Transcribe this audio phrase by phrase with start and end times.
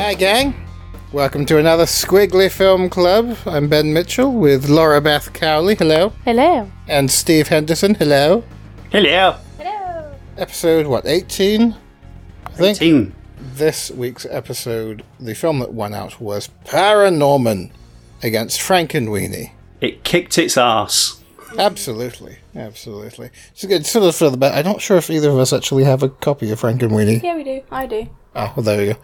[0.00, 0.54] Hi, gang.
[1.12, 3.36] Welcome to another Skwigly Film Club.
[3.44, 5.74] I'm Ben Mitchell with Laura Beth Cowley.
[5.74, 6.12] Hello.
[6.24, 6.70] Hello.
[6.86, 7.96] And Steve Henderson.
[7.96, 8.44] Hello.
[8.90, 9.36] Hello.
[9.58, 10.14] Hello.
[10.38, 11.74] Episode, what, 18?
[12.46, 13.14] I think 18.
[13.54, 17.72] this week's episode, the film that won out was Paranorman
[18.22, 19.50] against Frankenweenie.
[19.80, 21.22] It kicked its ass.
[21.58, 22.38] Absolutely.
[22.54, 23.30] Absolutely.
[23.50, 23.84] It's a good.
[23.84, 24.54] Sort of for the bet.
[24.54, 27.20] I'm not sure if either of us actually have a copy of Frankenweenie.
[27.22, 27.62] Yeah, we do.
[27.70, 28.08] I do.
[28.36, 28.98] Oh, well, there we go.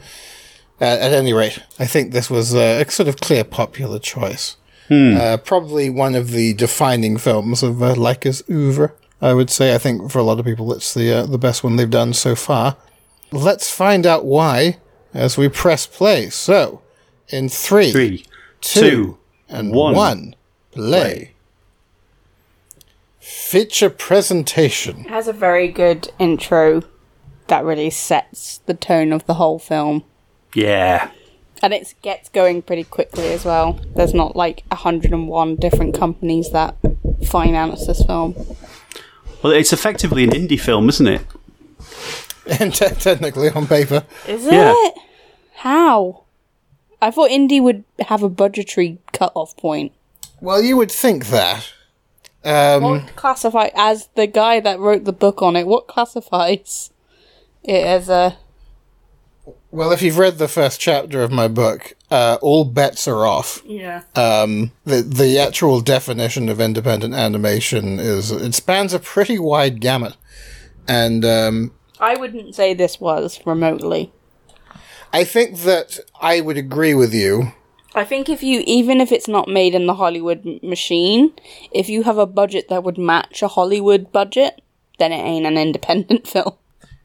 [0.81, 4.57] Uh, at any rate, I think this was uh, a sort of clear popular choice.
[4.91, 8.93] Uh, probably one of the defining films of uh, Laika's oeuvre.
[9.21, 9.75] I would say.
[9.75, 12.13] I think for a lot of people, it's the uh, the best one they've done
[12.13, 12.77] so far.
[13.33, 14.79] Let's find out why
[15.15, 16.29] as we press play.
[16.29, 16.83] So,
[17.29, 18.27] in three, Three,
[18.61, 19.19] two, two,
[19.49, 19.95] and one.
[19.95, 20.37] one,
[20.73, 21.33] play.
[23.21, 25.01] Feature presentation.
[25.01, 26.83] It has a very good intro
[27.47, 30.05] that really sets the tone of the whole film.
[30.55, 31.11] Yeah.
[31.63, 33.81] And it gets going pretty quickly as well.
[33.97, 36.77] There's not like 101 different companies that
[37.27, 38.35] finance this film.
[39.43, 41.23] Well, it's effectively an indie film, isn't it?
[42.61, 44.05] And te- technically on paper.
[44.29, 44.73] Is Yeah.
[44.75, 44.95] it?
[45.57, 46.25] How?
[47.01, 49.93] I thought indie would have a budgetary cut-off point.
[50.41, 51.71] Well, you would think that.
[52.45, 55.67] Um, What classify as the guy that wrote the book on it?
[55.67, 56.91] What classifies
[57.63, 58.37] it as a?
[59.71, 63.61] Well, if you've read the first chapter of my book, uh, all bets are off.
[63.67, 64.03] Yeah.
[64.15, 70.17] Um, the the actual definition of independent animation is it spans a pretty wide gamut,
[70.89, 74.13] and um, I wouldn't say this was remotely.
[75.13, 77.53] I think that I would agree with you.
[77.95, 81.33] I think if you, even if it's not made in the Hollywood m- machine,
[81.71, 84.61] if you have a budget that would match a Hollywood budget,
[84.99, 86.55] then it ain't an independent film.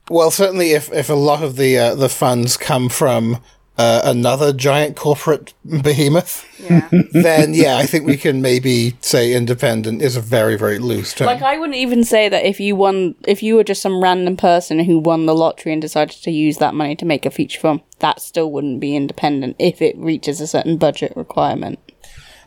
[0.10, 3.38] Well, certainly if if a lot of the uh, the funds come from
[3.78, 6.90] uh, another giant corporate behemoth, Yeah.
[7.14, 11.28] then yeah, I think we can maybe say independent is a very very loose term.
[11.28, 14.36] like I wouldn't even say that if you won, if you were just some random
[14.36, 17.60] person who won the lottery and decided to use that money to make a feature
[17.62, 21.80] film, that still wouldn't be independent if it reaches a certain budget requirement.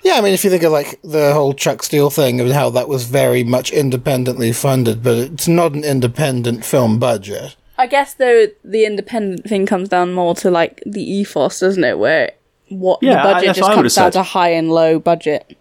[0.05, 2.71] Yeah, I mean, if you think of like the whole Chuck Steel thing and how
[2.71, 7.55] that was very much independently funded, but it's not an independent film budget.
[7.79, 11.99] I guess though the independent thing comes down more to like the ethos, doesn't it?
[11.99, 12.33] Where
[12.69, 14.19] what Yeah, the budget that's just I comes down said.
[14.19, 15.57] to high and low budget.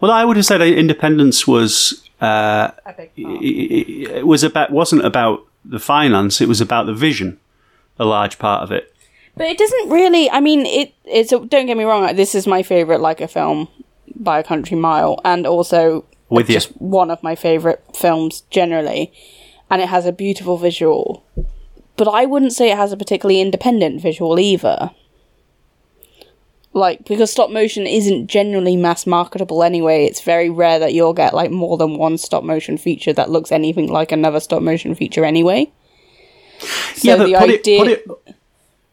[0.00, 5.44] Well, I would have said Independence was uh, i- i- it was about wasn't about
[5.64, 7.38] the finance; it was about the vision.
[7.98, 8.92] A large part of it.
[9.36, 10.30] But it doesn't really.
[10.30, 10.94] I mean, it.
[11.04, 11.30] It's.
[11.30, 12.14] Don't get me wrong.
[12.16, 13.68] This is my favorite Laika film
[14.14, 19.12] by a country mile, and also With just one of my favorite films generally.
[19.68, 21.24] And it has a beautiful visual,
[21.96, 24.92] but I wouldn't say it has a particularly independent visual either.
[26.72, 30.04] Like because stop motion isn't generally mass marketable anyway.
[30.04, 33.50] It's very rare that you'll get like more than one stop motion feature that looks
[33.50, 35.72] anything like another stop motion feature anyway.
[36.94, 37.84] So yeah, but the put idea.
[37.84, 38.36] it, put it.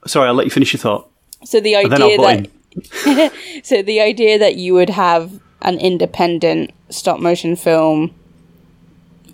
[0.05, 1.09] Sorry, I'll let you finish your thought.
[1.45, 3.31] So the idea that
[3.63, 8.13] so the idea that you would have an independent stop motion film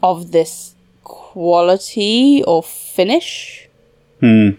[0.04, 3.68] of this quality or finish
[4.20, 4.50] Hmm.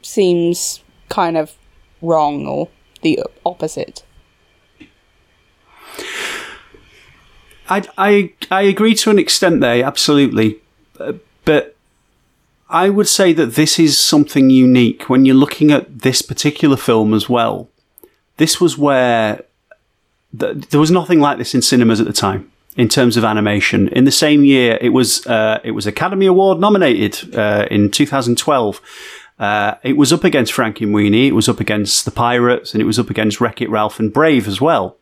[0.00, 0.80] seems
[1.10, 1.54] kind of
[2.00, 2.68] wrong or
[3.02, 4.02] the opposite.
[7.68, 10.60] I, I, I agree to an extent there, absolutely.
[10.98, 11.75] Uh, But
[12.68, 17.14] I would say that this is something unique when you're looking at this particular film
[17.14, 17.68] as well.
[18.38, 19.42] This was where
[20.38, 23.88] th- there was nothing like this in cinemas at the time in terms of animation.
[23.88, 28.80] In the same year, it was uh, it was Academy Award nominated uh, in 2012.
[29.38, 32.98] Uh, it was up against Frankenweenie, it was up against The Pirates, and it was
[32.98, 34.96] up against Wreck It Ralph and Brave as well.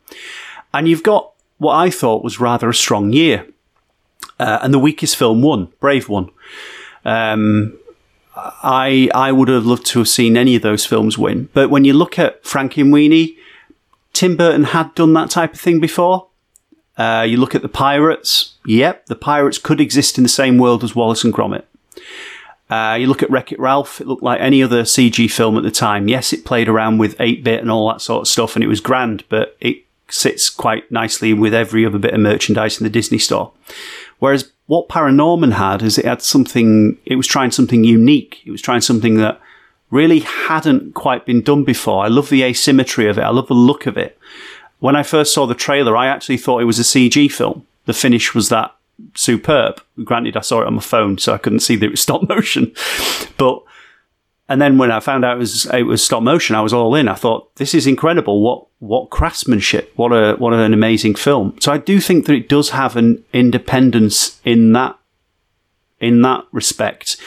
[0.73, 3.47] And you've got what I thought was rather a strong year.
[4.37, 6.29] Uh, and the weakest film won, Brave won.
[7.05, 7.77] Um,
[8.35, 11.49] I I would have loved to have seen any of those films win.
[11.53, 13.37] But when you look at Frankenweenie,
[14.13, 16.27] Tim Burton had done that type of thing before.
[16.97, 18.53] Uh, you look at the Pirates.
[18.65, 21.63] Yep, the Pirates could exist in the same world as Wallace and Gromit.
[22.69, 25.63] Uh, you look at Wreck It Ralph, it looked like any other CG film at
[25.63, 26.07] the time.
[26.07, 28.67] Yes, it played around with 8 bit and all that sort of stuff, and it
[28.67, 32.89] was grand, but it sits quite nicely with every other bit of merchandise in the
[32.89, 33.51] Disney store.
[34.17, 38.41] Whereas what Paranorman had is it had something, it was trying something unique.
[38.45, 39.39] It was trying something that
[39.91, 42.03] really hadn't quite been done before.
[42.03, 44.17] I love the asymmetry of it, I love the look of it.
[44.79, 47.65] When I first saw the trailer, I actually thought it was a CG film.
[47.85, 48.75] The finish was that
[49.13, 49.81] superb.
[50.03, 52.23] Granted, I saw it on my phone, so I couldn't see that it was stop
[52.29, 52.73] motion.
[53.37, 53.63] But
[54.47, 56.93] and then when I found out it was it was stop motion, I was all
[56.95, 57.07] in.
[57.07, 58.41] I thought this is incredible.
[58.41, 59.91] What what craftsmanship?
[59.95, 61.57] What a what an amazing film.
[61.59, 64.97] So I do think that it does have an independence in that
[65.99, 67.17] in that respect.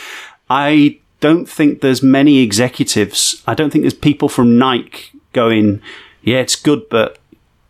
[0.48, 3.42] I don't think there's many executives.
[3.46, 5.82] I don't think there's people from Nike going,
[6.22, 7.18] yeah, it's good, but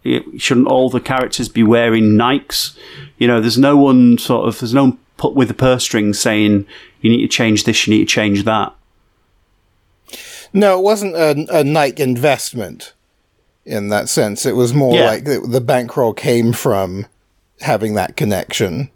[0.05, 2.77] it, shouldn't all the characters be wearing Nikes?
[3.17, 6.19] You know, there's no one sort of there's no one put with the purse strings
[6.19, 6.67] saying
[7.01, 8.75] you need to change this, you need to change that.
[10.53, 12.95] No, it wasn't a, a Nike investment
[13.65, 14.47] in that sense.
[14.47, 15.05] It was more Yeah.
[15.07, 17.07] like the, the bankroll came from
[17.61, 18.91] having that connection.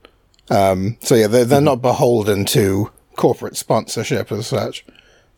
[0.51, 4.85] Um, so yeah, they're, they're not beholden to corporate sponsorship as such.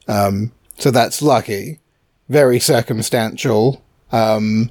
[0.07, 1.81] Um, so that's lucky,
[2.29, 3.83] very circumstantial.
[4.13, 4.71] Um,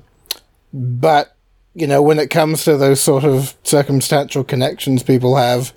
[0.74, 1.36] but
[1.76, 5.74] you know, when it comes to those sort of circumstantial connections people have,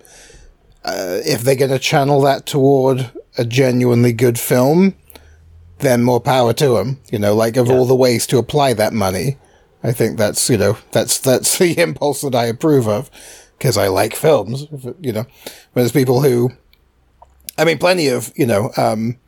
[0.84, 4.94] uh, if they're going to channel that toward a genuinely good film,
[5.78, 7.00] then more power to them.
[7.10, 9.38] You know, like of all the ways to apply that money,
[9.82, 13.10] I think that's you know that's that's the impulse that I approve of
[13.58, 14.66] because I like films.
[15.00, 15.26] You know,
[15.74, 16.50] there's people who,
[17.58, 19.18] I mean, plenty of you know um,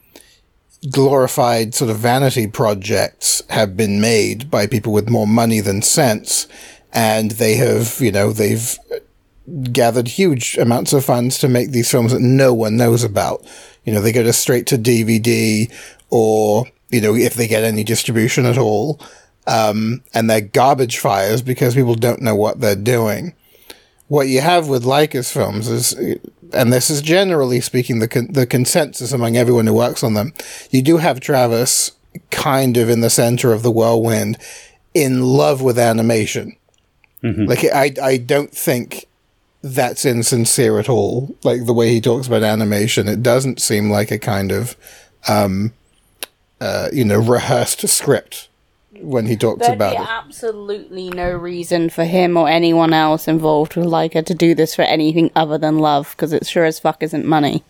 [0.91, 6.47] glorified sort of vanity projects have been made by people with more money than sense,
[6.93, 8.79] and they have you know they've
[9.73, 13.45] gathered huge amounts of funds to make these films that no one knows about.
[13.85, 15.73] You know, they go to straight to DVD
[16.11, 19.01] or, you know, if they get any distribution at all.
[19.47, 23.33] Um, and they're garbage fires because people don't know what they're doing.
[24.09, 25.95] What you have with Laika's films is,
[26.53, 30.35] and this is generally speaking the con- the consensus among everyone who works on them,
[30.71, 31.93] you do have Travis
[32.31, 34.37] kind of in the center of the whirlwind,
[34.93, 36.57] in love with animation.
[37.47, 39.07] Like I, I don't think
[39.63, 41.35] that's insincere at all.
[41.43, 44.77] Like the way he talks about animation, it doesn't seem like a kind of,
[45.27, 45.73] um,
[46.61, 48.49] uh, you know, rehearsed script
[49.01, 50.09] when he talks There'd about be it.
[50.09, 54.83] absolutely no reason for him or anyone else involved with Laika to do this for
[54.83, 57.63] anything other than love, because it sure as fuck isn't money.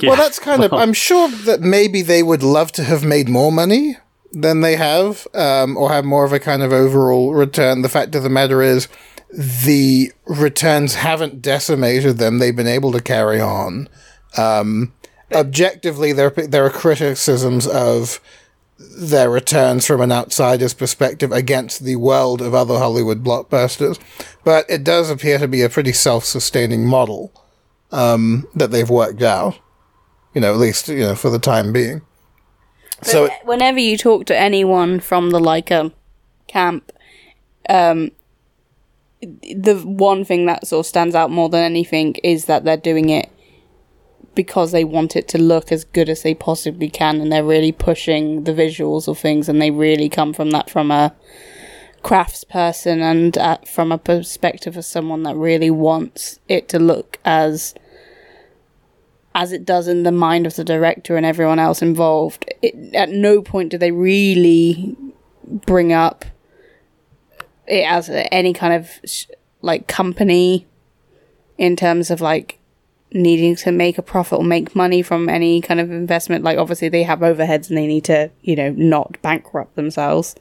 [0.00, 0.10] Yeah.
[0.10, 0.72] Well, that's kind of.
[0.72, 3.96] I'm sure that maybe they would love to have made more money
[4.32, 7.82] than they have, um, or have more of a kind of overall return.
[7.82, 8.86] The fact of the matter is,
[9.30, 12.38] the returns haven't decimated them.
[12.38, 13.88] They've been able to carry on.
[14.36, 14.92] Um,
[15.32, 18.20] objectively, there there are criticisms of
[18.78, 23.98] their returns from an outsider's perspective against the world of other Hollywood blockbusters,
[24.44, 27.32] but it does appear to be a pretty self-sustaining model
[27.90, 29.58] um, that they've worked out.
[30.34, 32.02] You know, at least you know for the time being.
[33.02, 35.92] so whenever you talk to anyone from the Laika
[36.46, 36.92] camp,
[37.68, 38.12] um,
[39.20, 43.08] the one thing that sort of stands out more than anything is that they're doing
[43.08, 43.28] it
[44.38, 47.72] because they want it to look as good as they possibly can, and they're really
[47.72, 51.12] pushing the visuals of things, and they really come from that from a
[52.04, 57.18] crafts person and uh, from a perspective of someone that really wants it to look
[57.24, 57.74] as
[59.34, 62.48] as it does in the mind of the director and everyone else involved.
[62.62, 64.96] It, at no point do they really
[65.66, 66.24] bring up
[67.66, 69.26] it as any kind of sh-
[69.62, 70.68] like company
[71.56, 72.58] in terms of like
[73.12, 76.44] needing to make a profit or make money from any kind of investment.
[76.44, 80.34] Like obviously they have overheads and they need to you know not bankrupt themselves.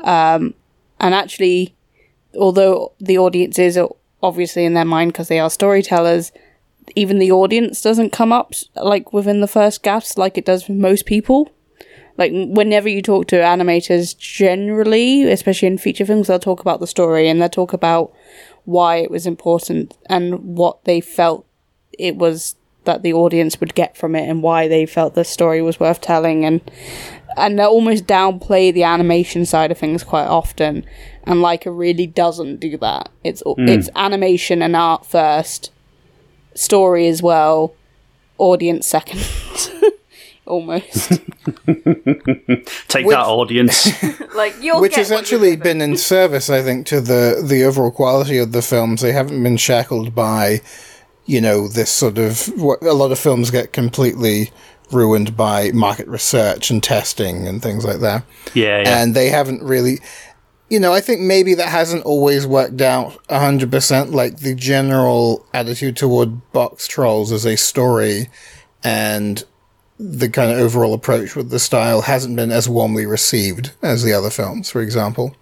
[0.00, 0.54] Um,
[1.00, 1.74] and actually,
[2.38, 3.78] although the audience is
[4.22, 6.32] obviously in their mind because they are storytellers
[6.96, 10.72] even the audience doesn't come up like within the first gaps like it does for
[10.72, 11.50] most people.
[12.16, 16.86] Like whenever you talk to animators generally, especially in feature films, they'll talk about the
[16.86, 18.12] story and they'll talk about
[18.64, 21.46] why it was important and what they felt
[21.98, 25.60] it was that the audience would get from it and why they felt the story
[25.60, 26.60] was worth telling and
[27.36, 30.84] and they almost downplay the animation side of things quite often
[31.28, 33.10] and Laika really doesn't do that.
[33.22, 33.68] It's hmm.
[33.68, 35.70] it's animation and art first
[36.54, 37.74] story as well,
[38.38, 39.20] audience second.
[40.46, 41.10] Almost.
[42.88, 44.02] Take Which- that, audience.
[44.34, 47.90] like you'll which get has actually been in service, I think, to the the overall
[47.90, 49.02] quality of the films.
[49.02, 50.62] They haven't been shackled by,
[51.28, 54.50] you know, this sort of what a lot of films get completely
[54.90, 58.24] ruined by market research and testing and things like that.
[58.54, 59.02] yeah, yeah.
[59.02, 59.98] And they haven't really,
[60.70, 64.10] you know, I think maybe that hasn't always worked out hundred percent.
[64.10, 68.30] Like the general attitude toward Boxtrolls as a story,
[68.82, 69.44] and
[69.98, 74.14] the kind of overall approach with the style hasn't been as warmly received as the
[74.14, 75.36] other films, for example.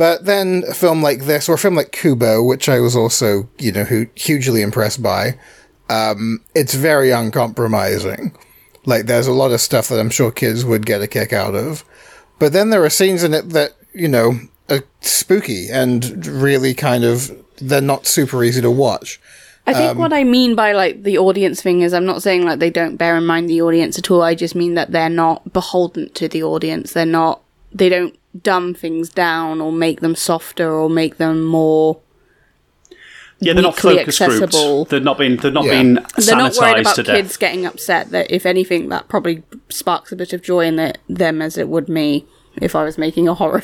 [0.00, 3.50] But then a film like this, or a film like Kubo, which I was also,
[3.58, 5.38] you know, hugely impressed by,
[5.90, 8.34] um, it's very uncompromising.
[8.86, 11.54] Like, there's a lot of stuff that I'm sure kids would get a kick out
[11.54, 11.84] of.
[12.38, 14.40] But then there are scenes in it that, you know,
[14.70, 19.20] are spooky and really kind of, they're not super easy to watch.
[19.66, 22.58] I think what I mean by like the audience thing is I'm not saying like
[22.58, 24.22] they don't bear in mind the audience at all.
[24.22, 26.94] I just mean that they're not beholden to the audience.
[26.94, 31.98] They're not they don't dumb things down or make them softer or make them more
[33.40, 34.76] Yeah, they're not focus accessible.
[34.84, 34.90] grouped.
[34.90, 35.70] They're not being they're not Yeah.
[35.82, 40.12] being they're not worried about to kids getting upset that if anything that probably sparks
[40.12, 42.26] a bit of joy in it, them as it would me
[42.60, 43.62] if I was making a horror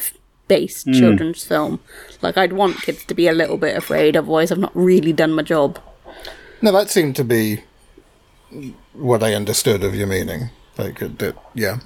[0.49, 0.93] based Hmm.
[0.93, 1.81] children's film.
[2.23, 5.33] Like I'd want kids to be a little bit afraid, otherwise I've not really done
[5.33, 5.79] my job.
[6.63, 7.63] No, that seemed to be
[8.95, 10.51] what I understood of your meaning.
[10.79, 11.79] Like, it, it, yeah.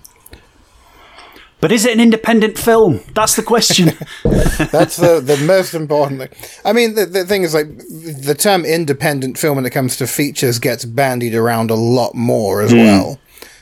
[1.60, 3.00] But is it an independent film?
[3.14, 3.86] That's the question.
[4.22, 6.50] That's the, the most important thing.
[6.64, 10.06] I mean, the, the thing is, like, the term independent film when it comes to
[10.06, 12.78] features gets bandied around a lot more as hmm.
[12.78, 13.18] well.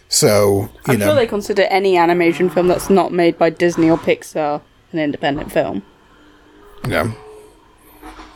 [0.08, 1.06] So, you I'm know.
[1.06, 4.62] sure they consider any animation film that's not made by Disney or Pixar
[4.92, 5.82] an independent film.
[6.86, 7.12] Yeah.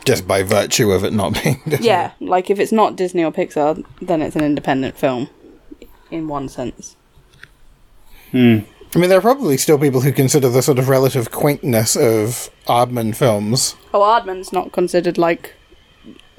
[0.05, 1.61] Just by virtue of it not being.
[1.67, 1.87] Disney.
[1.87, 5.29] Yeah, like if it's not Disney or Pixar, then it's an independent film,
[6.11, 6.95] in one sense.
[8.31, 8.59] Hmm.
[8.95, 12.49] I mean, there are probably still people who consider the sort of relative quaintness of
[12.67, 13.75] Aardman films.
[13.93, 15.55] Oh, Aardman's not considered like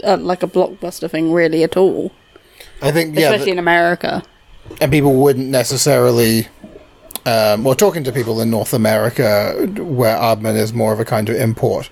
[0.05, 2.13] uh, like a blockbuster thing really at all,
[2.83, 4.23] I think, yeah, especially th- in America.
[4.81, 6.49] and people wouldn't necessarily.
[7.27, 11.31] Um, well, talking to people in North America, where Aardman is more of a kind
[11.31, 11.89] of import,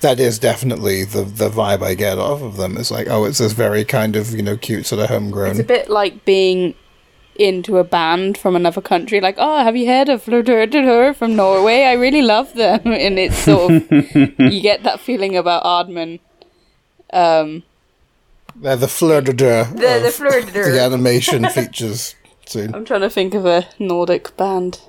[0.00, 2.76] that is definitely the the vibe I get off of them.
[2.76, 5.52] It's like, oh, it's this very kind of you know cute sort of homegrown.
[5.52, 6.74] It's a bit like being
[7.36, 9.20] into a band from another country.
[9.20, 11.84] Like, oh, have you heard of Fleur from Norway?
[11.84, 16.20] I really love them, and it's sort of you get that feeling about Aardman.
[17.12, 17.62] Um,
[18.56, 19.64] They're the deux
[20.00, 22.14] the Fleur the animation features.
[22.44, 22.74] Soon.
[22.74, 24.80] I'm trying to think of a Nordic band.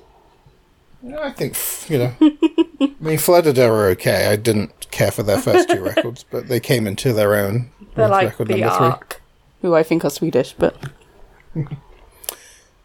[1.16, 1.56] I think
[1.88, 2.14] you know.
[2.20, 4.26] I mean, deux are okay.
[4.26, 7.70] I didn't care for their first two records, but they came into their own.
[7.94, 8.86] They're like record the number three.
[8.86, 9.22] Ark,
[9.62, 10.76] who I think are Swedish, but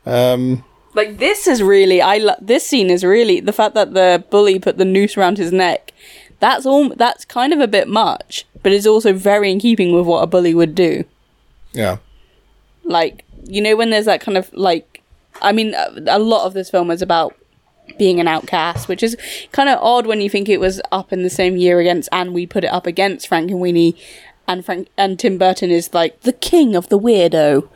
[0.05, 0.63] Um,
[0.95, 4.59] like this is really I lo- this scene is really the fact that the bully
[4.59, 5.93] put the noose around his neck.
[6.39, 6.89] That's all.
[6.95, 10.27] That's kind of a bit much, but it's also very in keeping with what a
[10.27, 11.03] bully would do.
[11.73, 11.97] yeah.
[12.83, 15.01] Like you know when there's that kind of like,
[15.41, 17.35] I mean, a, a lot of this film is about
[17.97, 19.17] being an outcast, which is
[19.51, 22.33] kind of odd when you think it was up in the same year against, and
[22.33, 23.97] we put it up against Frankenweenie,
[24.49, 27.69] and Frank and Tim Burton is like the king of the weirdo,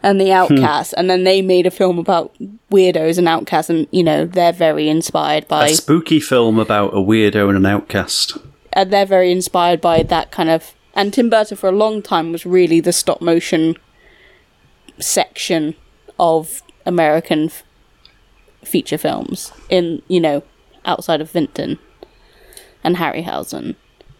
[0.00, 0.30] and the hmm.
[0.30, 2.32] outcast, and then they made a film about
[2.70, 6.98] weirdos and outcasts, and you know they're very inspired by, a spooky film about a
[6.98, 8.38] weirdo and an outcast.
[8.72, 10.74] and they're very inspired by that kind of.
[10.94, 13.76] And Tim Burton for a long time was really the stop motion
[14.98, 15.74] section
[16.18, 17.64] of American f-
[18.62, 20.44] feature films in you know
[20.84, 21.80] outside of Vinton
[22.84, 23.74] and Harryhausen.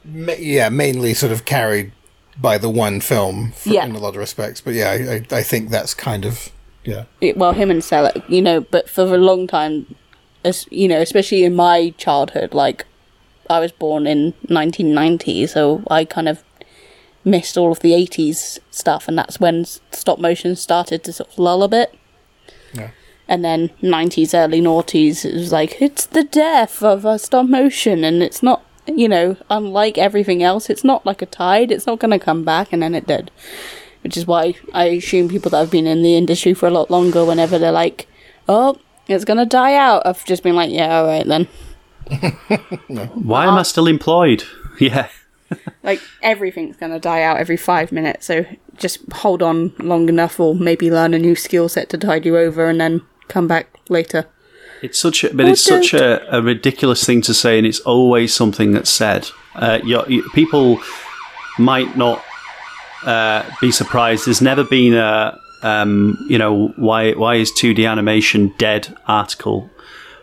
[0.05, 1.93] Ma- yeah, mainly sort of carried
[2.41, 3.85] by the one film for, Yeah.
[3.85, 4.61] in a lot of respects.
[4.61, 6.51] But yeah, I, I, I think that's kind of
[6.85, 7.05] yeah.
[7.21, 9.95] It- well, him and Selick, you know, but for a long time,
[10.45, 12.87] as you know, especially in my childhood, like
[13.51, 16.43] I was born in 1990, so I kind of
[17.25, 21.39] missed all of the 80s stuff, and that's when stop motion started to sort of
[21.39, 21.95] lull a bit.
[22.73, 22.91] Yeah.
[23.29, 28.05] And then 90s, early noughties, it was like, it's the death of a stop motion,
[28.05, 28.65] and it's not,
[28.99, 32.45] you know, unlike everything else, it's not like a tide, it's not going to come
[32.45, 33.31] back, and then it did.
[34.03, 36.91] Which is why I assume people that have been in the industry for a lot
[36.91, 38.07] longer, whenever they're like,
[38.49, 38.79] oh,
[39.09, 41.49] it's going to die out, I've just been like, yeah, alright then.
[43.15, 44.45] Why am I still employed?
[44.79, 45.09] Yeah.
[45.83, 50.39] Like, everything's going to die out every five minutes, so just hold on long enough,
[50.39, 53.77] or maybe learn a new skill set to tide you over, and then come back
[53.89, 54.27] later.
[54.83, 57.81] It's such a, but Oh, it's such a, a ridiculous thing to say, and it's
[57.81, 59.29] always something that's said.
[59.55, 60.81] Uh, you people
[61.59, 62.23] might not
[63.05, 64.27] uh, be surprised.
[64.27, 69.71] There's never been a, um, you know, why why is 2D animation dead article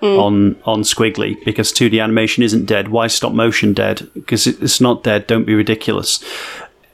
[0.02, 2.90] on on Skwigly because 2D animation isn't dead.
[2.90, 4.08] Why stop motion dead?
[4.14, 5.28] Because it, it's not dead.
[5.28, 6.24] Don't be ridiculous.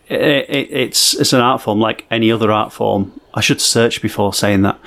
[0.09, 3.19] It, it, it's it's an art form like any other art form.
[3.33, 4.79] I should search before saying that.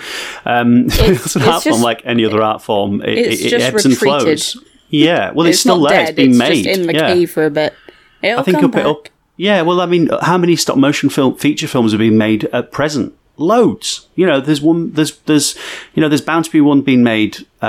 [0.44, 3.02] Um, it's, an it's art form like any other art form.
[3.02, 4.56] It, it's it, just ebbs and flows.
[4.88, 5.90] Yeah, well, it's, It's, still there.
[5.90, 6.64] dead, It's been it's made.
[6.64, 7.14] just in the yeah.
[7.14, 7.74] cave for a bit.
[8.22, 8.80] It'll I think up back.
[8.80, 9.08] it up.
[9.36, 12.72] Yeah, well, I mean, how many stop motion film feature films are being made at
[12.72, 13.14] present?
[13.36, 14.06] Loads.
[14.14, 14.92] You know, there's one.
[14.92, 15.56] There's there's
[15.94, 17.64] you know, there's bound to be one being made uh,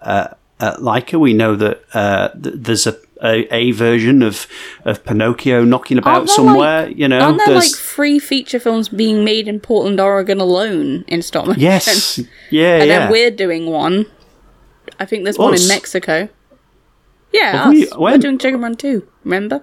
[0.00, 1.20] uh, at Laika.
[1.20, 4.46] We know that uh, th- there's a, a, a version of
[4.84, 6.86] of Pinocchio knocking about Aren't somewhere.
[6.86, 11.04] like- you know, Aren't there like three feature films being made in Portland, Oregon alone
[11.08, 11.60] in stop motion?
[11.70, 12.18] yes,
[12.50, 12.98] yeah, and yeah.
[13.00, 14.06] then we're doing one.
[14.98, 16.28] I think there's one in Mexico.
[17.32, 17.68] Yeah, us.
[17.74, 19.06] we- We, are doing Chicken Run too.
[19.24, 19.62] Remember?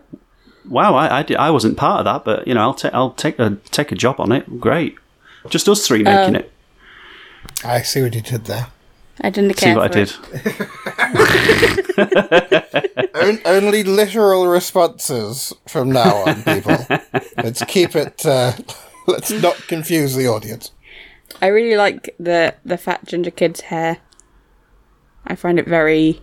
[0.69, 3.11] Wow, I, I, di- I wasn't part of that, but you know, I'll take I'll
[3.11, 4.59] take a take a job on it.
[4.59, 4.95] Great,
[5.49, 6.51] just us three making Um, it.
[7.63, 8.67] I see what you did there.
[9.21, 9.75] I didn't See care.
[9.75, 10.13] what I did.
[11.97, 13.15] it.
[13.15, 16.77] On- only literal responses from now on, people.
[17.43, 18.25] let's keep it.
[18.25, 18.53] Uh,
[19.07, 20.71] let's not confuse the audience.
[21.41, 23.97] I really like the the fat ginger kid's hair.
[25.25, 26.21] I find it very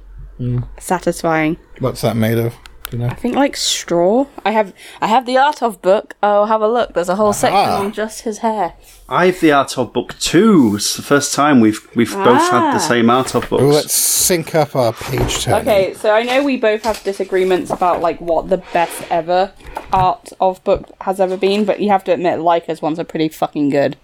[0.79, 1.57] satisfying.
[1.79, 2.55] What's that made of?
[2.95, 3.11] Do you know?
[3.11, 4.27] I think like straw.
[4.45, 6.15] I have I have the art of book.
[6.23, 6.95] Oh, have a look.
[6.95, 7.81] There's a whole section Ah.
[7.81, 8.75] on just his hair.
[9.09, 10.75] I have the art of book two.
[10.77, 12.79] It's the first time we've we've both had the Ah.
[12.79, 13.63] same art of books.
[13.63, 15.55] Well, let's sync up our page turn.
[15.63, 19.51] Okay, so I know we both have disagreements about like what the best ever
[19.93, 23.29] art of book has ever been, but you have to admit Laika's ones are pretty
[23.29, 23.97] fucking good.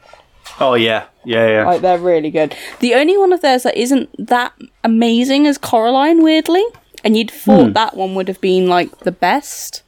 [0.58, 1.64] Oh yeah, yeah, yeah.
[1.64, 2.56] Like they're really good.
[2.80, 6.64] The only one of theirs that isn't that amazing is Coraline, weirdly,
[7.04, 7.72] and you'd thought Hmm.
[7.72, 9.82] that one would have been like the best.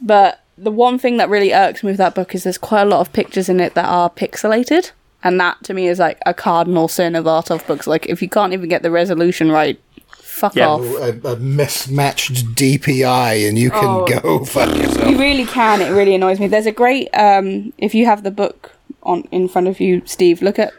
[0.00, 2.86] But the one thing that really irks me with that book is there's quite a
[2.86, 4.90] lot of pictures in it that are pixelated,
[5.22, 7.86] and that to me is like a cardinal sin of art of books.
[7.86, 9.80] Like if you can't even get the resolution right,
[10.12, 10.68] fuck Yeah.
[10.68, 10.82] off.
[10.82, 14.06] A, a mismatched DPI, and you can Oh.
[14.06, 15.08] go fuck yourself.
[15.08, 15.80] You really can.
[15.80, 16.48] It really annoys me.
[16.48, 17.08] There's a great.
[17.14, 20.74] Um, if you have the book on in front of you, Steve, look at s-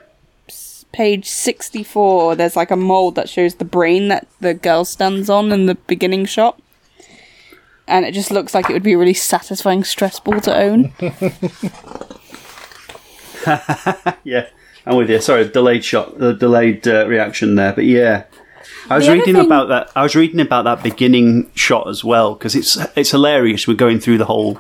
[0.96, 2.36] page sixty-four.
[2.36, 5.76] There's like a mold that shows the brain that the girl stands on in the
[5.76, 6.60] beginning shot,
[7.88, 10.94] and it just looks like it would be a really satisfying stress ball to own.
[14.24, 14.48] Yeah,
[14.86, 15.22] I'm with you.
[15.22, 18.24] Sorry, delayed shot, the delayed uh, reaction there, but yeah.
[18.90, 19.92] I was reading thing- about that.
[19.96, 23.68] I was reading about that beginning shot as well because it's it's hilarious.
[23.68, 24.56] We're going through the whole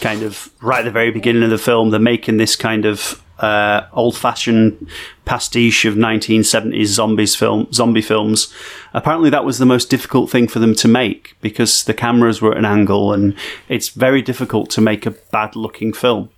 [0.00, 1.90] kind of right at the very beginning of the film.
[1.90, 4.88] They're making this kind of uh, old fashioned
[5.24, 8.52] pastiche of 1970s zombies film zombie films.
[8.94, 12.52] Apparently, that was the most difficult thing for them to make because the cameras were
[12.52, 13.34] at an angle, and
[13.68, 16.30] it's very difficult to make a bad looking film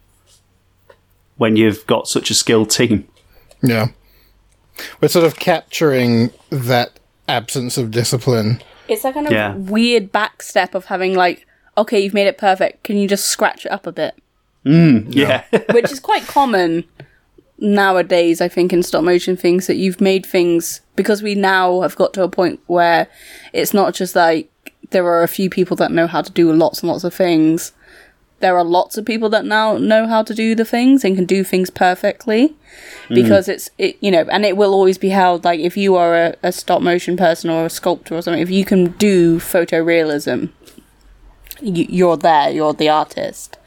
[1.37, 3.09] when you've got such a skilled team.
[3.63, 3.89] Yeah.
[5.01, 8.63] We're sort of capturing that absence of discipline.
[8.89, 9.55] It's that kind of Yeah.
[9.55, 11.47] weird backstep of having like,
[11.79, 12.83] okay, you've made it perfect.
[12.83, 14.15] Can you just scratch it up a bit?
[14.65, 15.45] Mm, yeah.
[15.73, 16.85] which is quite common
[17.63, 21.95] nowadays i think in stop motion things that you've made things because we now have
[21.95, 23.07] got to a point where
[23.53, 24.51] it's not just like
[24.91, 27.73] there are a few people that know how to do lots and lots of things.
[28.41, 31.27] There are lots of people that now know how to do the things and can
[31.27, 32.55] do things perfectly.
[33.09, 33.15] Mm.
[33.15, 36.15] Because it's it you know and it will always be held like if you are
[36.15, 40.51] a, a stop motion person or a sculptor or something if you can do photorealism
[41.61, 43.59] you, you're there you're the artist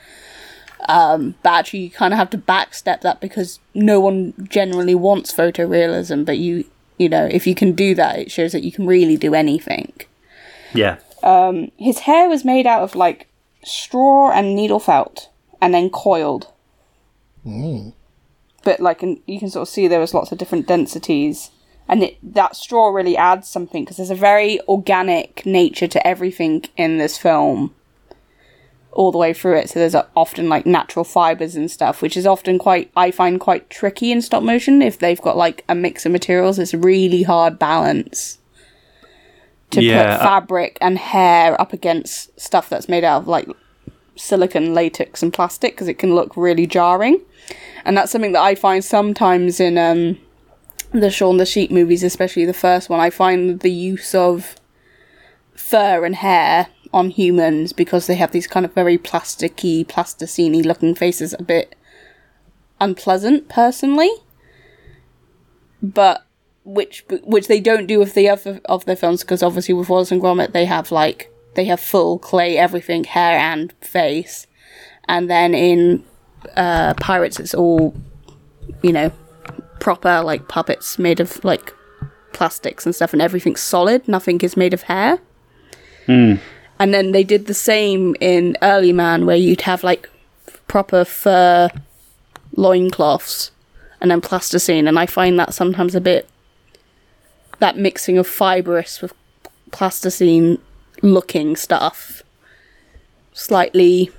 [0.90, 5.34] Um, but actually you kind of have to backstep that because no one generally wants
[5.34, 6.66] photorealism but you
[6.98, 9.94] you know if you can do that it shows that you can really do anything.
[10.74, 10.98] Yeah.
[11.22, 13.28] Um, his hair was made out of like
[13.64, 15.30] straw and needle felt
[15.62, 16.48] and then coiled.
[17.46, 17.94] Mm.
[18.64, 21.52] But like and you can sort of see there was lots of different densities
[21.88, 26.64] and it, that straw really adds something because there's a very organic nature to everything
[26.78, 27.74] in this film
[28.96, 29.70] all the way through it.
[29.70, 33.70] So there's often like natural fibers and stuff which is often quite i find quite
[33.70, 34.82] tricky in stop motion.
[34.82, 38.38] If they've got like a mix of materials it's a really hard balance
[39.72, 43.50] to Yeah, put I- fabric and hair up against stuff that's made out of like
[44.16, 47.20] silicon latex and plastic because it can look really jarring.
[47.86, 50.18] And that's something that i find sometimes in um
[50.92, 54.56] the Shaun the Sheep movies, especially the first one, I find the use of
[55.56, 60.96] fur and hair on humans because they have these kind of very plasticky, plasticine looking
[60.96, 61.76] faces a bit
[62.80, 64.12] unpleasant personally.
[65.82, 66.26] But
[66.64, 70.12] which which they don't do with the other of their films because obviously with Wallace
[70.12, 74.48] and Gromit they have like they have full clay everything hair and face,
[75.08, 76.06] and then in
[76.56, 77.94] uh, Pirates it's all
[78.82, 79.12] you know
[79.82, 81.74] proper like puppets made of like
[82.32, 84.08] plastics and stuff and everything's solid.
[84.08, 85.20] Nothing is made of hair
[86.84, 90.10] and then they did the same in early man where you'd have like
[90.68, 91.70] proper fur
[92.58, 93.52] loincloths
[94.02, 94.86] and then plasticine.
[94.86, 96.28] And i find that sometimes a bit
[97.60, 99.14] that mixing of fibrous with
[99.72, 100.58] plasticine
[101.02, 102.22] looking stuff
[103.32, 104.12] slightly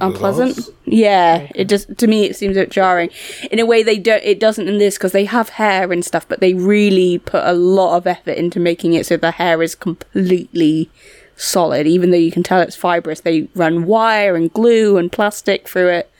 [0.00, 0.58] unpleasant.
[0.84, 3.10] Yeah, it just to me it seems a bit jarring.
[3.50, 4.22] In a way, they don't.
[4.24, 7.52] It doesn't in this because they have hair and stuff, but they really put a
[7.52, 10.90] lot of effort into making it so the hair is completely
[11.36, 11.86] solid.
[11.86, 15.88] Even though you can tell it's fibrous, they run wire and glue and plastic through
[15.88, 16.10] it,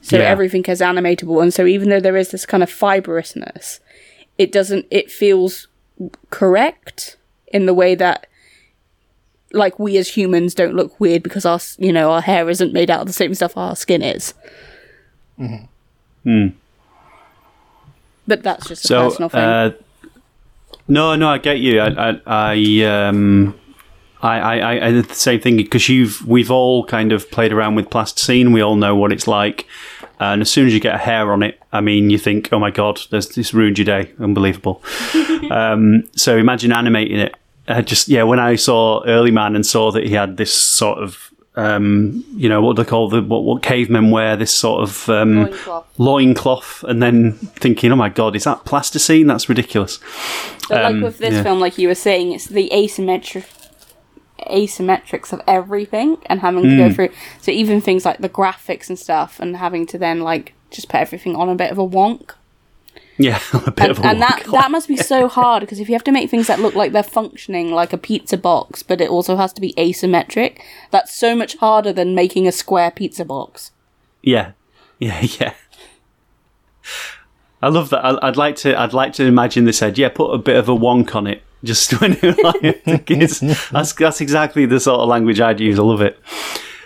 [0.00, 0.24] so Yeah.
[0.24, 1.42] everything is animatable.
[1.42, 3.80] And so even though there is this kind of fibrousness,
[4.38, 4.86] it doesn't.
[4.90, 5.68] It feels
[6.30, 7.16] correct
[7.48, 8.26] in the way that
[9.54, 12.90] like we as humans don't look weird because our you know our hair isn't made
[12.90, 14.34] out of the same stuff our skin is.
[18.26, 19.40] But that's just a So, personal thing.
[19.40, 19.70] uh,
[20.88, 21.80] no, no, I get you.
[21.80, 23.54] I, I, I um,
[24.22, 27.74] I, I, I did the same thing because you've, we've all kind of played around
[27.74, 28.52] with plasticine.
[28.52, 29.66] We all know what it's like.
[30.20, 32.58] And as soon as you get a hair on it, I mean, you think, oh
[32.58, 34.12] my god, this, this ruined your day.
[34.18, 34.82] Unbelievable.
[35.50, 37.34] um, so imagine animating it.
[37.66, 40.98] Uh, just yeah, when I saw Early Man and saw that he had this sort
[40.98, 44.82] of um, you know what do they call the what, what cavemen wear this sort
[44.82, 45.86] of um, Loincloth.
[45.98, 49.26] loincloth, and then thinking, oh my god, is that plasticine?
[49.28, 49.98] That's ridiculous.
[50.68, 51.42] but like um, with this yeah.
[51.42, 53.46] film, like you were saying, it's the asymmetric
[54.50, 56.76] asymmetrics of everything and having to Hmm.
[56.76, 57.08] go through
[57.40, 61.00] so even things like the graphics and stuff and having to then like just put
[61.00, 62.32] everything on a bit of a wonk
[63.16, 65.88] Yeah, a bit and, of a and that that must be so hard because if
[65.88, 69.00] you have to make things that look like they're functioning like a pizza box, but
[69.00, 73.24] it also has to be asymmetric, that's so much harder than making a square pizza
[73.24, 73.70] box.
[74.22, 74.52] Yeah,
[74.98, 75.54] yeah, yeah.
[77.62, 78.04] I love that.
[78.04, 78.78] I, I'd like to.
[78.78, 79.96] I'd like to imagine this head.
[79.96, 81.42] Yeah, put a bit of a wonk on it.
[81.62, 83.68] Just when it, like, the.
[83.72, 85.78] That's that's exactly the sort of language I'd use.
[85.78, 86.18] I love it.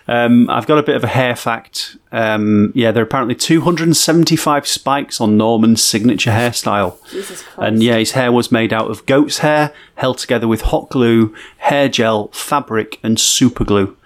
[0.08, 1.98] Um, I've got a bit of a hair fact.
[2.10, 6.96] Um, yeah, there are apparently 275 spikes on Norman's signature hairstyle.
[7.10, 10.88] Jesus And yeah, his hair was made out of goat's hair, held together with hot
[10.88, 13.98] glue, hair gel, fabric, and super glue,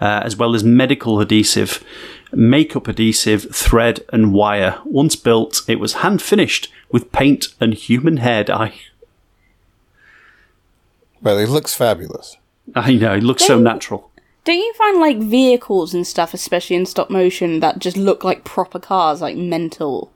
[0.00, 1.82] uh, as well as medical adhesive,
[2.32, 4.78] makeup adhesive, thread, and wire.
[4.84, 8.74] Once built, it was hand finished with paint and human hair dye.
[11.20, 12.36] Well, it looks fabulous.
[12.74, 14.09] I know, it looks so natural.
[14.44, 18.44] Don't you find like vehicles and stuff, especially in stop motion, that just look like
[18.44, 20.12] proper cars, like mental?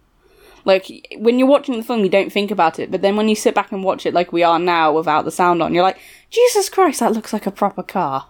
[0.64, 3.36] Like when you're watching the film, you don't think about it, but then when you
[3.36, 5.98] sit back and watch it, like we are now, without the sound on, you're like,
[6.30, 8.28] Jesus Christ, that looks like a proper car.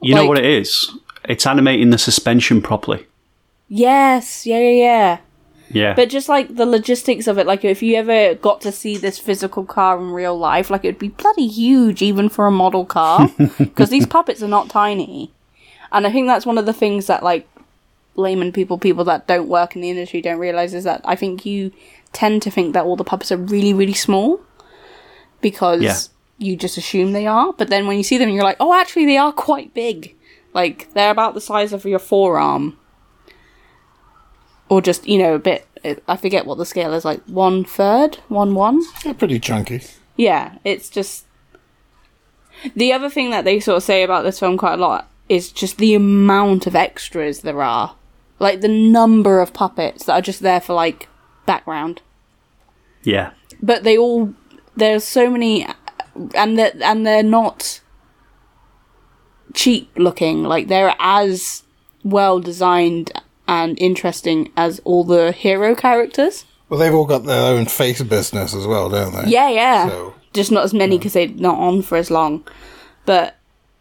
[0.00, 0.90] You know what it is?
[1.28, 3.06] It's animating the suspension properly.
[3.68, 5.18] Yes, yeah, yeah, yeah.
[5.74, 5.94] Yeah.
[5.94, 9.18] But just like the logistics of it, like if you ever got to see this
[9.18, 13.28] physical car in real life, like it'd be bloody huge even for a model car
[13.58, 15.32] because these puppets are not tiny.
[15.92, 17.46] And I think that's one of the things that like
[18.16, 21.44] layman people, people that don't work in the industry don't realize is that I think
[21.44, 21.72] you
[22.12, 24.40] tend to think that all the puppets are really, really small
[25.40, 25.96] because Yeah.
[26.38, 27.52] you just assume they are.
[27.52, 30.14] But then when you see them, you're like, oh, actually, they are quite big.
[30.52, 32.78] Like they're about the size of your forearm
[34.68, 35.66] or just you know a bit
[36.08, 39.82] i forget what the scale is like one third one one They're pretty chunky.
[40.16, 41.26] yeah it's just
[42.74, 45.52] the other thing that they sort of say about this film quite a lot is
[45.52, 47.96] just the amount of extras there are
[48.38, 51.08] like the number of puppets that are just there for like
[51.46, 52.00] background
[53.02, 53.32] yeah.
[53.62, 54.32] but they all
[54.76, 55.66] there's so many
[56.34, 57.80] and that and they're not
[59.52, 61.62] cheap looking like they're as
[62.02, 63.12] well designed
[63.46, 68.54] and interesting as all the hero characters Well, they've all got their own face business
[68.54, 69.30] as well, don't they?
[69.30, 69.88] Yeah, yeah.
[69.88, 72.44] So- Just not as many because they're not on for as long.
[73.04, 73.36] But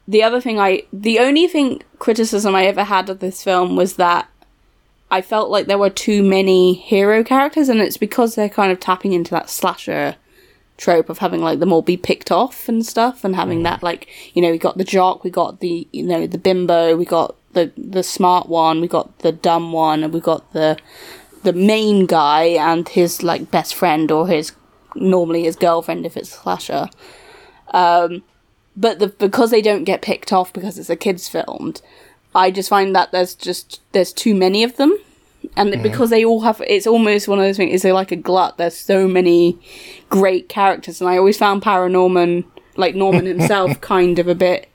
[0.08, 3.96] the other thing I, the only thing criticism I ever had of this film was
[3.96, 4.30] that
[5.10, 8.80] I felt like there were too many hero characters, and it's because they're kind of
[8.80, 10.16] tapping into that slasher
[10.76, 13.64] trope of having like them all be picked off and stuff, and having mm.
[13.64, 16.98] that like you know we got the jock, we got the you know the bimbo,
[16.98, 20.78] we got the the smart one, we got the dumb one, and we got the
[21.44, 24.54] the main guy and his like best friend or his
[24.96, 26.90] normally his girlfriend if it's a slasher.
[27.72, 28.24] Um,
[28.76, 31.82] but the, because they don't get picked off because it's a kids filmed,
[32.34, 34.98] I just find that there's just there's too many of them,
[35.56, 37.74] and because they all have, it's almost one of those things.
[37.74, 38.58] Is there like a glut?
[38.58, 39.60] There's so many
[40.10, 44.70] great characters, and I always found Paranorman, like Norman himself, kind of a bit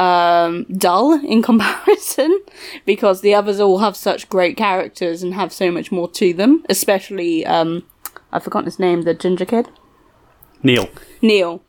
[0.00, 2.40] um, dull in comparison
[2.86, 6.64] because the others all have such great characters and have so much more to them.
[6.68, 7.84] Especially, um,
[8.32, 9.68] I've forgotten his name, the ginger kid.
[10.62, 10.88] Neil.
[11.22, 11.62] Neil.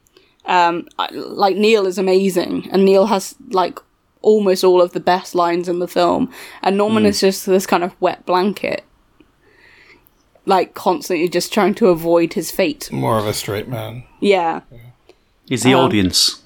[0.46, 3.80] Um, I, like Neil is amazing, and Neil has like
[4.24, 6.32] almost all of the best lines in the film,
[6.63, 8.84] and Norman is just this kind of wet blanket,
[10.46, 12.91] like constantly just trying to avoid his fate.
[12.91, 14.04] More of a straight man.
[14.20, 14.62] Yeah,
[15.50, 16.40] Is the Um, audience.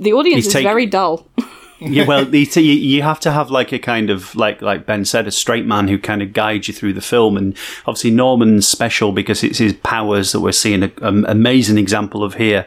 [0.00, 1.26] The audience He's is take- very dull.
[1.80, 5.26] yeah, well, you, you have to have like a kind of like like Ben said,
[5.26, 9.12] a straight man who kind of guides you through the film, and obviously Norman's special
[9.12, 12.66] because it's his powers that we're seeing an amazing example of here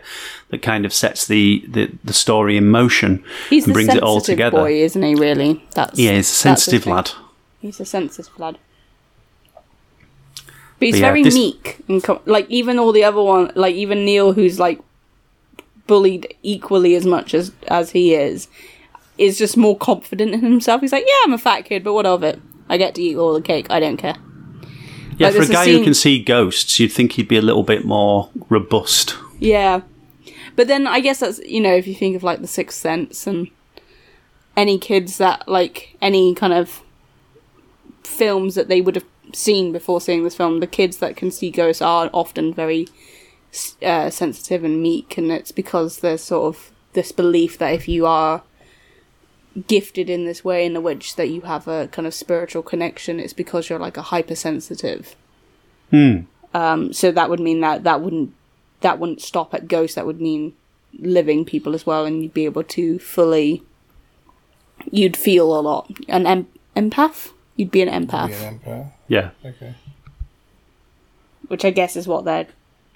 [0.49, 4.21] that kind of sets the, the, the story in motion He's and brings it all
[4.21, 4.57] together.
[4.59, 5.15] boy, isn't he?
[5.15, 5.63] Really?
[5.75, 7.11] That's yeah, he's a sensitive lad.
[7.59, 8.57] He's a sensitive lad.
[10.79, 13.51] But he's But yeah, very this- meek, and com- like even all the other one,
[13.55, 14.79] like even Neil, who's like
[15.87, 18.47] bullied equally as much as as he is,
[19.17, 20.81] is just more confident in himself.
[20.81, 22.41] He's like, yeah, I'm a fat kid, but what of it?
[22.69, 23.67] I get to eat all the cake.
[23.69, 24.15] I don't care.
[25.17, 27.63] Yeah, Like, for a guy who can see ghosts, you'd think he'd be a little
[27.63, 29.15] bit more robust.
[29.39, 29.81] Yeah.
[30.55, 33.27] But then I guess that's, you know, if you think of like The Sixth Sense
[33.27, 33.49] and
[34.55, 36.81] any kids that, like, any kind of
[38.03, 41.49] films that they would have seen before seeing this film, the kids that can see
[41.51, 42.87] ghosts are often very
[43.81, 48.05] uh, sensitive and meek, and it's because there's sort of this belief that if you
[48.05, 48.43] are
[49.67, 53.19] gifted in this way in the which that you have a kind of spiritual connection,
[53.19, 55.15] it's because you're like a hypersensitive.
[55.91, 56.21] Hmm.
[56.53, 58.33] Um, so that would mean that that wouldn't
[58.81, 59.95] that wouldn't stop at ghosts.
[59.95, 60.53] That would mean
[60.99, 63.63] living people as well, and you'd be able to fully.
[64.91, 65.89] You'd feel a lot.
[66.07, 67.31] An em- empath.
[67.55, 68.91] You'd be an empath, Be an empire.
[69.07, 69.29] Yeah.
[69.45, 69.75] Okay.
[71.47, 72.47] which I guess is what they're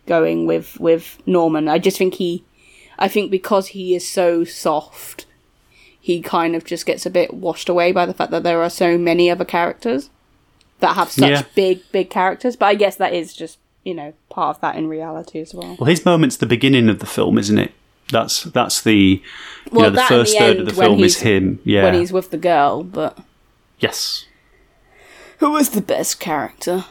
[0.07, 1.67] going with with Norman.
[1.67, 2.43] I just think he,
[2.97, 5.25] I think because he is so soft,
[5.99, 8.69] he kind of just gets a bit washed away by the fact that there are
[8.69, 10.09] so many other characters
[10.79, 11.43] that have such Yeah.
[11.55, 12.55] big big characters.
[12.55, 15.75] But I guess that is just you know part of that in reality as well.
[15.79, 17.71] Well, his moment's the beginning of the film, isn't it?
[18.11, 19.21] That's that's the you
[19.71, 21.59] Well, know the first the third end of the film is him.
[21.65, 21.83] Yeah.
[21.83, 23.17] when he's with the girl, but
[23.79, 24.25] yes.
[25.39, 26.85] who was the best character?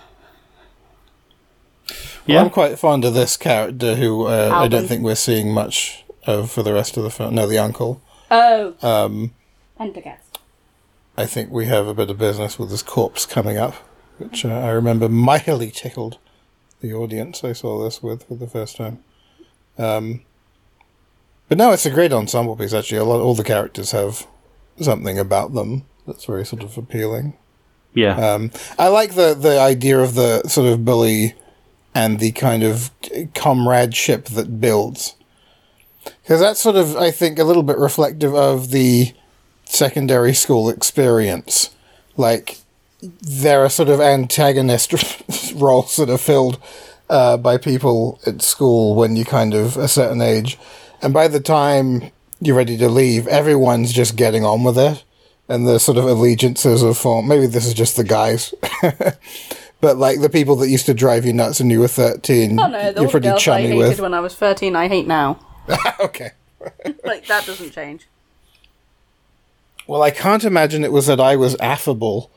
[2.26, 2.42] Well, Yeah.
[2.42, 6.50] I'm quite fond of this character who uh, I don't think we're seeing much of
[6.50, 7.34] for the rest of the film.
[7.34, 8.00] No, the uncle.
[8.30, 9.32] Oh, Um,
[9.78, 10.38] Pendergast.
[11.16, 13.74] I think we have a bit of business with his corpse coming up,
[14.18, 16.18] which uh, I remember mightily tickled
[16.80, 19.02] the audience I saw this with for the first time.
[19.78, 20.22] Um,
[21.48, 22.74] but no, it's a great ensemble piece.
[22.74, 24.26] Actually, a lot all the characters have
[24.80, 27.34] something about them that's very sort of appealing.
[27.94, 28.16] Yeah.
[28.34, 31.34] Um, I like the the idea of the sort of bully
[31.96, 32.90] and the kind of
[33.32, 35.16] comradeship that builds.
[36.04, 39.14] Because that's sort of, I think, a little bit reflective of the
[39.64, 41.70] secondary school experience.
[42.18, 42.58] Like,
[43.00, 44.92] there are sort of antagonist
[45.54, 46.60] roles that are filled
[47.08, 50.58] uh, by people at school when you're kind of a certain age.
[51.00, 55.02] And by the time you're ready to leave, everyone's just getting on with it.
[55.48, 57.26] And the sort of allegiances are formed.
[57.26, 58.52] Maybe this is just the guys.
[59.80, 62.66] but like the people that used to drive you nuts when you were 13, Oh
[62.68, 64.00] no, the you're pretty girls I chummy hated with.
[64.00, 65.38] when I was thirteen, I hate now.
[66.00, 66.30] okay.
[67.04, 68.06] like that doesn't change.
[69.86, 72.30] Well, I can't imagine it was that I was affable.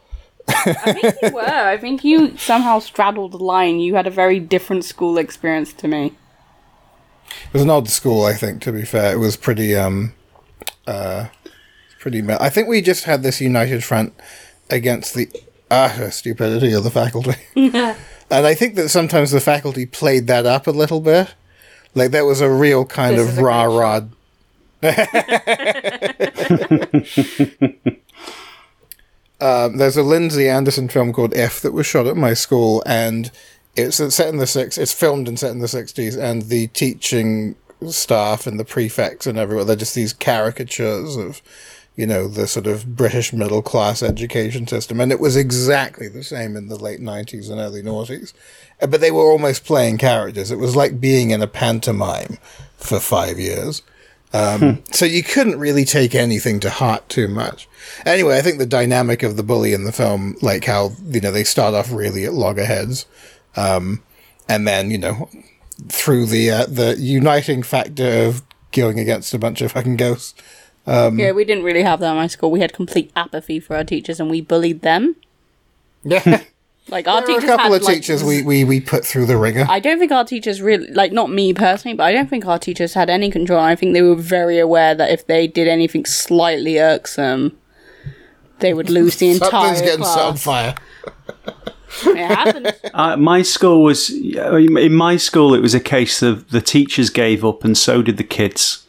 [0.47, 1.41] I think you were.
[1.41, 3.79] I think you somehow straddled the line.
[3.79, 6.13] You had a very different school experience to me.
[7.47, 8.61] It was an odd school, I think.
[8.63, 10.13] To be fair, it was pretty, um,
[10.87, 11.27] uh,
[11.99, 12.21] pretty.
[12.21, 14.13] Me- I think we just had this united front
[14.69, 15.29] against the
[15.69, 17.95] utter stupidity of the faculty, and
[18.31, 21.33] I think that sometimes the faculty played that up a little bit.
[21.95, 24.01] Like that was a real kind This of rah rah.
[29.41, 33.31] Um, there's a Lindsay Anderson film called If that was shot at my school, and
[33.75, 34.77] it's set in the six.
[34.77, 37.55] It's filmed and set in the sixties, and the teaching
[37.87, 41.41] staff and the prefects and everyone they're just these caricatures of,
[41.99, 46.23] you know, the sort of British middle class education system, and it was exactly the
[46.23, 48.31] same in the late nineties and early noughties,
[48.81, 50.49] Uh, but they were almost playing characters.
[50.49, 52.37] It was like being in a pantomime
[52.77, 53.81] for five years.
[54.31, 57.67] Um, So you couldn't really take anything to heart too much.
[58.05, 61.31] Anyway, I think the dynamic of the bully in the film, like how you know
[61.33, 63.05] they start off really at loggerheads,
[63.57, 64.01] um,
[64.47, 65.29] and then you know
[65.89, 70.33] through the uh, the uniting factor of going against a bunch of fucking ghosts.
[70.89, 72.51] Yeah, we didn't really have that in my school.
[72.51, 75.15] We had complete apathy for our teachers, and we bullied them.
[76.03, 76.43] Yeah,
[76.91, 79.27] Like our there were a couple had of like, teachers we, we we put through
[79.27, 79.65] the ringer.
[79.69, 82.59] I don't think our teachers really like not me personally, but I don't think our
[82.59, 83.59] teachers had any control.
[83.59, 87.57] I think they were very aware that if they did anything slightly irksome,
[88.59, 90.75] they would lose the entire Something's getting set on fire.
[92.05, 92.71] It happened.
[92.93, 95.55] Uh, my school was in my school.
[95.55, 98.85] It was a case of the teachers gave up, and so did the kids.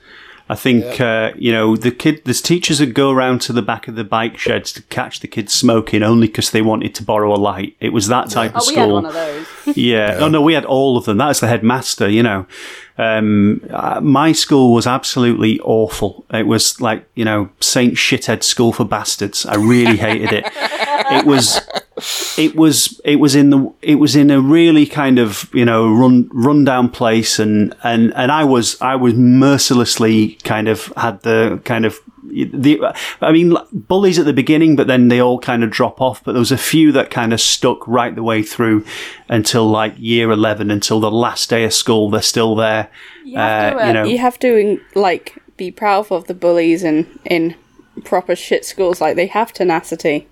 [0.51, 2.23] I think uh, you know the kid.
[2.25, 5.29] There's teachers that go around to the back of the bike sheds to catch the
[5.29, 7.77] kids smoking, only because they wanted to borrow a light.
[7.79, 8.95] It was that type Oh, of we had school.
[8.95, 9.47] one of those.
[9.77, 10.17] Yeah.
[10.19, 11.19] Oh no, we had all of them.
[11.19, 12.09] That's the headmaster.
[12.09, 12.47] You know,
[13.01, 16.27] um, uh, my school was absolutely awful.
[16.33, 19.47] It was like you know Saint Shithead School for Bastards.
[19.47, 20.45] I really hated it.
[21.13, 21.61] It was.
[22.39, 25.93] It was it was in the it was in a really kind of you know
[25.93, 31.61] run rundown place and and and I was I was mercilessly kind of had the
[31.65, 32.81] kind of the
[33.21, 36.23] I mean bullies at the beginning, but then they all kind of drop off.
[36.23, 38.85] But there was a few that kind of stuck right the way through
[39.29, 42.11] until like year eleven, until the last day of school.
[42.11, 42.91] They're still there.
[43.25, 46.35] You have, Uh, to, uh, you know, you have to like be proud of the
[46.35, 47.55] bullies in in
[48.05, 49.01] proper shit schools.
[49.01, 50.27] Like they have tenacity.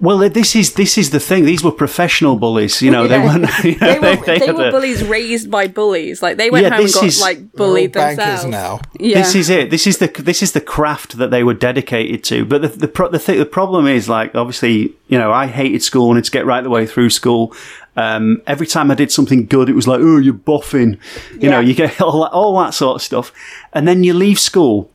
[0.00, 1.44] Well, this is this is the thing.
[1.44, 2.80] These were professional bullies.
[2.80, 3.46] You know, they weren't.
[3.64, 6.22] You know, They were they, had were a- bullies raised by bullies.
[6.22, 8.50] Like they went Yeah, home and got is- like bullied They're all bankers themselves.
[8.50, 8.80] now.
[8.98, 9.18] Yeah.
[9.18, 9.70] This is it.
[9.70, 12.44] This is the this is the craft that they were dedicated to.
[12.44, 15.82] But the the pro- the, th- the problem is like obviously you know I hated
[15.82, 17.54] school and to get right the way through school.
[17.96, 20.98] Um, every time I did something good, it was like oh you're boffing,
[21.42, 23.32] you know you get all that, all that sort of stuff,
[23.74, 24.90] and then you leave school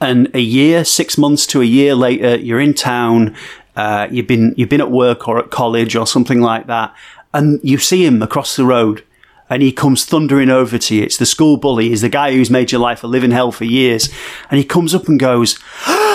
[0.00, 3.34] and a year, six months to a year later, you're in town.
[3.76, 6.94] Uh, you've been you've been at work or at college or something like that,
[7.32, 9.04] and you see him across the road,
[9.48, 11.02] and he comes thundering over to you.
[11.02, 11.88] It's the school bully.
[11.88, 14.10] He's the guy who's made your life a living hell for years,
[14.50, 15.58] and he comes up and goes.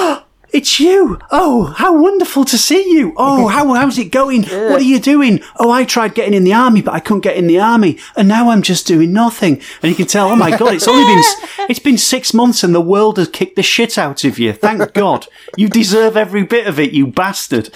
[0.56, 1.20] It's you!
[1.32, 3.14] Oh, how wonderful to see you!
[3.18, 4.44] Oh, how how's it going?
[4.44, 5.42] What are you doing?
[5.58, 8.30] Oh, I tried getting in the army, but I couldn't get in the army, and
[8.30, 9.62] now I'm just doing nothing.
[9.84, 12.74] And you can tell, oh my god, it's only been it's been six months, and
[12.74, 14.54] the world has kicked the shit out of you.
[14.54, 17.70] Thank God, you deserve every bit of it, you bastard.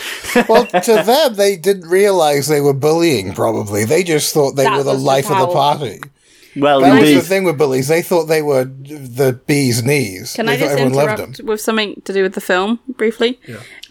[0.48, 3.34] Well, to them, they didn't realize they were bullying.
[3.34, 6.00] Probably they just thought they That were the was the life of the party.
[6.60, 7.88] Well, That was the thing with bullies.
[7.88, 10.34] They thought they were the bee's knees.
[10.34, 11.30] Can they I just everyone loved them.
[11.30, 13.40] interrupt with something to do with the film briefly?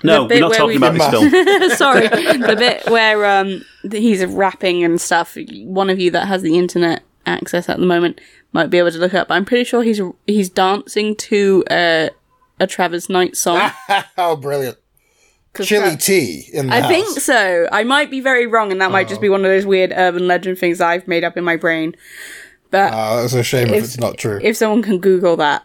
[0.05, 1.71] No, we're not talking we- about this film.
[1.77, 5.37] Sorry, the bit where um he's rapping and stuff.
[5.65, 8.21] One of you that has the internet access at the moment
[8.53, 9.27] might be able to look up.
[9.31, 12.09] I'm pretty sure he's he's dancing to uh,
[12.61, 13.71] a Travis Knight song.
[14.19, 14.79] oh, brilliant!
[15.63, 16.89] Chili Tra- tea in the I house.
[16.91, 17.69] think so.
[17.73, 20.27] I might be very wrong, and that might just be one of those weird urban
[20.29, 21.95] legend things that I've made up in my brain.
[22.71, 24.39] But Oh, it's a shame if, If- it's not true.
[24.43, 25.65] if someone can Google that,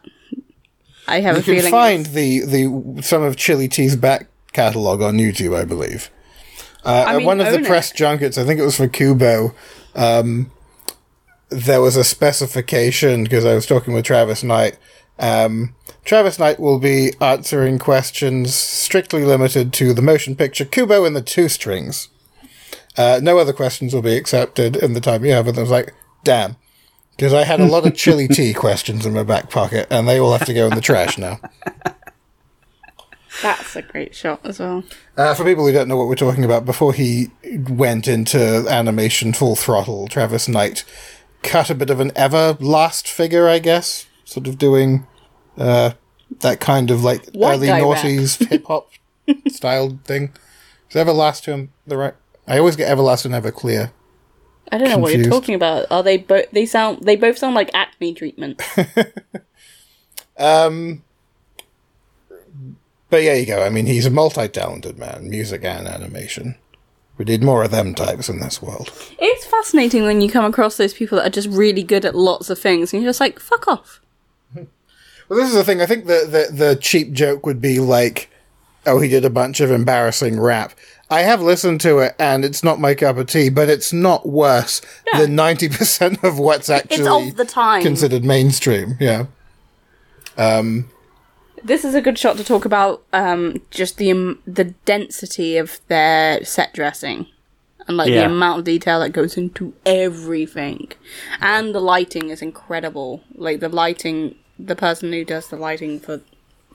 [1.08, 1.58] I have you a feeling.
[1.58, 6.10] You can find the the some of Chilly Tee's back catalog on YouTube, I believe.
[6.86, 7.68] Uh, at mean, one of the own it.
[7.68, 9.54] press junkets, I think it was for Kubo.
[9.96, 10.52] Um,
[11.50, 14.78] there was a specification because I was talking with Travis Knight.
[15.20, 21.16] Um, Travis Knight will be answering questions strictly limited to the motion picture Kubo and
[21.16, 22.10] the two strings.
[22.98, 25.48] Uh, no other questions will be accepted in the time you have.
[25.48, 26.56] And I was like, damn.
[27.16, 30.20] Because I had a lot of chili tea questions in my back pocket, and they
[30.20, 31.40] all have to go in the trash now.
[33.42, 34.84] That's a great shot as well.
[35.18, 37.30] Uh, for people who don't know what we're talking about, before he
[37.68, 40.84] went into animation full throttle, Travis Knight
[41.42, 45.06] cut a bit of an Everlast figure, I guess, sort of doing
[45.58, 45.92] uh,
[46.40, 48.90] that kind of like White early guy noughties hip hop
[49.48, 50.32] style thing.
[50.90, 52.14] Is Everlast to him the right?
[52.48, 53.92] I always get Everlast and Everclear.
[54.74, 55.86] I don't know what you're talking about.
[55.92, 56.50] Are they both?
[56.52, 57.04] They sound.
[57.04, 58.62] They both sound like acne treatment.
[60.38, 61.04] Um,
[63.10, 63.64] but yeah, you go.
[63.64, 66.56] I mean, he's a multi-talented man, music and animation.
[67.18, 68.92] We need more of them types in this world.
[69.20, 72.50] it's fascinating when you come across those people that are just really good at lots
[72.50, 74.02] of things, and you're just like, fuck off.
[74.54, 74.64] Hmm.
[75.30, 75.82] Well, this is the thing.
[75.82, 78.32] I think the, the, the cheap joke would be like,
[78.88, 80.74] oh, he did a bunch of embarrassing rap.
[81.14, 84.28] I have listened to it, and it's not my cup of tea, but it's not
[84.28, 84.82] worse
[85.14, 87.84] than 90% of what's actually of the time.
[87.84, 88.98] considered mainstream.
[89.00, 89.28] Yeah.
[91.64, 95.80] This is a good shot to talk about um, just the um, the density of
[95.88, 97.28] their set dressing
[97.88, 100.94] and like the amount of detail that goes into everything,
[101.40, 103.22] and the lighting is incredible.
[103.36, 106.22] Like the lighting, the person who does the lighting for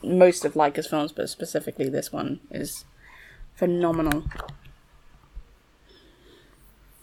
[0.05, 2.85] most of Laika's films, but specifically this one, is
[3.59, 4.23] phenomenal.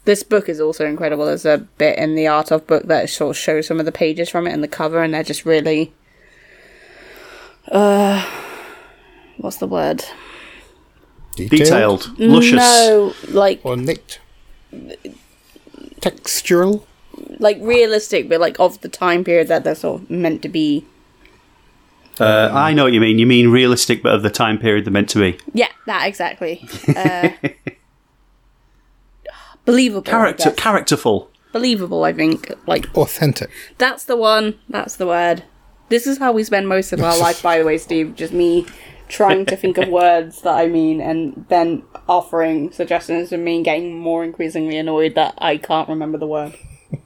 [0.06, 1.26] This book is also incredible.
[1.26, 3.92] There's a bit in the art of book that sort of shows some of the
[3.92, 5.94] pages from it and the cover, and they're just really
[7.72, 8.24] Uh,
[9.38, 10.06] what's the word?
[11.36, 12.54] Detailed, luscious.
[12.58, 14.20] No, like Or Ornate.
[16.02, 16.84] Textural.
[17.40, 20.86] like realistic, but like of the time period that they're sort of meant to be.
[22.20, 23.20] Uh, I know what you mean.
[23.20, 25.38] You mean realistic, but of the time period they're meant to be.
[25.54, 26.68] Yeah, that exactly.
[26.96, 27.30] Uh,
[29.66, 30.02] believable.
[30.04, 31.30] Character, characterful.
[31.52, 32.04] believable.
[32.04, 33.50] I think like Authentic.
[33.78, 34.60] that's the one.
[34.70, 35.44] That's the word.
[35.90, 38.16] This is how we spend most of our life, by the way, Steve.
[38.16, 38.66] Just me
[39.08, 44.00] trying to think of words that I mean and then offering suggestions and me getting
[44.00, 46.56] more increasingly annoyed that I can't remember the word.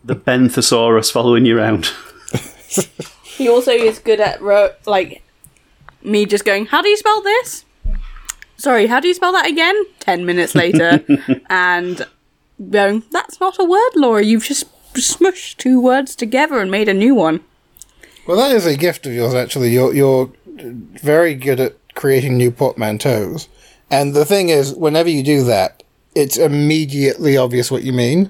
[0.03, 1.89] The Ben Thesaurus following you around.
[3.39, 5.23] He also is good at ro- like
[6.03, 7.65] me just going, "How do you spell this?"
[8.57, 9.75] Sorry, how do you spell that again?
[9.99, 11.03] Ten minutes later,
[11.49, 12.05] and
[12.69, 14.21] going, "That's not a word, Laura.
[14.23, 17.39] You've just smushed two words together and made a new one."
[18.27, 19.69] Well, that is a gift of yours, actually.
[19.69, 20.29] You're you're
[21.01, 23.47] very good at creating new portmanteaus,
[23.89, 25.81] and the thing is, whenever you do that,
[26.13, 28.29] it's immediately obvious what you mean.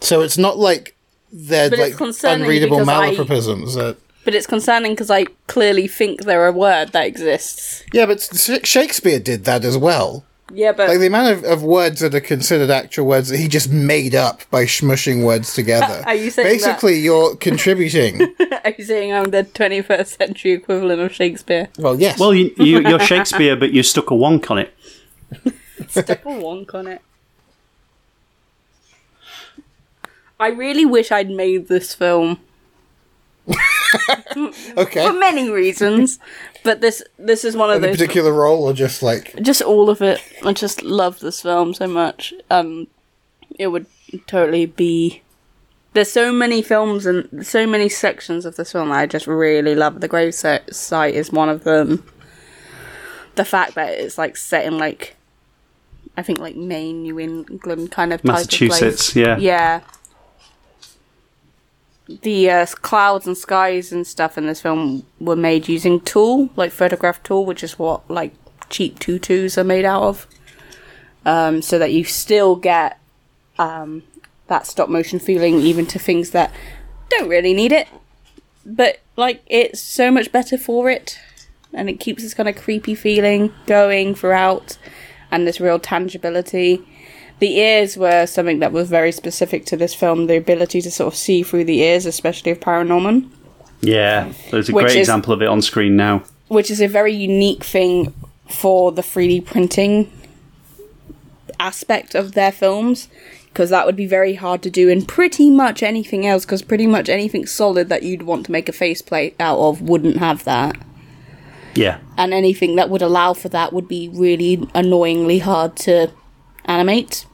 [0.00, 0.94] So it's not like
[1.32, 3.74] they're But like unreadable because I- malapropisms.
[3.74, 3.96] That,
[4.26, 7.84] But it's concerning because I clearly think they're a word that exists.
[7.94, 8.20] yeah, but
[8.64, 10.24] Shakespeare did that as well.
[10.52, 13.46] Yeah, but Like the amount of, of words that are considered actual words that he
[13.48, 16.02] just made up by smushing words together.
[16.06, 18.20] Are you saying that- Basically, you're contributing.
[18.64, 21.68] are you saying I'm the 21st century equivalent of Shakespeare?
[21.78, 22.18] well, yes.
[22.18, 24.74] Well, you, you, you're Shakespeare, but you stuck a wonk on it.
[25.88, 27.00] Stuck a wonk on it.
[30.38, 32.40] I really wish I'd made this film
[34.76, 35.06] okay.
[35.06, 36.18] for many reasons,
[36.64, 37.96] but this this is one of Any those.
[37.98, 40.20] particular role, or just like Just all of it.
[40.44, 42.32] I just love this film so much.
[42.50, 42.86] Um,
[43.58, 43.86] it would
[44.26, 45.22] totally be.
[45.92, 49.74] There's so many films and so many sections of this film that I just really
[49.74, 50.00] love.
[50.00, 52.04] The grave site site is one of them.
[53.36, 55.16] The fact that it's like set in like,
[56.16, 58.70] I think like Maine, New England kind of type of place.
[58.70, 59.38] Massachusetts, yeah.
[59.38, 59.80] Yeah.
[62.08, 66.70] The uh, clouds and skies and stuff in this film were made using tulle, like
[66.70, 68.32] photograph tulle, which is what like
[68.70, 70.26] cheap tutus are made out of.
[71.24, 73.00] Um, so that you still get
[73.58, 74.04] um,
[74.46, 76.52] that stop motion feeling, even to things that
[77.10, 77.88] don't really need it.
[78.64, 81.18] But like it's so much better for it,
[81.72, 84.78] and it keeps this kind of creepy feeling going throughout,
[85.32, 86.86] and this real tangibility
[87.38, 91.12] the ears were something that was very specific to this film the ability to sort
[91.12, 93.28] of see through the ears especially of Paranorman.
[93.82, 96.22] Yeah, there's a Which great is- example of it on screen now.
[96.48, 98.14] which is a very unique thing
[98.48, 100.10] for the 3D printing
[101.58, 103.08] aspect of their films
[103.48, 106.86] because that would be very hard to do in pretty much anything else because pretty
[106.86, 110.76] much anything solid that you'd want to make a faceplate out of wouldn't have that.
[111.74, 116.10] Yeah, and anything that would allow for that would be really annoyingly hard to
[116.66, 117.26] animate.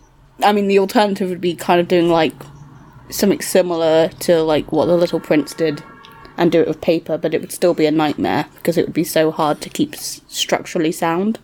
[0.43, 2.35] I mean, the alternative would be kind of doing like
[3.11, 5.83] something similar to like what the Little Prince did
[6.37, 8.95] and do it with paper, but it would still be a nightmare because it would
[8.95, 11.39] be so hard to keep s- structurally sound.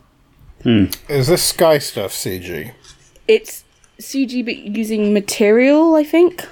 [0.63, 0.87] Hmm.
[1.09, 2.73] is this sky stuff CG?
[3.29, 3.65] It's
[4.01, 6.49] CG but using material, I think.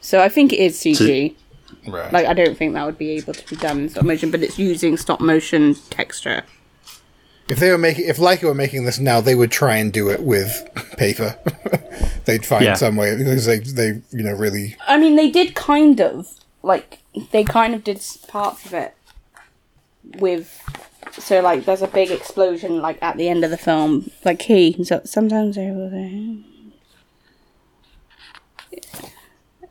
[0.00, 1.34] So I think it is CG.
[1.88, 2.12] Right.
[2.12, 4.42] Like I don't think that would be able to be done in stop motion, but
[4.42, 6.44] it's using stop motion texture.
[7.52, 10.08] If they were making, if Laika were making this now, they would try and do
[10.08, 11.36] it with paper.
[12.24, 12.74] They'd find Yeah.
[12.74, 14.76] some way because they, they, you know, really.
[14.88, 16.28] I mean, they did kind of
[16.62, 17.00] like
[17.30, 18.94] they kind of did parts of it
[20.18, 20.58] with.
[21.18, 24.10] So like, there's a big explosion like at the end of the film.
[24.24, 25.90] Like he, so sometimes they were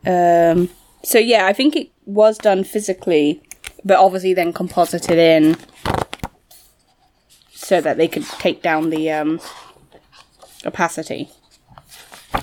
[0.04, 0.52] there.
[0.52, 0.68] Um.
[1.02, 3.42] So yeah, I think it was done physically,
[3.84, 5.56] but obviously then composited in
[7.62, 9.40] so that they could take down the um
[10.64, 11.30] opacity.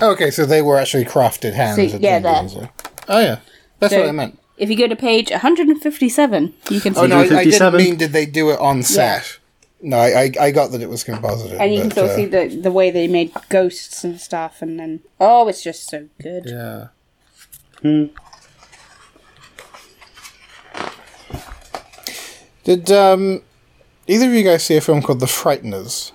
[0.00, 1.76] Okay, so they were actually crafted hands.
[1.76, 2.68] See, at yeah, Jim Jones,
[3.08, 3.40] Oh yeah,
[3.78, 4.38] that's So- what I meant.
[4.56, 7.96] If you go to page 157, you can see Oh no, I, I didn't mean
[7.96, 9.38] did they do it on set.
[9.80, 11.58] No, I, I I got that it was composited.
[11.58, 14.20] And you can but, sort of uh, see the the way they made ghosts and
[14.20, 16.44] stuff, and then oh, it's just so good.
[16.44, 16.88] Yeah.
[17.80, 18.06] Hmm.
[22.64, 23.40] Did um,
[24.10, 26.12] either of you guys see a film called The Frighteners?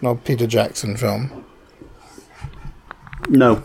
[0.00, 1.44] An old Peter Jackson film.
[3.28, 3.62] no,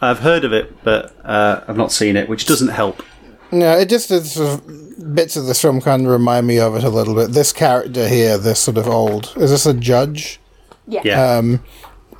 [0.00, 3.02] I've heard of it, but uh, I've not seen it, which doesn't help.
[3.52, 6.74] No, it just it's sort of, bits of this film kind of remind me of
[6.76, 7.32] it a little bit.
[7.32, 10.40] This character here, this sort of old, is this a judge?
[10.86, 11.00] Yeah.
[11.04, 11.58] Yeah,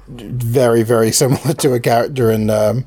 [0.09, 2.87] Very, very similar to a character in um,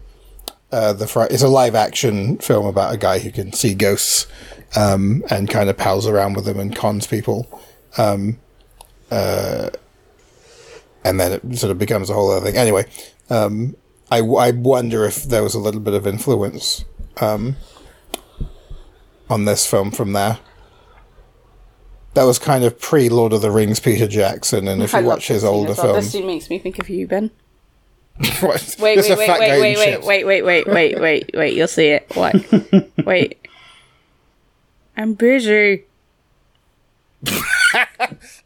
[0.71, 1.07] uh, the.
[1.07, 4.27] Fri- It's a live action film about a guy who can see ghosts
[4.75, 7.61] um, and kind of pals around with them and cons people.
[7.97, 8.39] Um,
[9.11, 9.69] uh,
[11.03, 12.57] and then it sort of becomes a whole other thing.
[12.57, 12.85] Anyway,
[13.29, 13.75] um,
[14.09, 16.85] I, I wonder if there was a little bit of influence
[17.21, 17.55] um,
[19.29, 20.39] on this film from there.
[22.13, 25.07] That was kind of pre Lord of the Rings Peter Jackson, and if I you
[25.07, 25.93] watch his older well.
[25.93, 27.31] Films, scene makes me think of you, Ben.
[28.19, 31.53] Wait, wait, wait, wait, wait, wait, wait, wait, wait, wait, wait, wait.
[31.55, 32.11] You'll see it.
[32.13, 32.35] What?
[33.05, 33.47] wait.
[34.95, 35.85] I'm busy.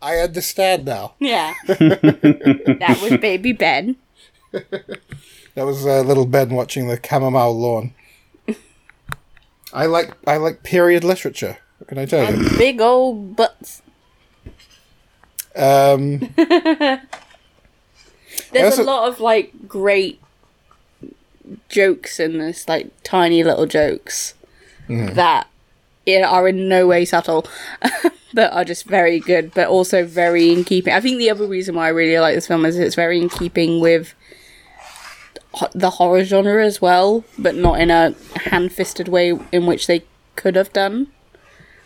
[0.01, 1.13] I understand now.
[1.19, 1.53] Yeah.
[1.67, 3.97] that was baby Ben.
[4.51, 7.93] That was uh, little Ben watching the Camomile Lawn.
[9.73, 11.57] I like I like period literature.
[11.79, 12.49] What can I tell you?
[12.57, 13.81] Big old butts.
[15.55, 16.19] Um,
[18.51, 20.21] There's a lot of like great
[21.69, 24.35] jokes in this, like tiny little jokes
[24.87, 25.43] that yeah,
[26.15, 27.45] are in no way subtle,
[28.33, 30.93] but are just very good, but also very in keeping.
[30.93, 33.29] I think the other reason why I really like this film is it's very in
[33.29, 34.13] keeping with
[35.73, 38.15] the horror genre as well, but not in a
[38.49, 40.03] hand-fisted way in which they
[40.35, 41.07] could have done.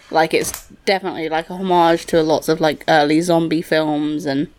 [0.10, 4.50] Like it's definitely like a homage to lots of like early zombie films and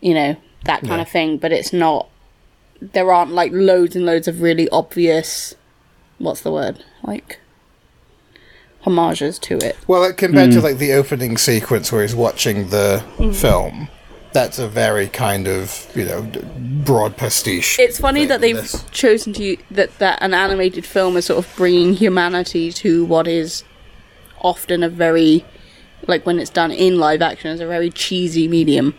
[0.00, 2.08] you know that kind of thing, but it's not.
[2.80, 5.54] There aren't like loads and loads of really obvious.
[6.18, 6.84] What's the word?
[7.02, 7.38] Like
[8.84, 9.76] homages to it.
[9.86, 10.64] well, like, compared to hmm.
[10.64, 13.34] like the opening sequence where he's watching the mm.
[13.34, 13.88] film,
[14.32, 16.22] that's a very kind of you know
[16.84, 17.78] broad pastiche.
[17.78, 18.84] It's funny thing that they've this.
[18.90, 23.26] chosen to u- that that an animated film is sort of bringing humanity to what
[23.26, 23.64] is
[24.40, 25.44] often a very
[26.06, 28.94] like when it's done in live action is a very cheesy medium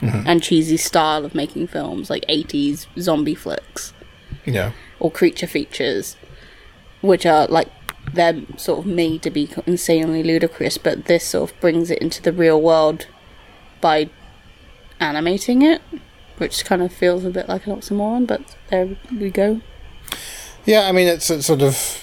[0.00, 0.26] mm-hmm.
[0.26, 3.94] and cheesy style of making films like 80s zombie flicks
[4.44, 4.72] Yeah.
[5.00, 6.16] or creature features
[7.00, 7.68] which are like
[8.12, 12.22] they're sort of made to be insanely ludicrous but this sort of brings it into
[12.22, 13.06] the real world
[13.80, 14.08] by
[15.00, 15.82] animating it
[16.38, 19.60] which kind of feels a bit like an oxymoron but there we go
[20.64, 22.02] Yeah, I mean, it's, it's sort of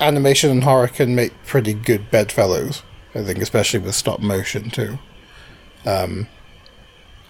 [0.00, 2.82] animation and horror can make pretty good bedfellows.
[3.14, 4.98] I think, especially with stop motion too.
[5.84, 6.28] Um,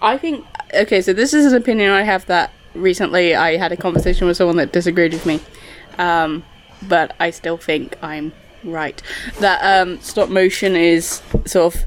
[0.01, 3.77] I think okay, so this is an opinion I have that recently I had a
[3.77, 5.39] conversation with someone that disagreed with me,
[5.97, 6.43] um,
[6.87, 9.01] but I still think I'm right.
[9.39, 11.85] That um, stop motion is sort of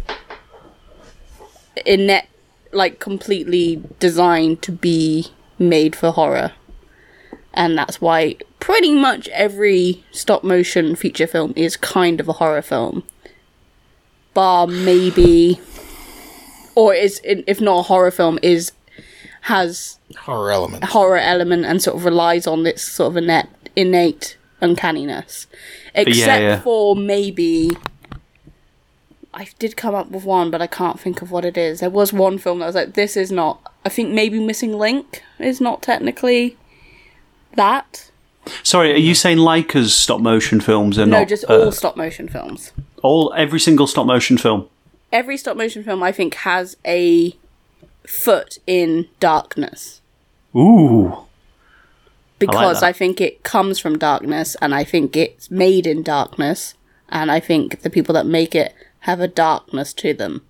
[1.85, 2.29] in net
[2.73, 5.29] like completely designed to be
[5.59, 6.53] made for horror,
[7.55, 12.63] and that's why pretty much every stop motion feature film is kind of a horror
[12.63, 13.03] film,
[14.35, 15.61] bar maybe
[16.75, 18.73] or is if not a horror film is
[19.43, 20.85] has Horror element.
[20.85, 25.47] horror element and sort of relies on this sort of innate innate uncanniness.
[25.95, 26.61] Except yeah.
[26.61, 27.71] for maybe
[29.35, 31.81] I did come up with one but I can't think of what it is.
[31.81, 35.23] There was one film that was like this is not I think maybe Missing Link
[35.39, 36.57] is not technically
[37.57, 38.11] that.
[38.63, 41.73] Sorry, are you saying Laika's stop motion films are no not No, just uh, all
[41.73, 42.73] stop motion films.
[43.03, 44.69] all every single stop motion film?
[45.13, 47.37] every stop motion film I think has a
[48.07, 50.01] foot in darkness.
[50.57, 51.19] Ooh,
[52.47, 52.87] because that.
[52.87, 56.75] I, think it comes from darkness and I think it's made in darkness
[57.09, 60.43] and I think the people that make it have a darkness to them.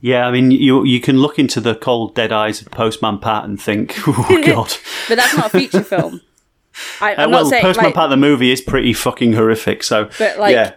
[0.00, 0.26] yeah.
[0.26, 3.60] I mean, you you can look into the cold dead eyes of Postman Pat and
[3.60, 4.72] think, oh god.
[5.08, 6.20] But that's not a feature film.
[7.00, 9.82] I, Uh, I'm well, not saying Postman like, Pat the movie is pretty fucking horrific.
[9.82, 10.74] So, But, like, yeah,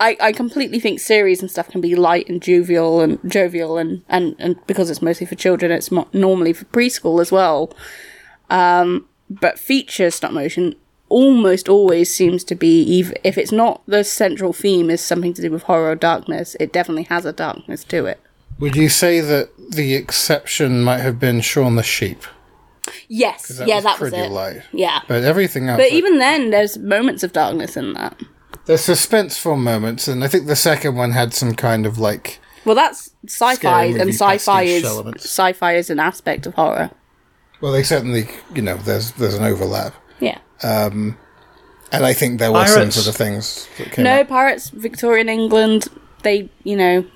[0.00, 4.02] I, I completely think series and stuff can be light and jovial and jovial and,
[4.08, 7.72] and, and because it's mostly for children, it's mo- normally for preschool as well.
[8.50, 10.74] Um, but feature stop motion
[11.08, 15.42] almost always seems to be, ev- if it's not the central theme is something to
[15.42, 18.20] do with horror or darkness, it definitely has a darkness to it.
[18.58, 22.22] Would you say that the exception might have been Shaun the Sheep?
[23.08, 24.30] Yes, That yeah, was that was pretty it.
[24.30, 24.62] light.
[24.72, 25.78] Yeah, But everything else.
[25.78, 28.18] but like- even then, there's moments of darkness in that.
[28.66, 32.40] there's suspenseful moments, and I think the second one had some kind of like.
[32.64, 35.24] Well, that's sci-fi, and sci-fi is elements.
[35.24, 36.90] sci-fi is an aspect of horror.
[37.64, 40.36] Well, they certainly, you know, there's there's an overlap, Yeah.
[40.62, 41.16] and
[41.92, 42.96] I think there were some Pirates.
[42.96, 44.28] sort of things that came No up.
[44.28, 45.88] pirates, Victorian England.
[46.22, 47.06] They, you know,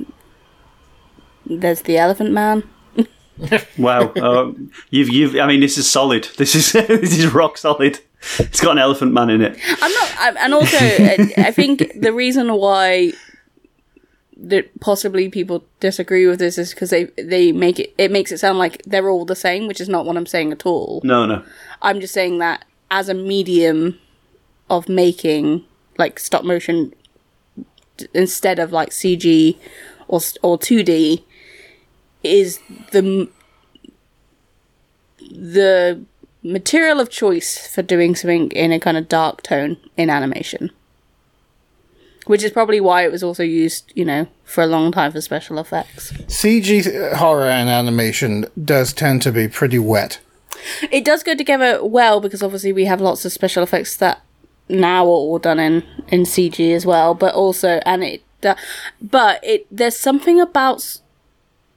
[1.44, 2.62] there's the Elephant Man.
[3.78, 4.10] wow.
[4.14, 5.36] Um, you've you've.
[5.36, 6.28] I mean, this is solid.
[6.38, 8.00] This is this is rock solid.
[8.38, 9.58] It's got an elephant man in it.
[9.82, 13.12] I'm not, I'm, and also I I think the reason why
[14.38, 18.38] that possibly people disagree with this is because they they make it it makes it
[18.38, 21.00] sound like they're all the same, which is not what I'm saying at all.
[21.04, 21.42] No, no.
[21.82, 23.98] I'm just saying that as a medium
[24.70, 25.64] of making
[25.98, 26.94] like stop motion
[28.14, 29.56] instead of like CG
[30.06, 31.24] or or 2D
[32.22, 32.60] is
[32.92, 33.28] the
[35.30, 36.04] the
[36.42, 40.70] material of choice for doing something in a kind of dark tone in animation.
[42.28, 45.20] Which is probably why it was also used, you know, for a long time for
[45.20, 46.12] special effects.
[46.28, 50.20] CG horror and animation does tend to be pretty wet.
[50.90, 54.22] It does go together well because obviously we have lots of special effects that
[54.68, 58.56] now are all done in in CG as well, but also and it da-
[59.00, 61.00] but it there's something about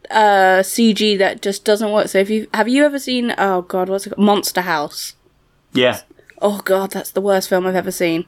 [0.10, 2.08] uh CG that just doesn't work.
[2.10, 4.26] So if you have you ever seen oh god what's it called?
[4.26, 5.16] Monster House?
[5.74, 6.02] Yeah.
[6.42, 8.26] Oh god, that's the worst film I've ever seen.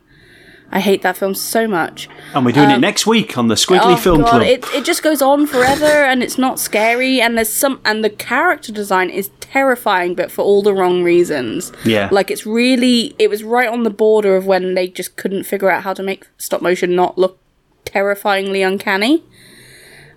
[0.71, 2.09] I hate that film so much.
[2.33, 4.41] And we're doing it um, next week on the Skwigly Oh Film god, Club.
[4.43, 8.09] it it just goes on forever and it's not scary and there's some and the
[8.09, 11.71] character design is terrifying but for all the wrong reasons.
[11.85, 12.09] Yeah.
[12.11, 15.69] Like it's really it was right on the border of when they just couldn't figure
[15.69, 17.37] out how to make stop motion not look
[17.85, 19.23] terrifyingly uncanny.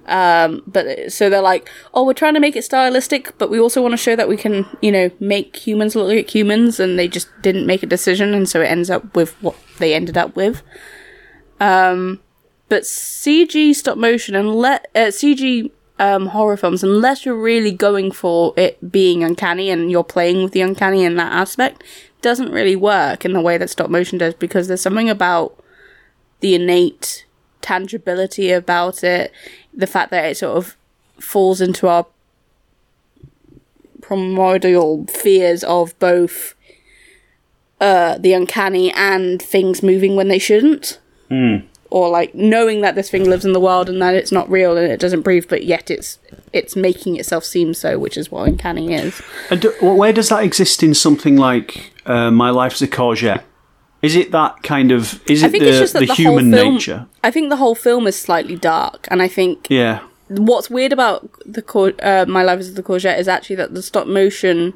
[0.07, 3.83] Um, but so they're like, oh, we're trying to make it stylistic, but we also
[3.83, 7.09] want to show that we can, you know, make humans look like humans, and they
[7.09, 10.37] just didn't make a decision, and so it ends up with what they ended up
[10.37, 10.63] with.
[11.61, 12.21] Um,
[12.69, 18.11] but CG stop motion and let uh, CG um, horror films, unless you're really going
[18.11, 21.83] for it being uncanny and you're playing with the uncanny in that aspect,
[22.23, 25.59] doesn't really work in the way that stop motion does because there's something about
[26.41, 27.25] the innate
[27.63, 29.33] tangibility about it,
[29.77, 30.77] the fact that it sort of
[31.21, 32.07] falls into our
[34.01, 36.55] primordial fears of both
[37.81, 40.99] uh, the uncanny and things moving when they shouldn't.
[41.91, 44.77] Or like knowing that this thing lives in the world and that it's not real
[44.77, 46.19] and it doesn't breathe, but yet it's
[46.53, 49.21] it's making itself seem so, which is what uncanny is.
[49.51, 53.43] And do, where does that exist in something like uh, My Life's a Courgette?
[54.07, 55.21] Is it that kind of?
[55.29, 56.75] Is I it think the, it's just that the, the, human film.
[56.75, 57.07] nature?
[57.25, 60.01] I think the whole film is slightly dark, and I think Yeah.
[60.29, 63.83] what's weird about the cour- uh, my life is the courgette is actually that the
[63.83, 64.75] stop motion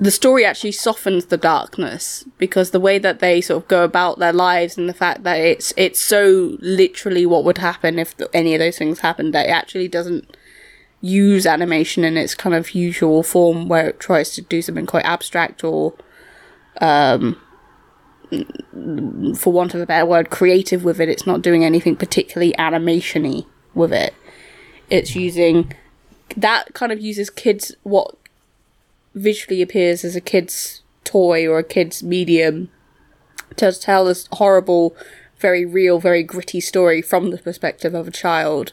[0.00, 4.20] the story actually softens the darkness because the way that they sort of go about
[4.20, 8.54] their lives and the fact that it's it's so literally what would happen if any
[8.54, 10.36] of those things happened that it actually doesn't
[11.00, 15.04] use animation in its kind of usual form where it tries to do something quite
[15.04, 15.94] abstract or
[16.80, 17.36] um
[19.36, 21.08] for want of a better word creative with it.
[21.08, 24.14] It's not doing anything particularly animation-y with it.
[24.90, 25.72] It's using
[26.36, 28.14] that kind of uses kids what
[29.14, 32.70] visually appears as a kid's toy or a kid's medium
[33.56, 34.94] to tell this horrible
[35.38, 38.72] very real very gritty story from the perspective of a child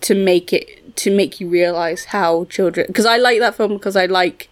[0.00, 3.96] to make it to make you realize how children because i like that film because
[3.96, 4.48] i like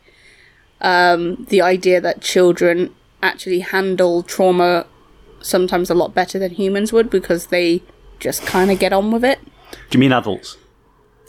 [0.81, 4.87] um the idea that children actually handle trauma
[5.41, 7.83] sometimes a lot better than humans would because they
[8.21, 9.39] just kind of get on with it
[9.91, 10.57] Do you mean adults?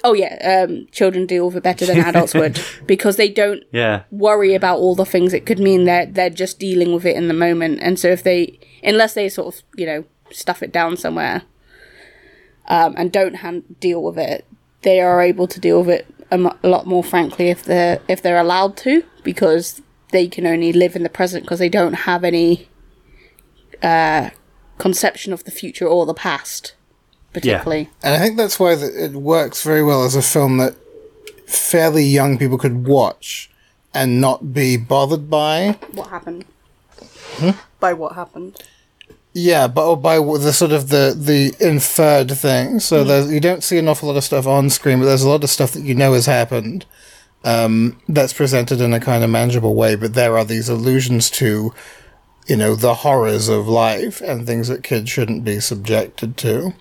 [0.01, 4.03] Oh yeah, um, children deal with it better than adults would because they don't Yeah.
[4.11, 5.83] worry about all the things it could mean.
[5.83, 9.27] They're they're just dealing with it in the moment, and so if they, unless they
[9.27, 11.41] sort of you know stuff it down somewhere,
[12.69, 14.45] um, and don't hand, deal with it,
[14.83, 17.99] they are able to deal with it a, mu- a lot more frankly if they're
[18.07, 19.81] if they're allowed to because
[20.11, 22.67] they can only live in the present because they don't have any
[23.81, 24.29] uh,
[24.77, 26.73] conception of the future or the past,
[27.33, 27.89] particularly.
[28.01, 30.75] And I think that's why that it works very well as a film that
[31.47, 33.49] fairly young people could watch
[33.93, 35.77] and not be bothered by.
[35.91, 36.45] What happened?
[37.37, 37.51] Hmm?
[37.79, 38.61] By what happened?
[39.33, 42.79] Yeah, but or by the sort of the the inferred thing.
[42.79, 45.29] So there's you don't see an awful lot of stuff on screen, but there's a
[45.29, 46.85] lot of stuff that you know has happened.
[47.43, 51.73] Um, that's presented in a kind of manageable way, but there are these allusions to,
[52.47, 56.73] you know, the horrors of life and things that kids shouldn't be subjected to.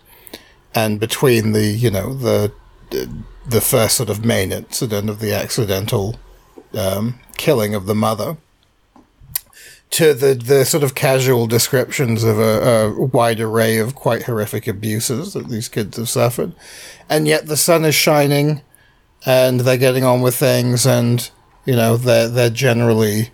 [0.74, 2.52] And between the, you know, the
[2.90, 6.16] the first sort of main incident of the accidental
[6.74, 8.36] um, killing of the mother
[9.90, 14.66] to the, the sort of casual descriptions of a, a wide array of quite horrific
[14.66, 16.52] abuses that these kids have suffered.
[17.09, 18.61] And yet the sun is shining
[19.27, 21.31] and they're getting on with things and,
[21.64, 23.31] you know, they're, they're generally,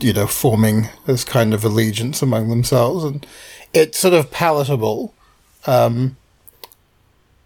[0.00, 3.04] you know, forming this kind of allegiance among themselves.
[3.04, 3.26] And
[3.72, 5.14] it's sort of palatable,
[5.66, 6.16] um,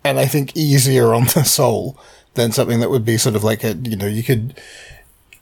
[0.05, 1.99] and I think easier on the soul
[2.35, 4.59] than something that would be sort of like a, you know, you could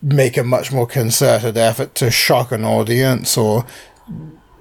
[0.00, 3.66] make a much more concerted effort to shock an audience or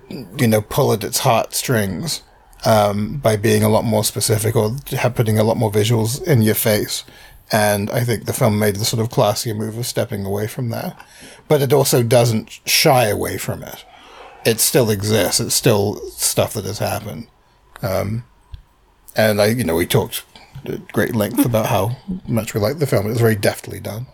[0.10, 2.24] you know pull at its heartstrings
[2.66, 4.76] um, by being a lot more specific or
[5.14, 7.03] putting a lot more visuals in your face.
[7.51, 10.69] And I think the film made the sort of classier move of stepping away from
[10.69, 11.01] that,
[11.47, 13.85] but it also doesn't shy away from it.
[14.45, 15.39] It still exists.
[15.39, 17.27] It's still stuff that has happened.
[17.81, 18.25] Um,
[19.15, 20.23] and I, you know, we talked
[20.65, 23.05] at great length about how much we liked the film.
[23.05, 24.07] It was very deftly done.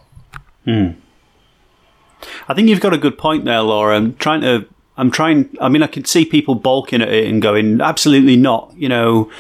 [2.48, 3.96] I think you've got a good point there, Laura.
[3.96, 4.66] I'm trying to.
[4.96, 5.56] I'm trying.
[5.60, 9.32] I mean, I can see people balking at it and going, "Absolutely not." You know,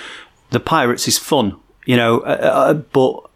[0.50, 1.56] the pirates is fun.
[1.86, 3.30] You know, uh, uh, but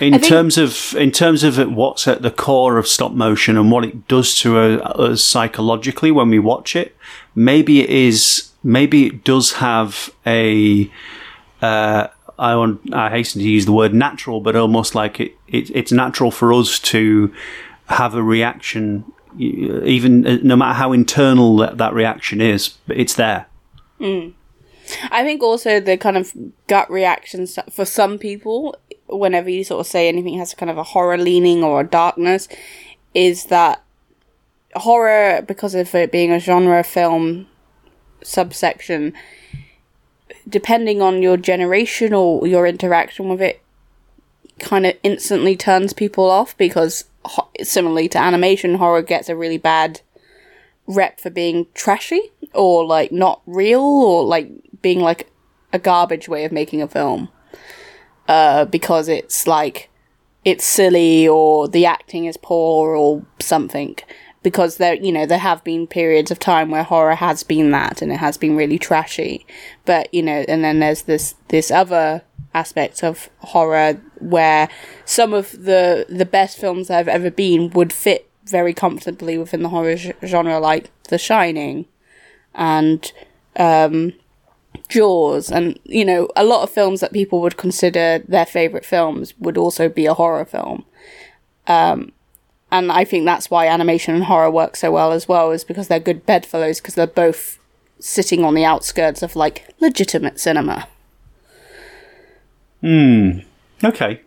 [0.00, 3.70] in think- terms of in terms of what's at the core of stop motion and
[3.70, 6.96] what it does to uh, us psychologically when we watch it,
[7.34, 10.90] maybe it is maybe it does have a.
[11.60, 12.08] Uh,
[12.38, 12.94] I want.
[12.94, 15.70] I hasten to use the word natural, but almost like it, it.
[15.74, 17.32] It's natural for us to
[17.86, 19.04] have a reaction,
[19.38, 22.68] even uh, no matter how internal that, that reaction is.
[22.86, 23.46] But it's there.
[25.10, 26.32] I think also the kind of
[26.66, 28.76] gut reactions for some people,
[29.08, 32.48] whenever you sort of say anything has kind of a horror leaning or a darkness,
[33.14, 33.82] is that
[34.74, 37.46] horror, because of it being a genre film
[38.22, 39.12] subsection,
[40.48, 43.62] depending on your generation or your interaction with it,
[44.58, 47.04] kind of instantly turns people off because,
[47.62, 50.00] similarly to animation, horror gets a really bad
[50.86, 54.50] rep for being trashy or like not real or like
[54.80, 55.30] being like
[55.72, 57.28] a garbage way of making a film
[58.28, 59.88] uh because it's like
[60.44, 63.96] it's silly or the acting is poor or something.
[64.42, 68.00] Because there you know there have been periods of time where horror has been that
[68.00, 69.44] and it has been really trashy.
[69.84, 72.22] But you know and then there's this this other
[72.54, 74.68] aspect of horror where
[75.04, 79.68] some of the the best films I've ever been would fit very comfortably within the
[79.68, 81.86] horror genre like The Shining.
[82.54, 83.12] And
[83.56, 84.14] um
[84.88, 89.34] Jaws and you know a lot of films that people would consider their favorite films
[89.38, 90.84] would also be a horror film
[91.66, 92.12] um
[92.70, 95.88] and I think that's why animation and horror work so well as well is because
[95.88, 97.58] they're good bedfellows because they're both
[97.98, 100.86] sitting on the outskirts of like legitimate cinema
[102.80, 103.40] Hmm.
[103.82, 104.20] Okay.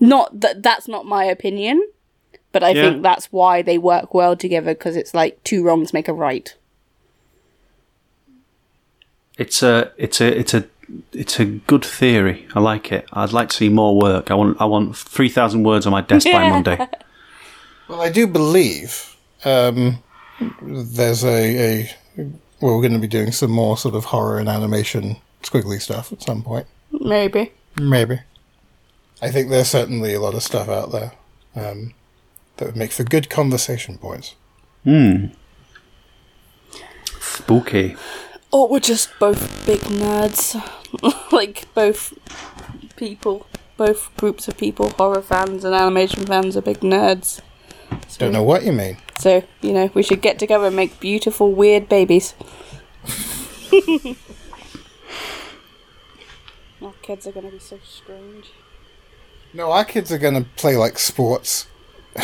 [0.00, 1.82] not that that's not my opinion
[2.52, 2.82] but I Yeah.
[2.90, 6.54] think that's why they work well together because it's like two wrongs make a right
[9.38, 9.92] It's a.
[9.96, 10.38] It's a.
[10.38, 10.64] It's a.
[11.12, 12.46] It's a good theory.
[12.54, 13.06] I like it.
[13.12, 14.30] I'd like to see more work.
[14.30, 14.60] I want.
[14.60, 16.88] I want three thousand words on my desk by Monday.
[17.86, 19.14] Well, I do believe
[19.44, 20.02] um,
[20.62, 21.94] there's a, a.
[22.16, 26.10] Well, we're going to be doing some more sort of horror and animation Skwigly stuff
[26.10, 26.66] at some point.
[26.90, 28.20] maybe Maybe.
[29.20, 31.12] I think there's certainly a lot of stuff out there
[31.54, 31.92] um,
[32.56, 34.34] that would make for good conversation points.
[34.84, 35.26] Hmm.
[37.20, 37.96] Spooky.
[38.54, 40.54] Or we're just both big nerds.
[41.32, 42.14] like, both
[42.94, 47.40] people, both groups of people, horror fans and animation fans, are big nerds.
[48.16, 48.98] Don't know what you mean.
[49.18, 52.34] So, you know, we should get together and make beautiful, weird babies.
[56.80, 58.52] Our kids are going to be so strange.
[59.52, 61.66] No, our kids are going to play like sports.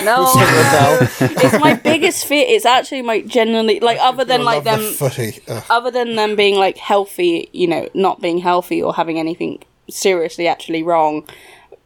[0.05, 0.27] No,
[1.21, 2.45] it's my biggest fear.
[2.49, 6.77] It's actually my genuinely like other than like them the other than them being like
[6.77, 11.29] healthy, you know, not being healthy or having anything seriously actually wrong.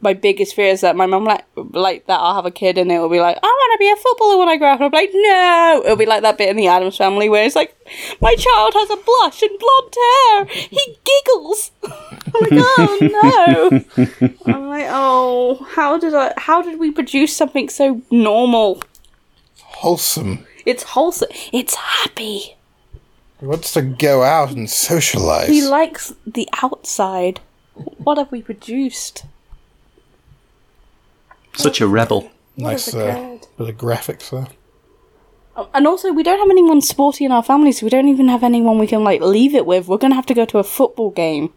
[0.00, 2.92] My biggest fear is that my mum like like that I'll have a kid and
[2.92, 4.80] it will be like I want to be a footballer when I grow up.
[4.80, 7.56] And I'm like no, it'll be like that bit in the Addams Family where it's
[7.56, 7.74] like
[8.20, 10.44] my child has a blush and blonde hair.
[10.70, 11.70] He giggles.
[12.34, 14.28] I'm like oh no.
[14.46, 18.82] I'm like oh how did I how did we produce something so normal?
[19.60, 20.46] Wholesome.
[20.66, 21.28] It's wholesome.
[21.52, 22.56] It's happy.
[23.40, 25.48] He wants to go out and socialize.
[25.48, 27.40] He likes the outside.
[27.74, 29.24] What have we produced?
[31.54, 32.30] Such a rebel.
[32.56, 34.48] nice uh, bit of graphics there.
[35.56, 38.28] Oh, And also, we don't have anyone sporty in our family, so we don't even
[38.28, 39.86] have anyone we can like leave it with.
[39.86, 41.52] We're gonna have to go to a football game.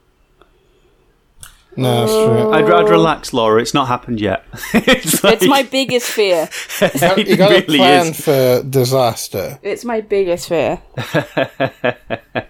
[1.77, 2.27] No, that's Oh.
[2.27, 2.51] true.
[2.53, 3.61] I'd, I'd relax, Laura.
[3.61, 4.43] It's not happened yet.
[4.73, 6.49] it's, like, It's my biggest fear.
[6.81, 8.19] it You got to really plan is.
[8.25, 9.59] for disaster.
[9.61, 10.81] It's my biggest fear.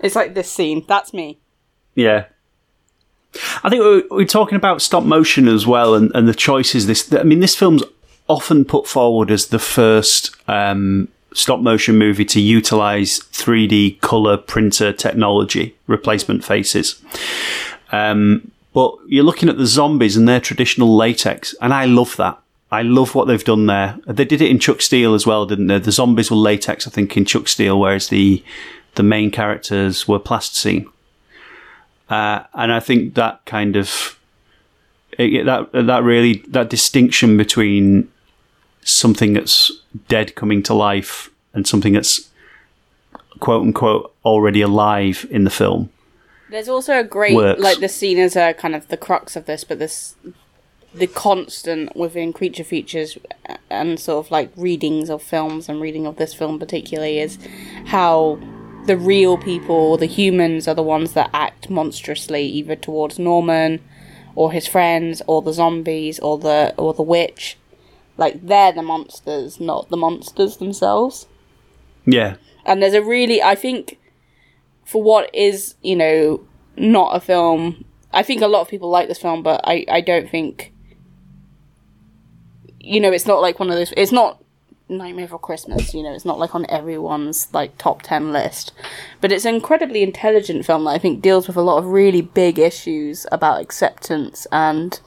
[0.00, 0.84] it's like this scene.
[0.88, 1.38] That's me.
[1.94, 2.26] Yeah.
[3.62, 6.86] I think we're, we're talking about stop motion as well, and, and the choices.
[6.86, 7.82] This, I mean, this film's
[8.28, 14.92] often put forward as the first um, stop motion movie to utilize 3D color printer
[14.92, 17.00] technology, replacement faces.
[17.92, 22.38] Um, but you're looking at the zombies and their traditional latex, and I love that.
[22.72, 23.98] I love what they've done there.
[24.06, 25.78] They did it in Chuck Steel as well, didn't they?
[25.80, 28.44] The zombies were latex, I think, in Chuck Steel, whereas the
[28.94, 30.86] the main characters were plasticine.
[32.08, 34.18] Uh, and I think that kind of
[35.18, 38.08] it, that that really that distinction between
[38.82, 39.72] something that's
[40.08, 42.28] dead coming to life and something that's
[43.40, 45.90] quote unquote already alive in the film.
[46.50, 47.60] There's also a great Works.
[47.60, 50.16] like the scene is a kind of the crux of this, but this
[50.92, 53.16] the constant within creature features
[53.70, 57.38] and sort of like readings of films and reading of this film particularly is
[57.86, 58.40] how
[58.86, 63.80] the real people, the humans, are the ones that act monstrously either towards Norman
[64.34, 67.56] or his friends or the zombies or the or the witch.
[68.16, 71.26] Like they're the monsters, not the monsters themselves.
[72.06, 73.98] Yeah, And there's a really, I think,
[74.90, 76.44] for what is, you know,
[76.76, 80.00] not a film, I think a lot of people like this film, but I, I
[80.00, 80.72] don't think,
[82.80, 84.42] you know, it's not like one of those, it's not
[84.88, 88.72] Nightmare for Christmas, you know, it's not like on everyone's like top 10 list.
[89.20, 92.20] But it's an incredibly intelligent film that I think deals with a lot of really
[92.20, 95.00] big issues about acceptance and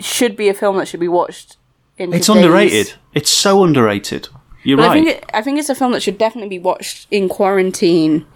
[0.00, 1.56] should be a film that should be watched
[1.98, 2.94] in It's underrated.
[3.12, 4.26] It's so underrated.
[4.64, 4.90] You're But right.
[4.90, 8.26] I think it, I think it's a film that should definitely be watched in quarantine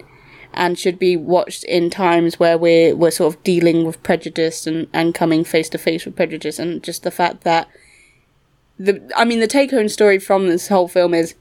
[0.53, 4.87] and should be watched in times where we're we're sort of dealing with prejudice and,
[4.93, 7.67] and coming face to face with prejudice and just the fact that
[8.77, 11.35] the I mean the take home story from this whole film is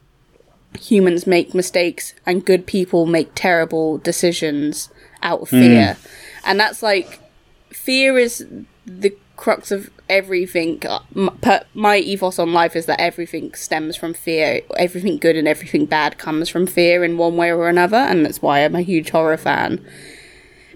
[0.79, 4.91] humans make mistakes and good people make terrible decisions
[5.23, 5.61] out of hmm.
[5.61, 5.97] fear.
[6.45, 7.21] And that's like
[7.71, 8.47] fear is
[8.87, 10.83] the crux of everything.
[10.85, 14.61] Uh, My ethos on life is that everything stems from fear.
[14.77, 18.43] Everything good and everything bad comes from fear in one way or another, and that's
[18.43, 19.83] why I'm a huge horror fan.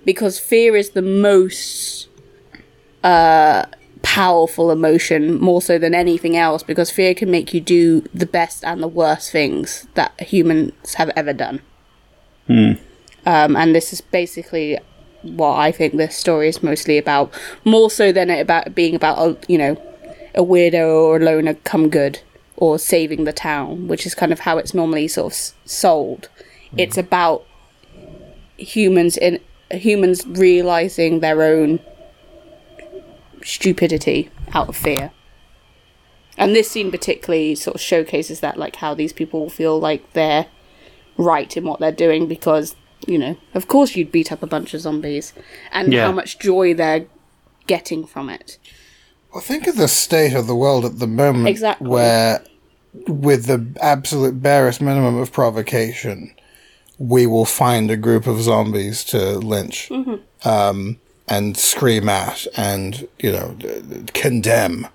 [0.04, 2.08] Because fear is the most
[3.04, 3.66] uh,
[4.02, 8.64] powerful emotion, more so than anything else, because fear can make you do the best
[8.64, 11.60] and the worst things that humans have ever done.
[13.26, 14.78] Um, and this is basically
[15.22, 17.32] what I think this story is mostly about,
[17.64, 19.80] more so than it about being about a you know
[20.34, 22.20] a weirdo or a loner come good
[22.56, 26.28] or saving the town, which is kind of how it's normally sort of s- sold.
[26.76, 27.00] It's hmm.
[27.00, 27.44] about
[28.56, 31.80] humans in humans realizing their own
[33.42, 35.10] stupidity out of fear.
[36.38, 40.46] And this scene particularly sort of showcases that, like how these people feel like they're
[41.16, 42.74] right in what they're doing because,
[43.06, 45.32] you know, of course you'd beat up a bunch of zombies,
[45.72, 46.06] and Yeah.
[46.06, 47.06] how much joy they're
[47.66, 48.58] getting from it.
[49.32, 51.88] Well, think of the state of the world at the moment, Exactly.
[51.88, 52.42] where,
[53.08, 56.34] with the absolute barest minimum of provocation,
[56.98, 59.90] we will find a group of zombies to lynch,
[60.44, 60.98] um,
[61.28, 64.86] and scream at, and you know, d- d- condemn.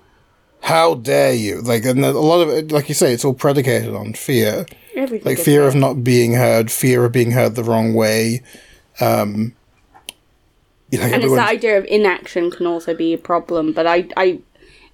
[0.60, 1.60] How dare you?
[1.62, 5.30] Like, and a lot of it, like you say, it's all predicated on fear, Everything
[5.36, 8.42] like fear of not being heard, fear of being heard the wrong way.
[9.00, 9.54] Um,
[10.90, 14.08] you know, and it's that idea of inaction can also be a problem but i
[14.16, 14.40] i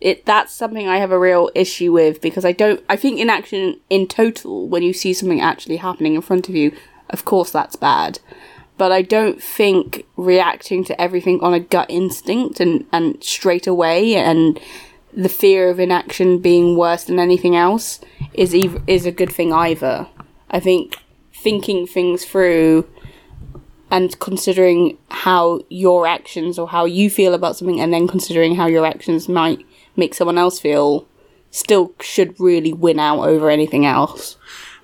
[0.00, 3.78] it that's something i have a real issue with because i don't i think inaction
[3.90, 6.72] in total when you see something actually happening in front of you
[7.10, 8.18] of course that's bad
[8.76, 14.16] but i don't think reacting to everything on a gut instinct and and straight away
[14.16, 14.60] and
[15.12, 18.00] the fear of inaction being worse than anything else
[18.34, 20.06] is ev- is a good thing either
[20.50, 20.96] i think
[21.32, 22.86] thinking things through
[23.90, 28.66] and considering how your actions or how you feel about something and then considering how
[28.66, 29.64] your actions might
[29.96, 31.06] make someone else feel
[31.50, 34.36] still should really win out over anything else.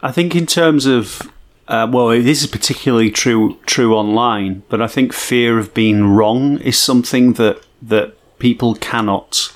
[0.03, 1.31] I think in terms of
[1.67, 6.59] uh, well, this is particularly true true online, but I think fear of being wrong
[6.59, 9.53] is something that that people cannot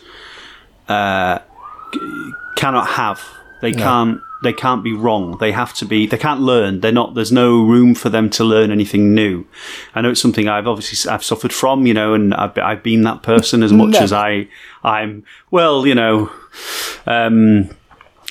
[0.88, 1.38] uh,
[2.56, 3.22] cannot have.
[3.64, 5.38] They can't they can't be wrong.
[5.38, 6.06] They have to be.
[6.06, 6.80] They can't learn.
[6.80, 7.14] They're not.
[7.14, 9.46] There's no room for them to learn anything new.
[9.94, 13.02] I know it's something I've obviously I've suffered from, you know, and I've, I've been
[13.02, 14.48] that person as much as I
[14.84, 15.24] I'm.
[15.50, 16.30] Well, you know,
[17.06, 17.70] um,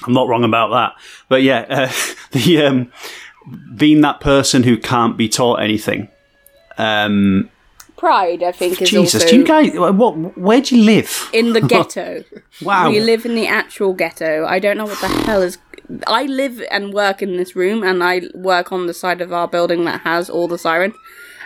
[0.04, 1.02] I'm not wrong about that.
[1.28, 1.92] But yeah, uh,
[2.32, 2.92] the um,
[3.76, 6.10] being that person who can't be taught anything.
[6.78, 7.50] Um,
[8.04, 9.74] Pride, I think, is Jesus, also do you guys?
[9.78, 10.38] Uh, what?
[10.38, 11.30] Where do you live?
[11.32, 12.26] in the ghetto.
[12.62, 12.90] Wow.
[12.90, 14.46] We live in the actual ghetto.
[14.46, 15.58] I don't know what the hell is.
[16.06, 19.48] I live and work in this room, and I work on the side of our
[19.48, 20.96] building that has all the sirens.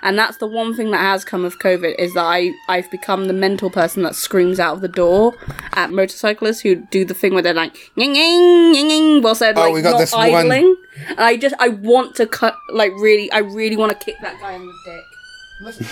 [0.01, 3.25] And that's the one thing that has come of COVID is that I I've become
[3.25, 5.35] the mental person that screams out of the door
[5.73, 9.53] at motorcyclists who do the thing where they're like ying ying ying ying whilst they're
[9.55, 10.75] oh, like we got not this one- idling.
[11.09, 14.39] And I just I want to cut like really I really want to kick that
[14.39, 15.03] guy in the dick.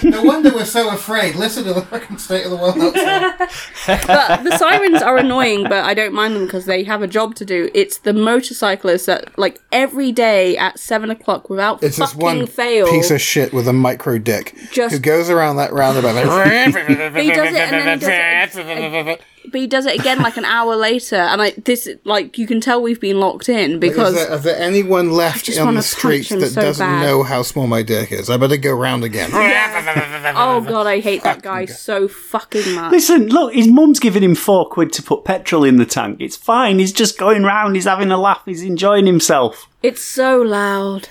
[0.03, 1.36] No wonder we're so afraid.
[1.36, 4.05] Listen to the fucking state of the world outside.
[4.05, 7.36] but the sirens are annoying, but I don't mind them because they have a job
[7.36, 7.70] to do.
[7.74, 12.47] It's the motorcyclists that, like, every day at seven o'clock without It's this fucking one
[12.47, 12.88] fail.
[12.88, 16.13] piece of shit with a micro dick Just- who goes around that roundabout.
[17.16, 19.22] he does it and then he does it,
[19.52, 22.62] but he does it again like an hour later, and I this like you can
[22.62, 25.82] tell we've been locked in Is because there, is there anyone left just on the
[25.82, 27.06] streets punch him that so doesn't bad.
[27.06, 28.30] know how small my dick is?
[28.30, 29.30] I better go round again.
[29.34, 32.91] oh god, I hate that guy so fucking much.
[32.91, 36.18] Listen, look, his mum's giving him four quid to put petrol in the tank.
[36.20, 36.80] It's fine.
[36.80, 37.76] He's just going round.
[37.76, 38.41] He's having a laugh.
[38.46, 39.68] He's enjoying himself.
[39.84, 41.10] It's so loud.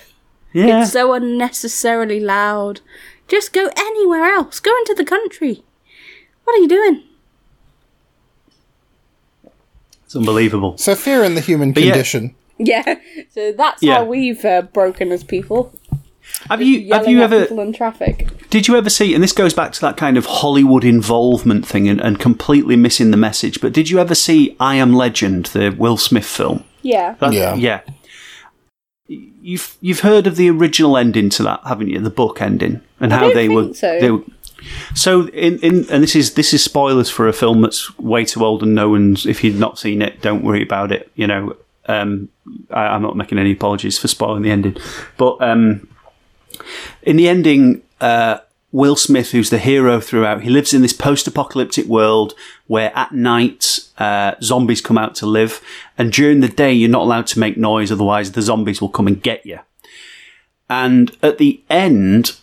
[0.53, 0.83] Yeah.
[0.83, 2.81] It's so unnecessarily loud.
[3.27, 4.61] Just go anywhere else.
[4.61, 5.63] Go into the country.
[6.45, 7.03] What are you doing?
[10.15, 10.79] It's unbelievable.
[10.79, 11.75] So fear in the human yeah.
[11.91, 12.35] condition.
[12.57, 13.01] Yeah,
[13.31, 13.97] so that's Yeah.
[13.97, 15.73] how we've uh, broken as people.
[16.49, 18.29] Have you have you ever people in traffic?
[18.49, 21.89] did you ever see and this goes back to that kind of Hollywood involvement thing
[21.89, 25.71] and, and completely missing the message, but did you ever see I Am Legend, the
[25.71, 26.63] Will Smith film?
[26.83, 27.17] Yeah.
[27.19, 27.55] That- Yeah.
[27.57, 27.81] Yeah.
[29.09, 31.99] You've you've heard of the original ending to that, haven't you?
[32.01, 33.75] The book ending and I how don't they think were.
[33.75, 33.99] so.
[34.01, 34.23] They were
[34.95, 38.45] so in, in and this is this is spoilers for a film that's way too
[38.45, 39.27] old and no one's.
[39.27, 41.11] If you've not seen it, don't worry about it.
[41.15, 41.57] You know,
[41.87, 42.29] um,
[42.71, 44.77] I, I'm not making any apologies for spoiling the ending,
[45.17, 45.89] but um,
[47.03, 48.39] in the ending, uh,
[48.73, 52.35] Will Smith, who's the hero throughout, he lives in this post-apocalyptic world
[52.67, 55.61] where at night uh, zombies come out to live,
[55.97, 59.07] and during the day you're not allowed to make noise, otherwise the zombies will come
[59.07, 59.61] and get you.
[60.69, 62.37] And at the end,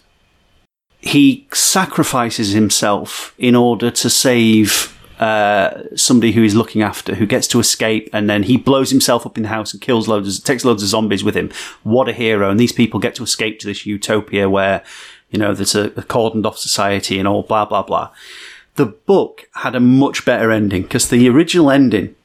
[1.02, 7.48] he sacrifices himself in order to save uh, somebody who he's looking after, who gets
[7.48, 10.44] to escape, and then he blows himself up in the house and kills loads, of,
[10.44, 11.52] takes loads of zombies with him.
[11.84, 12.50] What a hero!
[12.50, 14.84] And these people get to escape to this utopia where,
[15.30, 18.10] you know, there's a, a cordoned off society and all blah blah blah.
[18.76, 22.16] The book had a much better ending because the original ending,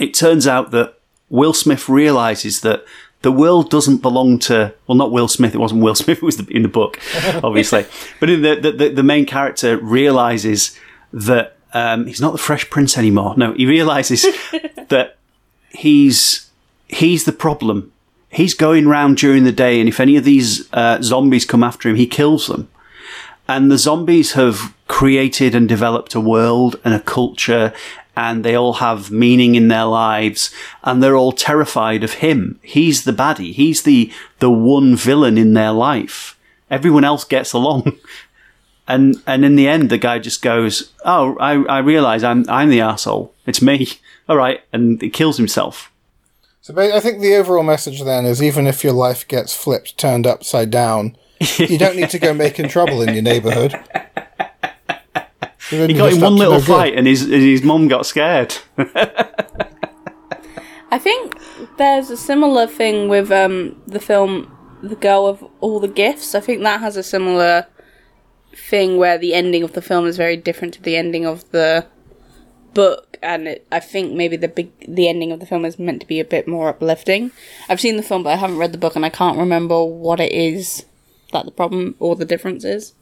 [0.00, 0.94] it turns out that
[1.28, 2.84] Will Smith realizes that
[3.26, 6.36] the world doesn't belong to well not Will Smith it wasn't Will Smith It was
[6.36, 7.00] the, in the book
[7.42, 7.84] obviously.
[8.20, 10.78] But in the, the the main character realizes
[11.12, 13.34] that um, he's not the Fresh Prince anymore.
[13.36, 14.22] No he realizes
[14.94, 15.16] that
[15.70, 16.50] he's
[16.86, 17.92] he's the problem.
[18.30, 21.88] He's going round during the day and if any of these uh, zombies come after
[21.88, 22.68] him he kills them.
[23.48, 27.72] And the zombies have created and developed a world and a culture
[28.16, 30.50] and they all have meaning in their lives
[30.82, 32.58] and they're all terrified of him.
[32.62, 33.52] He's the baddie.
[33.52, 36.38] He's the, the one villain in their life.
[36.70, 37.98] Everyone else gets along.
[38.88, 42.70] And, and in the end, the guy just goes, Oh, I, I realize I'm, I'm
[42.70, 43.34] the asshole.
[43.44, 43.88] It's me.
[44.28, 44.60] All right.
[44.72, 45.90] And he kills himself.
[46.60, 50.26] So I think the overall message then is even if your life gets flipped, turned
[50.26, 51.16] upside down,
[51.58, 53.74] you don't need to go making trouble in your neighbourhood.
[55.70, 58.56] He got in one little fight and his, his mum got scared.
[60.90, 61.36] I think
[61.76, 66.34] there's a similar thing with um, the film The Girl of All the Gifts.
[66.34, 67.66] I think that has a similar
[68.54, 71.86] thing where the ending of the film is very different to the ending of the
[72.72, 76.00] book, and it, I think maybe the big the ending of the film is meant
[76.00, 77.32] to be a bit more uplifting.
[77.68, 80.20] I've seen the film, but I haven't read the book, and I can't remember what
[80.20, 80.84] it is
[81.32, 82.94] that the problem or the difference is.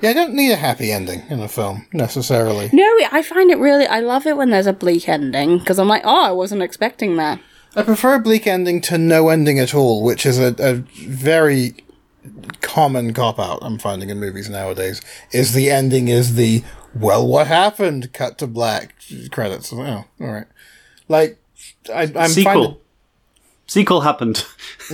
[0.00, 2.70] Yeah, I don't need a happy ending in a film necessarily.
[2.72, 3.86] No, I find it really.
[3.86, 7.16] I love it when there's a bleak ending because I'm like, oh, I wasn't expecting
[7.16, 7.40] that.
[7.74, 11.74] I prefer a bleak ending to no ending at all, which is a, a very
[12.60, 15.00] common cop out I'm finding in movies nowadays.
[15.32, 16.62] Is the ending is the
[16.94, 18.12] well, what happened?
[18.12, 18.94] Cut to black
[19.30, 19.72] credits.
[19.72, 20.46] Oh, all right.
[21.08, 21.38] Like
[21.92, 22.52] I, I'm Sequel.
[22.52, 22.76] finding
[23.66, 24.46] Sequel happened.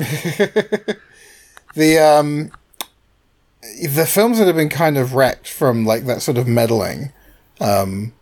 [1.75, 2.51] the um
[3.83, 7.13] the films that have been kind of wrecked from like that sort of meddling.
[7.61, 8.13] Um,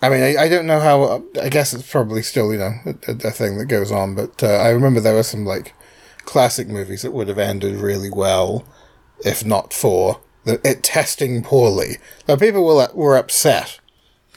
[0.00, 1.24] I mean, I, I don't know how.
[1.40, 2.72] I guess it's probably still you know
[3.06, 5.74] a, a thing that goes on, but uh, I remember there were some like
[6.24, 8.64] classic movies that would have ended really well
[9.24, 11.96] if not for the, it testing poorly.
[12.28, 13.80] Now people were were upset,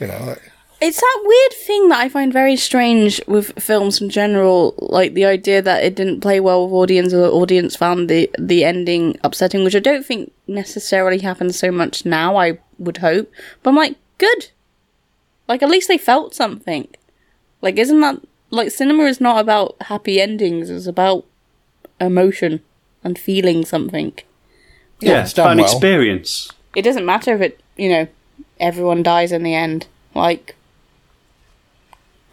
[0.00, 0.24] you know.
[0.26, 5.14] Like, It's that weird thing that I find very strange with films in general, like
[5.14, 8.64] the idea that it didn't play well with audience or the audience found the the
[8.64, 13.32] ending upsetting, which I don't think necessarily happens so much now, I would hope.
[13.62, 14.50] But I'm like, good.
[15.48, 16.88] Like at least they felt something.
[17.62, 18.20] Like isn't that
[18.50, 21.24] like cinema is not about happy endings, it's about
[22.00, 22.60] emotion
[23.02, 24.12] and feeling something.
[25.00, 25.72] Yeah, it's it's done about an well.
[25.72, 26.52] experience.
[26.74, 28.08] It doesn't matter if it you know,
[28.60, 29.86] everyone dies in the end.
[30.14, 30.55] Like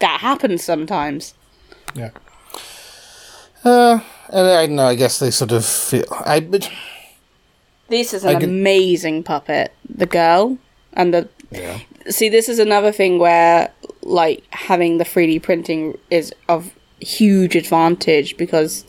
[0.00, 1.34] that happens sometimes.
[1.94, 2.10] yeah.
[3.64, 4.86] Uh, and I don't know.
[4.86, 6.04] I guess they sort of feel.
[6.10, 6.70] I but
[7.88, 9.72] This is an can- amazing puppet.
[9.88, 10.58] The girl
[10.92, 11.80] and the yeah.
[12.10, 12.28] see.
[12.28, 13.72] This is another thing where
[14.02, 18.84] like having the three D printing is of huge advantage because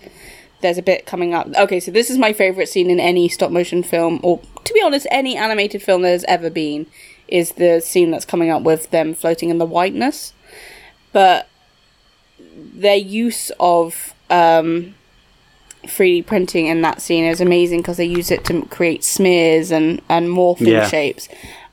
[0.62, 1.47] there's a bit coming up.
[1.58, 4.82] Okay, so this is my favorite scene in any stop motion film, or to be
[4.82, 6.86] honest, any animated film that has ever been.
[7.28, 10.32] Is the scene that's coming up with them floating in the whiteness,
[11.16, 11.47] but
[12.76, 14.93] their use of um,
[15.86, 20.01] 3D printing in that scene is amazing because they use it to create smears and
[20.09, 20.88] and morphing Yeah.
[20.88, 21.30] shapes,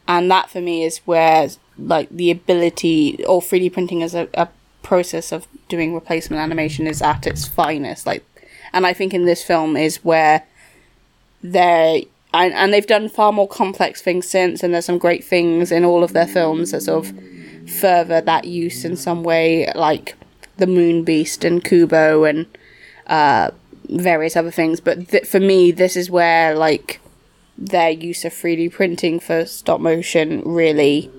[0.07, 4.47] and that for me is where like the ability or 3D printing as a, a
[4.83, 8.07] process of doing replacement animation is at its finest.
[8.07, 8.23] Like,
[8.73, 10.45] and I think in this film is where
[11.43, 15.73] they and, and they've done far more complex things since, and there's some great things
[15.73, 17.13] in all of their films that sort of
[17.67, 20.15] further that use in some way, like
[20.57, 22.47] the Moon Beast and Kubo and
[23.07, 23.51] uh,
[23.89, 24.81] various other things.
[24.81, 27.01] But th- for me, this is where like
[27.59, 31.11] their use of 3D printing for stop motion really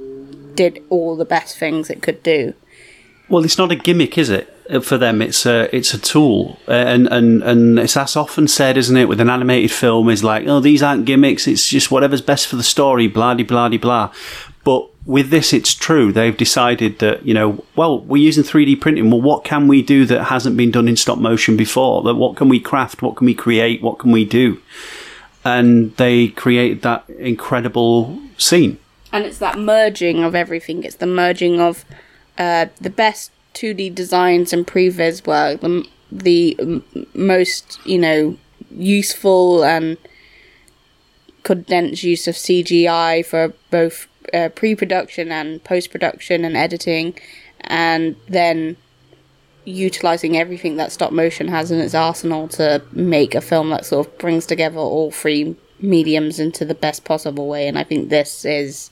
[0.55, 2.53] did all the best things it could do.
[3.29, 4.49] Well, it's not a gimmick, is it?
[4.69, 8.47] Uh, For them, it's a it's a tool, Uh, and and and it's that's often
[8.47, 9.07] said, isn't it?
[9.09, 11.47] With an animated film, is like, oh, these aren't gimmicks.
[11.47, 13.07] It's just whatever's best for the story.
[13.07, 14.11] Blah de blah de blah.
[14.63, 16.13] But with this, it's true.
[16.13, 19.11] They've decided that you know, well, we're using three D printing.
[19.11, 22.01] Well, what can we do that hasn't been done in stop motion before?
[22.03, 23.01] That what can we craft?
[23.01, 23.81] What can we create?
[23.81, 24.61] What can we do?
[25.43, 28.77] And they created that incredible scene.
[29.11, 30.83] and it's that merging of everything.
[30.83, 31.83] It's the merging of
[32.37, 36.83] uh, the best 2D designs and previs work, the, the m-
[37.13, 38.37] most you know
[38.71, 39.97] useful and
[41.43, 47.17] condensed use of CGI for both uh, pre-production and post-production and editing,
[47.61, 48.77] and then
[49.65, 54.05] utilizing everything that stop motion has in its arsenal to make a film that sort
[54.05, 57.67] of brings together all three mediums into the best possible way.
[57.67, 58.91] And i think this is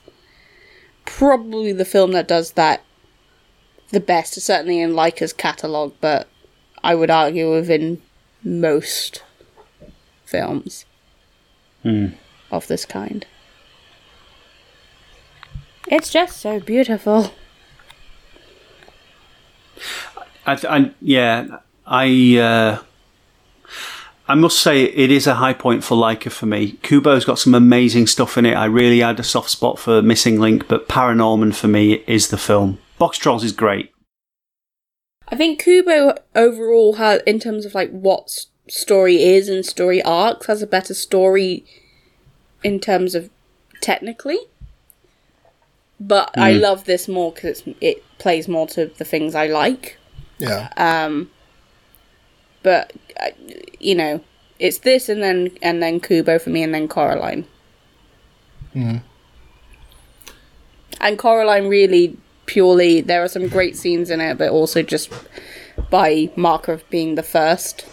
[1.05, 2.83] probably the film that does that
[3.89, 6.27] the best certainly in Laika's catalogue but
[6.83, 8.01] i would argue within
[8.43, 9.23] most
[10.23, 10.85] films
[12.51, 13.25] of this kind
[15.91, 17.31] it's just so beautiful
[20.45, 22.83] I, I yeah, I uh,
[24.27, 26.73] I must say it is a high point for Laika for me.
[26.83, 28.53] Kubo's got some amazing stuff in it.
[28.53, 32.37] I really had a soft spot for Missing Link, but Paranorman for me is the
[32.37, 32.79] film.
[32.99, 33.91] Boxtrolls is great.
[35.27, 40.47] I think Kubo overall has, in terms of like what story is and story arcs,
[40.47, 41.65] has a better story
[42.63, 43.29] in terms of
[43.81, 44.39] technically.
[46.03, 49.97] But I love this more because it plays more to the things I like.
[50.39, 50.69] Yeah.
[50.75, 51.29] Um.
[52.63, 52.91] But
[53.21, 53.29] uh,
[53.79, 54.23] you know,
[54.57, 57.45] it's this and then and then Kubo for me and then Coraline.
[60.99, 65.11] And Coraline really purely there are some great scenes in it, but also just
[65.89, 67.85] by marker of being the first.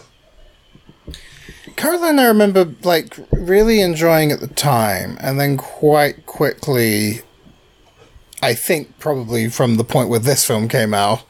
[1.77, 7.21] Coraline, I remember like really enjoying at the time, and then quite quickly,
[8.43, 11.23] I think probably from the point where this film came out,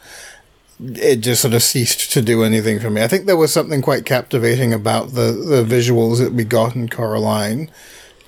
[0.81, 3.03] it just sort of ceased to do anything for me.
[3.03, 6.89] I think there was something quite captivating about the the visuals that we got in
[6.89, 7.71] Coraline.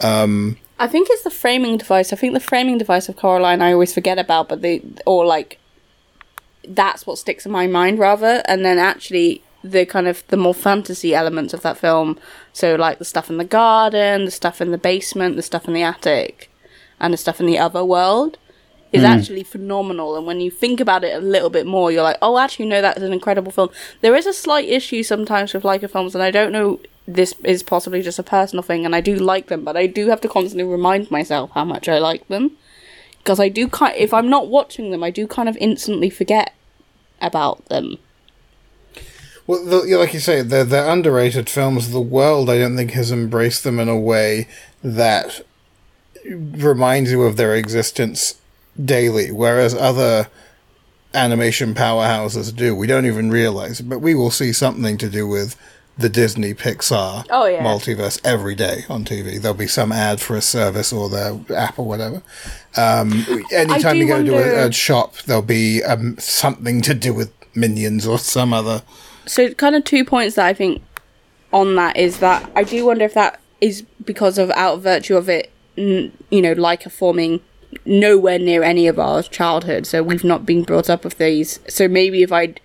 [0.01, 2.13] Um, I think it's the framing device.
[2.13, 5.59] I think the framing device of Coraline I always forget about, but they or like
[6.67, 8.43] that's what sticks in my mind rather.
[8.47, 12.19] And then actually the kind of the more fantasy elements of that film,
[12.53, 15.75] so like the stuff in the garden, the stuff in the basement, the stuff in
[15.75, 16.51] the attic,
[16.99, 18.39] and the stuff in the other world
[18.93, 19.07] is hmm.
[19.07, 20.17] actually phenomenal.
[20.17, 22.81] And when you think about it a little bit more, you're like, oh, actually, no,
[22.81, 23.71] that's an incredible film.
[24.01, 26.81] There is a slight issue sometimes with Laika films, and I don't know.
[27.07, 30.09] This is possibly just a personal thing, and I do like them, but I do
[30.09, 32.53] have to constantly remind myself how much I like them
[33.19, 33.95] because I do kind.
[33.97, 36.55] If I'm not watching them, I do kind of instantly forget
[37.21, 37.99] about them.
[39.47, 41.91] Well, the, like you say, they're, they're underrated films.
[41.91, 44.47] The world, I don't think, has embraced them in a way
[44.85, 45.45] that
[46.25, 48.40] reminds you of their existence
[48.85, 50.29] daily, whereas other
[51.15, 52.75] animation powerhouses do.
[52.75, 55.57] We don't even realize it, but we will see something to do with
[55.99, 57.63] the Disney Pixar Oh, yeah.
[57.63, 59.41] multiverse every day on TV.
[59.41, 62.23] There'll be some ad for a service or their app or whatever.
[62.77, 67.33] Um, anytime you go to a, a shop, there'll be um, something to do with
[67.55, 68.83] Minions or some other.
[69.27, 70.83] So, kind of two points that I think
[71.53, 75.17] on that is that I do wonder if that is because of out of virtue
[75.17, 77.41] of it, you know, like a forming
[77.85, 79.87] nowhere near any of our childhood.
[79.87, 81.61] So we've not been brought up with these.
[81.69, 82.61] So maybe if I'd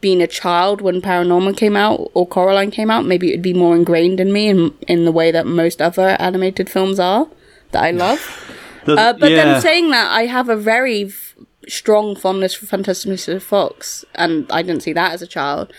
[0.00, 3.76] been a child when Paranorman came out or Coraline came out, maybe it'd be more
[3.76, 7.28] ingrained in me in in the way that most other animated films are
[7.72, 8.20] that I love.
[8.86, 9.36] The- Uh, but yeah.
[9.44, 11.34] then saying that, I have a very f-
[11.68, 13.38] strong fondness for Fantastic Mr.
[13.38, 15.70] Fox, and I didn't see that as a child.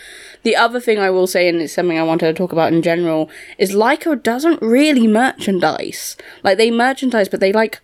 [0.44, 2.80] The other thing I will say, and it's something I wanted to talk about in
[2.80, 3.28] general,
[3.58, 6.16] is Laika doesn't really merchandise.
[6.44, 7.80] Like they merchandise, but they like,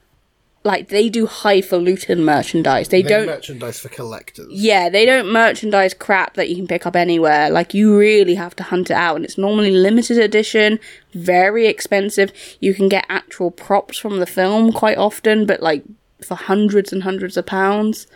[0.65, 2.89] like they do highfalutin merchandise.
[2.89, 3.27] They, don't.
[3.27, 4.49] merchandise for collectors.
[4.51, 7.49] Yeah, they don't merchandise crap that you can pick up anywhere.
[7.51, 10.79] Like you really have to hunt it out, and it's normally limited edition,
[11.15, 12.33] very expensive.
[12.61, 15.85] You can get actual props from the film quite often, but like
[16.23, 18.07] for hundreds and hundreds of pounds.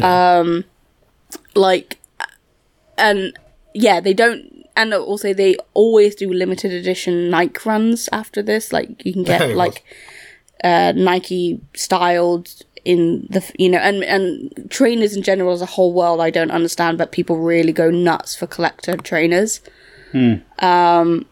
[0.00, 0.64] Um,
[1.54, 1.98] like,
[2.96, 3.36] and
[3.74, 4.66] yeah, they don't.
[4.76, 8.72] And also, they always do limited edition Nike runs after this.
[8.72, 9.84] Like, you can get like
[10.64, 12.48] uh, Nike styled
[12.84, 16.50] in the you know and and trainers in general as a whole world I don't
[16.50, 19.60] understand, but people really go nuts for collector trainers.
[20.58, 21.26] Um,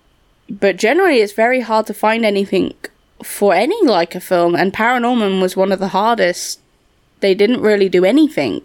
[0.50, 2.74] but generally, it's very hard to find anything
[3.22, 6.60] for any Laika film, and Paranorman was one of the hardest.
[7.20, 8.62] They didn't really do anything.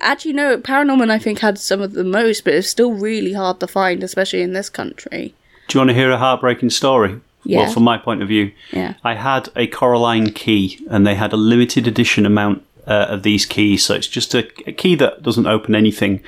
[0.00, 3.58] Actually, no, Paranorman I think had some of the most, but it's still really hard
[3.60, 5.34] to find, especially in this country.
[5.68, 7.20] Do you want to hear a heartbreaking story?
[7.48, 7.60] Yeah.
[7.62, 8.94] Well, from my point of view, Yeah.
[9.04, 13.46] I had a Coraline key, and they had a limited edition amount uh, of these
[13.46, 13.84] keys.
[13.84, 16.22] So it's just a, a key that doesn't open anything,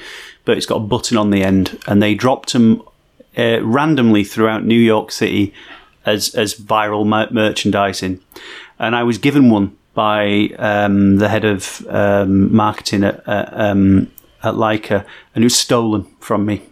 [0.45, 1.79] but it's got a button on the end.
[1.87, 2.83] And they dropped them
[3.37, 5.53] uh, randomly throughout New York City
[6.07, 8.21] as as viral mer- merchandising.
[8.79, 14.09] And I was given one by um, the head of um, marketing at at, um,
[14.43, 15.05] at Laika,
[15.35, 16.63] and it was stolen from me.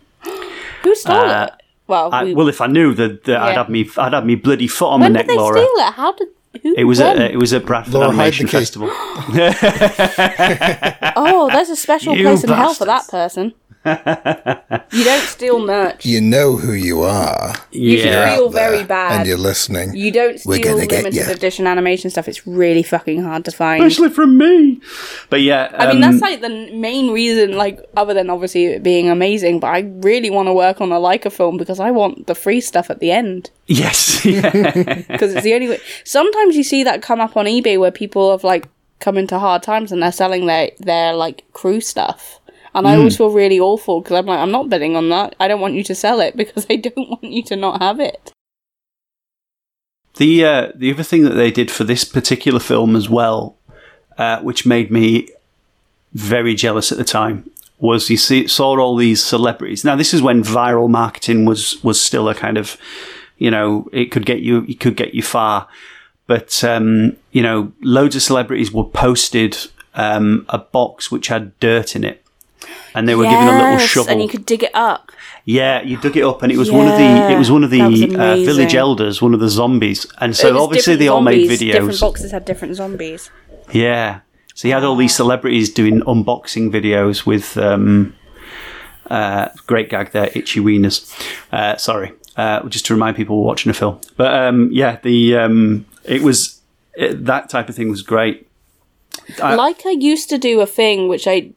[0.83, 1.51] Who stole Uh, it?
[1.89, 3.55] Well, I, we- well, if I knew that, that I'd Yeah.
[3.59, 5.59] have me, I'd have me bloody foot on when my did neck, they Laura.
[5.61, 5.93] steal it?
[5.95, 6.29] How did?
[6.63, 7.21] Who It was when?
[7.21, 8.47] at it was at Bradford Laura, Animation.
[8.47, 8.89] Festival.
[11.19, 13.53] Oh, there's a special You place in hell for that person.
[14.93, 16.05] You don't steal merch.
[16.05, 17.55] You know who you are.
[17.73, 18.35] You should Yeah.
[18.37, 19.21] feel very bad.
[19.21, 19.95] And you're listening.
[19.95, 21.33] You don't We're steal gonna get limited ya.
[21.33, 22.29] edition animation stuff.
[22.29, 23.83] It's really fucking hard to find.
[23.85, 24.81] Especially from me.
[25.31, 28.83] But yeah, I mean, um, that's like the main reason, like, other than obviously it
[28.83, 32.27] being amazing, but I really want to work on a Laika film because I want
[32.27, 33.51] the free stuff at the end.
[33.67, 34.23] yes.
[34.25, 35.79] Because it's the only way.
[36.05, 38.69] Sometimes you see that come up on eBay where people have, like,
[39.01, 42.41] come into hard times and they're selling their, their like, crew stuff.
[42.77, 42.99] And I Hmm.
[42.99, 45.35] always feel really awful because I'm like, I'm not bidding on that.
[45.41, 47.99] I don't want you to sell it because I don't want you to not have
[47.99, 48.31] it.
[50.17, 53.57] The uh, the other thing that they did for this particular film as well,
[54.17, 55.29] uh, which made me
[56.13, 59.85] very jealous at the time, was you see saw all these celebrities.
[59.85, 62.79] Now this is when viral marketing was was still a kind of,
[63.37, 65.69] you know, it could get you it could get you far,
[66.27, 69.57] but um, you know, loads of celebrities were posted
[69.95, 72.23] um, a box which had dirt in it.
[72.95, 74.11] And they were given a little Yes, shovel.
[74.13, 75.13] And you could dig it up.
[75.45, 77.71] Yeah, you dug it up, and it was one of the it was one of
[77.71, 81.61] the uh, village elders, one of the zombies, and so obviously they all made zombies.
[81.61, 83.31] Different boxes had different zombies.
[83.71, 84.21] Yeah,
[84.55, 88.15] so you had all these celebrities doing unboxing videos with um,
[89.09, 91.13] uh, great gag there, itchy wieners.
[91.53, 94.01] Uh, sorry, uh, just to remind people we're watching a film.
[94.17, 96.61] But um, yeah, the um, it was
[96.95, 98.49] it, that type of thing was great.
[99.41, 101.51] I- like I used to do a thing which I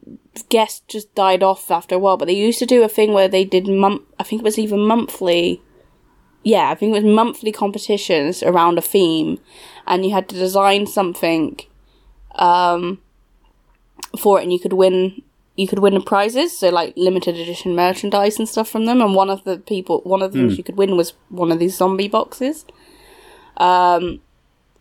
[0.48, 3.28] guess just died off after a while, but they used to do a thing where
[3.28, 4.02] they did month.
[4.18, 5.62] I think it was even monthly.
[6.42, 9.38] Yeah, I think it was monthly competitions around a theme,
[9.86, 11.60] and you had to design something,
[12.36, 13.00] um,
[14.18, 15.22] for it, and you could win.
[15.56, 19.02] You could win prizes, so like limited edition merchandise and stuff from them.
[19.02, 21.58] And one of the people, one of the things you could win was one of
[21.58, 22.64] these zombie boxes.
[23.58, 24.20] Um,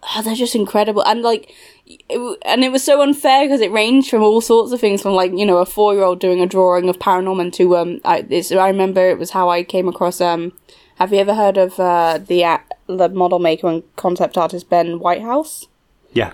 [0.04, 1.54] oh, they're just incredible, and like
[1.90, 5.14] it, and it was so unfair because it ranged from all sorts of things from
[5.14, 8.26] like you know a four year old doing a drawing of Paranorman to um I
[8.30, 10.54] it's, I remember it was how I came across um
[10.96, 15.00] have you ever heard of uh the uh, the model maker and concept artist Ben
[15.00, 15.68] Whitehouse?
[16.14, 16.34] Yeah,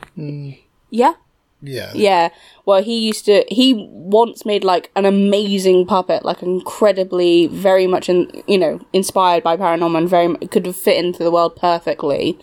[0.89, 1.13] yeah?
[1.61, 1.91] Yeah.
[1.95, 2.29] yeah.
[2.65, 8.09] Well he used to he once made like an amazing puppet like incredibly very much
[8.09, 12.37] in you know inspired by Paranorman very could have fit into the world perfectly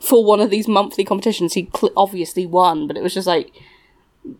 [0.00, 3.52] for one of these monthly competitions he cl- obviously won but it was just like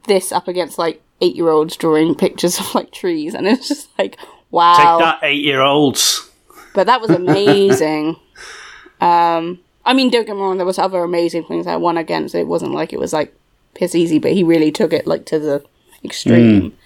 [0.07, 3.69] this up against like eight year olds drawing pictures of like trees and it was
[3.69, 4.19] just like
[4.51, 6.31] wow take that, eight year olds.
[6.75, 8.17] but that was amazing.
[9.01, 12.35] um, I mean, don't get me wrong, there was other amazing things I won against.
[12.35, 13.35] It wasn't like it was like
[13.75, 15.65] piss easy, but he really took it like to the
[16.05, 16.77] extreme.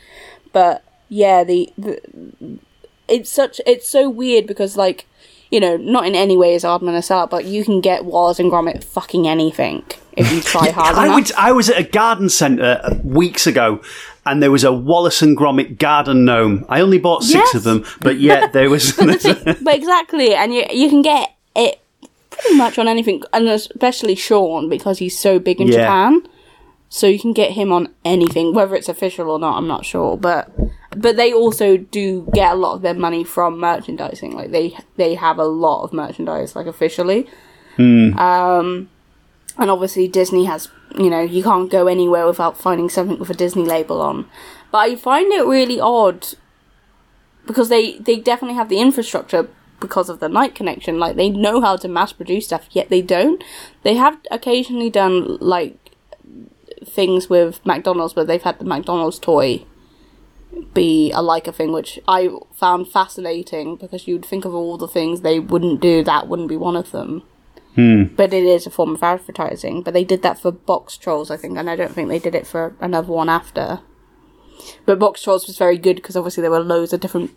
[0.53, 2.01] But yeah, the, the
[3.09, 5.07] it's such it's so weird because like
[5.51, 8.39] you know, not in any way is Aardman a sellout, but you can get Wallace
[8.39, 9.85] and Gromit fucking anything
[10.17, 11.15] if you try hard I, enough.
[11.17, 13.81] would, I was at a garden centre weeks ago,
[14.27, 16.65] and there was a Wallace and Gromit garden gnome.
[16.69, 17.55] I only bought six Yes.
[17.55, 18.93] of them, but yet there was.
[18.97, 21.81] but, the thing, but exactly, and you you can get it
[22.31, 25.83] pretty much on anything, and especially Sean because he's so big in Yeah.
[25.83, 26.23] Japan.
[26.91, 29.57] So you can get him on anything, whether it's official or not.
[29.57, 30.49] I'm not sure, but
[30.97, 34.33] but they also do get a lot of their money from merchandising.
[34.33, 37.29] Like they they have a lot of merchandise, like officially.
[38.19, 38.89] Um,
[39.59, 43.35] and obviously Disney has, you know, you can't go anywhere without finding something with a
[43.35, 44.29] Disney label on.
[44.71, 46.27] But I find it really odd
[47.47, 49.49] because they they definitely have the infrastructure
[49.81, 53.03] because of the Knight connection like they know how to mass produce stuff yet they
[53.03, 53.45] don't
[53.83, 55.77] they have occasionally done like
[56.85, 59.65] things with mcdonald's where they've had the mcdonald's toy
[60.75, 64.89] be a like a thing which i found fascinating because you'd think of all the
[64.89, 67.23] things they wouldn't do that wouldn't be one of them
[67.75, 68.05] hmm.
[68.17, 69.83] but it is a form of advertising.
[69.83, 72.47] But they did that for Boxtrolls, I think, and I don't think they did it
[72.47, 73.81] for another one after.
[74.87, 77.33] But Boxtrolls was very good because obviously there were loads of different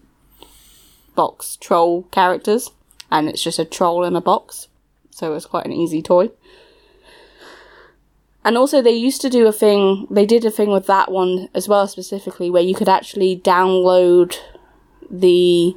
[1.15, 2.71] box troll characters,
[3.11, 4.67] and it's just a troll in a box,
[5.09, 6.29] so it was quite an easy toy.
[8.47, 10.07] And also, they used to do a thing.
[10.09, 14.37] They did a thing with that one as well, specifically, where you could actually download
[15.11, 15.75] the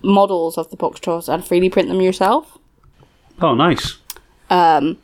[0.00, 2.58] models of the box trolls and 3D print them yourself.
[3.42, 3.96] Oh, nice.
[4.50, 4.98] Um,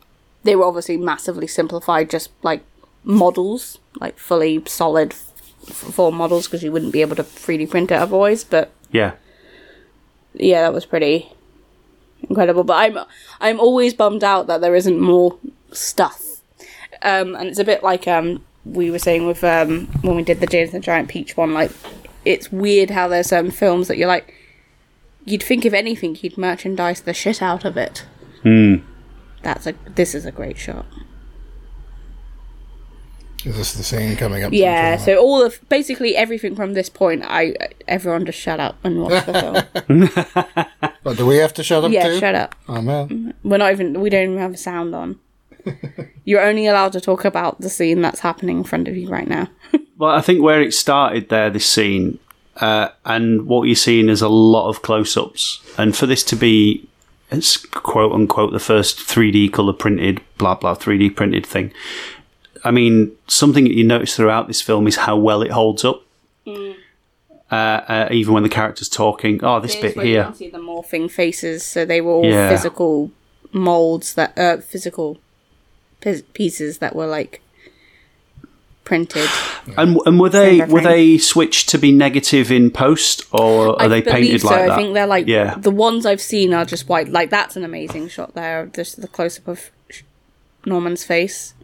[0.44, 2.62] they were obviously massively simplified, just like
[3.02, 7.94] models, like fully solid form models, because you wouldn't be able to 3D print it
[7.96, 8.44] otherwise.
[8.44, 9.14] But Yeah.
[10.34, 11.32] yeah, that was pretty
[12.28, 12.62] incredible.
[12.62, 12.98] But I'm
[13.40, 15.36] I'm always bummed out that there isn't more
[15.72, 16.22] stuff.
[17.02, 20.40] Um, and it's a bit like um we were saying with um when we did
[20.40, 21.54] the James and the Giant Peach one.
[21.54, 21.70] Like
[22.24, 24.34] it's weird how there's certain films that you're like
[25.24, 28.06] you'd think if anything you'd merchandise the shit out of it.
[28.42, 28.76] Hmm.
[29.42, 30.86] That's a this is a great shot.
[33.44, 34.52] Is this the scene coming up?
[34.52, 37.54] Yeah, the so all of basically everything from this point, I
[37.86, 40.88] everyone just shut up and watch the film.
[41.04, 42.18] but do we have to shut up yeah, too?
[42.18, 42.56] shut up.
[42.68, 43.34] Oh man.
[43.44, 44.00] We're not even.
[44.00, 45.20] We don't even have a sound on.
[46.24, 49.28] You're only allowed to talk about the scene that's happening in front of you right
[49.28, 49.48] now.
[49.98, 52.18] Well, I think where it started there, this scene,
[52.56, 55.62] uh, and what you're seeing is a lot of close ups.
[55.78, 56.86] And for this to be,
[57.30, 61.72] it's quote unquote, the first 3D colour printed, blah, blah, 3D printed thing.
[62.62, 66.02] I mean, something that you notice throughout this film is how well it holds up.
[66.46, 70.24] Uh, uh, even when the character's talking, oh, this bit where You here.
[70.24, 72.50] can see the morphing faces, so they were all Yeah.
[72.50, 73.12] physical
[73.52, 75.16] molds that uh, physical
[76.34, 77.42] pieces that were like
[78.84, 79.28] printed.
[79.76, 83.88] And, and were they were they switched to be negative in post, or are I
[83.88, 84.46] they painted so.
[84.46, 84.70] like that?
[84.70, 85.56] I think they're like Yeah.
[85.56, 87.08] the ones I've seen are just white.
[87.08, 88.66] Like that's an amazing shot there.
[88.66, 89.72] Just the close up of
[90.64, 91.54] Norman's face.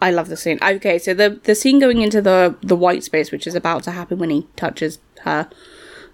[0.00, 0.58] I love the scene.
[0.62, 3.90] Okay, so the the scene going into the the white space, which is about to
[3.90, 5.50] happen when he touches her,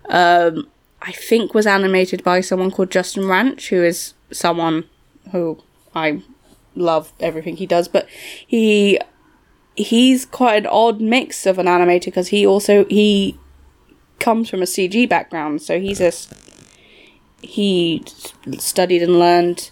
[0.09, 0.67] um,
[1.01, 4.85] I think was animated by someone called Justin Rasch, who is someone
[5.31, 5.63] who
[5.95, 6.23] I
[6.79, 8.09] love everything he does, but
[8.47, 8.99] he
[9.77, 13.39] he's quite an odd mix of an animator because he also he
[14.19, 16.13] comes from a CG background, so he's a
[17.41, 18.03] he
[18.59, 19.71] studied and learned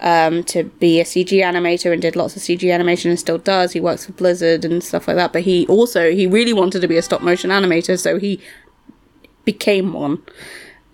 [0.00, 3.72] um, to be a CG animator and did lots of CG animation and still does.
[3.72, 5.32] He works for Blizzard and stuff like that.
[5.32, 8.40] But he also he really wanted to be a stop motion animator, so he
[9.44, 10.22] became one.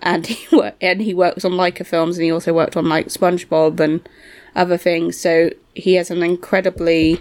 [0.02, 3.06] And he worked and he works on Laika films, and he also worked on like
[3.06, 4.08] SpongeBob and
[4.54, 5.18] other things.
[5.18, 7.20] So he has an incredibly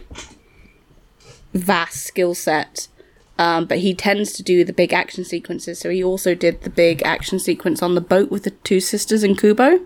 [1.54, 2.88] vast skill set.
[3.38, 5.80] Um, but he tends to do the big action sequences.
[5.80, 9.24] So he also did the big action sequence on the boat with the two sisters
[9.24, 9.80] in Kubo,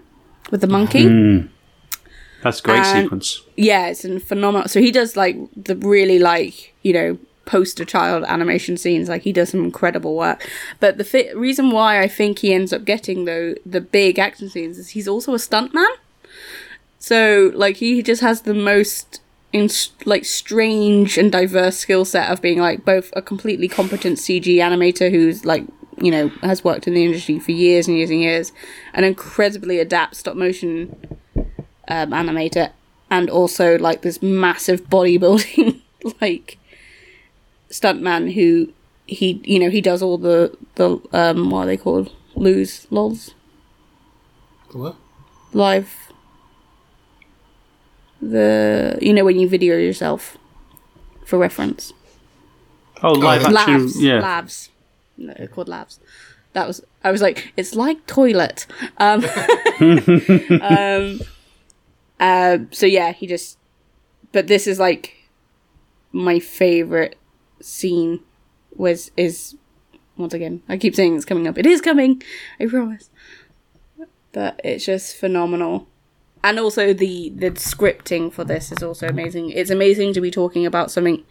[0.50, 1.48] with the monkey.
[2.42, 3.42] That's a great And- sequence.
[3.56, 4.68] Yeah, it's a phenomenal.
[4.68, 9.08] So he does like the really like you know poster child animation scenes.
[9.08, 10.50] Like he does some incredible work.
[10.80, 14.50] But the fi- reason why I think he ends up getting though the big action
[14.50, 15.94] scenes is he's also a stuntman.
[17.04, 19.20] So like he just has the most
[19.52, 19.70] in
[20.06, 25.12] like strange and diverse skill set of being like both a completely competent CG animator
[25.12, 25.66] who's like
[25.98, 28.54] you know has worked in the industry for years and years and years,
[28.94, 30.96] an incredibly adept stop motion
[31.90, 32.72] um, animator,
[33.12, 35.82] and also like this massive bodybuilding
[36.22, 36.58] like
[37.70, 38.72] stuntman who
[39.08, 43.36] he you know he does all the the um what are they called lose lols
[44.72, 44.96] What?
[45.52, 46.03] live
[48.30, 50.38] the you know when you video yourself
[51.26, 51.94] for reference?
[53.02, 53.54] Oh, live action.
[53.54, 54.20] labs Yeah.
[54.20, 54.70] labs
[55.18, 56.00] no, called labs
[56.54, 58.66] that was i was like it's like toilet.
[58.98, 59.24] Um
[60.62, 61.22] um
[62.20, 63.58] uh, so yeah he just
[64.32, 65.16] but this is like
[66.12, 67.16] my favorite
[67.60, 68.20] scene
[68.76, 69.56] was is
[70.16, 71.58] once again i keep saying it's coming up.
[71.58, 72.22] It is coming
[72.60, 73.10] i promise.
[74.32, 75.88] But it's just phenomenal
[76.44, 79.52] and also the the scripting for this is also amazing.
[79.52, 81.24] It's amazing to be talking about something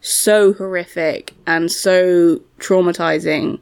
[0.00, 3.60] so horrific and so traumatizing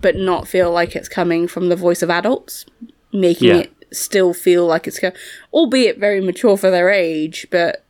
[0.00, 2.64] but not feel like it's coming from the voice of adults
[3.12, 3.56] making Yeah.
[3.56, 5.12] it still feel like it's co-
[5.52, 7.82] albeit very mature for their age but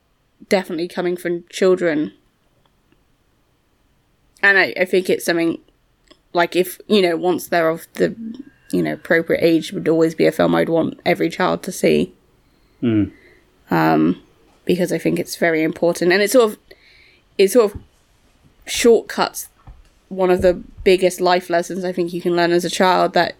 [0.48, 2.12] definitely coming from children.
[4.42, 5.58] And I, I think it's something
[6.32, 8.14] like if you know once they're of the
[8.70, 12.14] you know appropriate age would always be a film I'd want every child to see
[13.70, 14.22] um
[14.64, 16.12] because I think it's very important.
[16.12, 16.58] And it sort of
[17.36, 17.80] it sort of
[18.66, 19.48] shortcuts
[20.08, 23.34] one of the biggest life lessons I think you can learn as a child that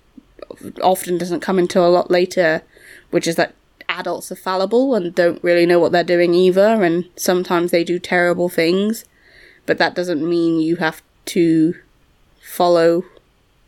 [0.82, 2.62] often doesn't come until a lot later
[3.10, 3.54] which is that
[3.88, 7.98] adults are fallible and don't really know what they're doing either, and sometimes they do
[7.98, 9.04] terrible things,
[9.66, 11.74] but that doesn't mean you have to
[12.40, 13.04] follow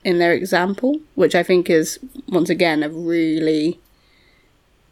[0.05, 1.99] in their example, which I think is
[2.29, 3.81] once again a really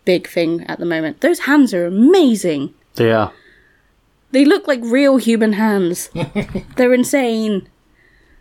[0.09, 1.21] big thing at the moment.
[1.21, 2.73] Those hands are amazing.
[2.95, 3.31] They are.
[4.31, 6.09] They look like real human hands.
[6.77, 7.69] They're insane.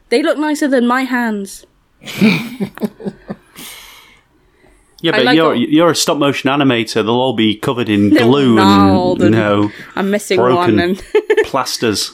[0.10, 1.66] They look nicer than my hands.
[5.00, 6.96] Yeah, but like you're all- you're a stop motion animator.
[7.06, 11.04] They'll all be covered in glue and, and- no I'm missing broken one, and
[11.46, 12.14] plasters.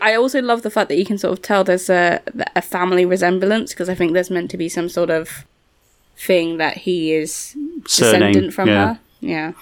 [0.00, 2.20] I also love the fact that you can sort of tell there's a
[2.54, 5.44] a family resemblance because I think there's meant to be some sort of
[6.16, 7.56] thing that he is
[7.86, 8.94] Surname, descendant from yeah.
[8.94, 9.00] her.
[9.20, 9.52] Yeah,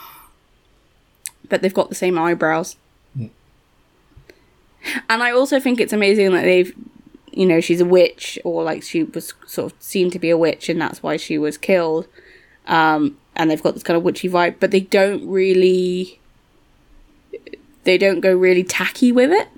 [1.49, 2.77] but they've got the same eyebrows.
[5.09, 6.75] And I also think it's amazing that they've,
[7.31, 10.37] you know, she's a witch or like she was sort of seen to be a
[10.37, 12.09] witch and that's why she was killed.
[12.67, 16.21] Um, and they've got this kind of witchy vibe, but they don't really,
[17.85, 19.49] they don't go really tacky with it,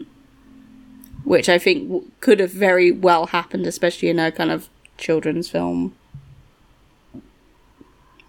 [1.25, 4.69] which I think w- could have very well happened, especially in a kind of
[4.99, 5.95] children's film.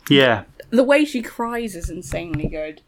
[0.09, 2.81] Yeah, The way she cries is insanely good.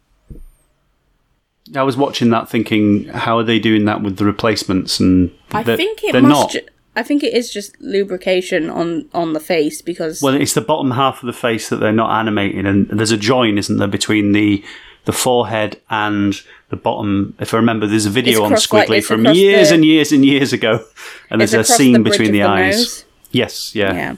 [1.76, 4.99] I was watching that, thinking, how are they doing that with the replacements?
[4.99, 6.31] And I think it they're must.
[6.31, 6.52] not.
[6.52, 10.61] Ju- I think it is just lubrication on on the face because Well, it's the
[10.61, 13.88] bottom half of the face that they're not animating, and there's a join, isn't there,
[13.88, 14.64] between the
[15.06, 17.35] the forehead and the bottom.
[17.39, 20.26] If I remember, there's a video on like, Skwigly from years the- and years and
[20.26, 20.85] years ago,
[21.30, 22.76] and there's a scene the between the, the eyes.
[22.77, 23.06] nose.
[23.31, 23.94] Yes, yeah.
[23.94, 24.15] yeah.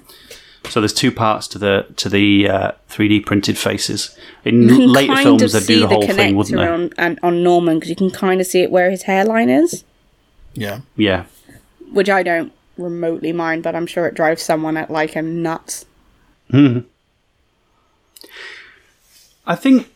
[0.70, 4.16] So there's two parts to the to the uh, 3D printed faces.
[4.46, 6.56] In You can later kind films, of they'd see do the the whole thing, wouldn't
[6.56, 6.68] connector they?
[6.68, 9.84] on and on Norman because you can kind of see it where his hairline is,
[10.54, 10.82] Yeah.
[10.96, 11.26] Yeah.
[11.92, 15.86] which I don't remotely mind, but I'm sure it drives someone at Laika nuts.
[16.52, 16.80] Hmm.
[19.46, 19.88] I think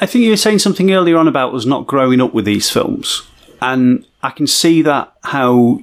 [0.00, 2.70] I think you were saying something earlier on about us not growing up with these
[2.70, 3.22] films,
[3.60, 5.82] and I can see that how,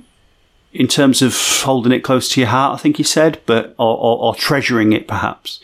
[0.74, 3.98] in terms of holding it close to your heart, I think you said, but or,
[3.98, 5.60] or, or treasuring it perhaps.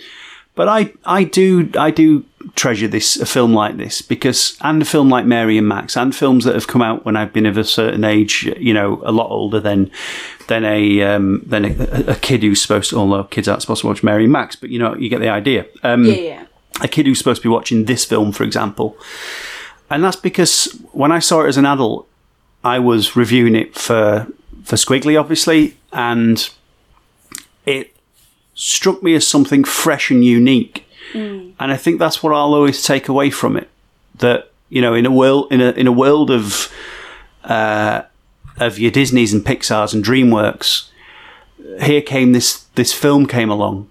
[0.56, 2.26] But I, I do I do
[2.56, 6.16] treasure this a film like this because and a film like Mary and Max and
[6.16, 9.12] films that have come out when I've been of a certain age, you know, a
[9.12, 9.92] lot older than
[10.48, 12.98] than a um, than a, a kid who's supposed to.
[12.98, 15.30] Although kids aren't supposed to watch Mary and Max, but you know you get the
[15.30, 15.68] idea.
[15.84, 16.48] Um, yeah.
[16.82, 18.98] a kid who's supposed to be watching this film, for example.
[19.92, 22.10] And that's because when I saw it as an adult,
[22.64, 24.28] I was reviewing it for
[24.68, 26.50] for Skwigly, obviously, and
[27.66, 27.96] it
[28.54, 30.86] struck me as something fresh and unique.
[31.58, 33.70] And I think that's what I'll always take away from it.
[34.16, 36.70] That you know, in a world in a in a world of
[37.46, 38.02] uh,
[38.58, 40.90] of your Disney's and Pixar's and DreamWorks,
[41.82, 43.90] here came this this film came along,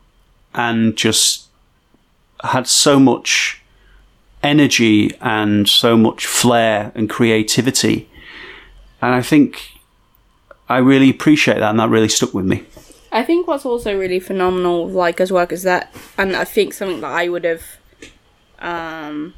[0.54, 1.46] and just
[2.44, 3.62] had so much
[4.42, 8.10] energy and so much flair and creativity.
[9.00, 9.75] And I think
[10.68, 12.64] I really appreciate that, and that really stuck with me.
[13.12, 17.01] I think what's also really phenomenal, like as well, is that, and I think something
[17.01, 17.62] that I would have
[18.59, 19.34] um,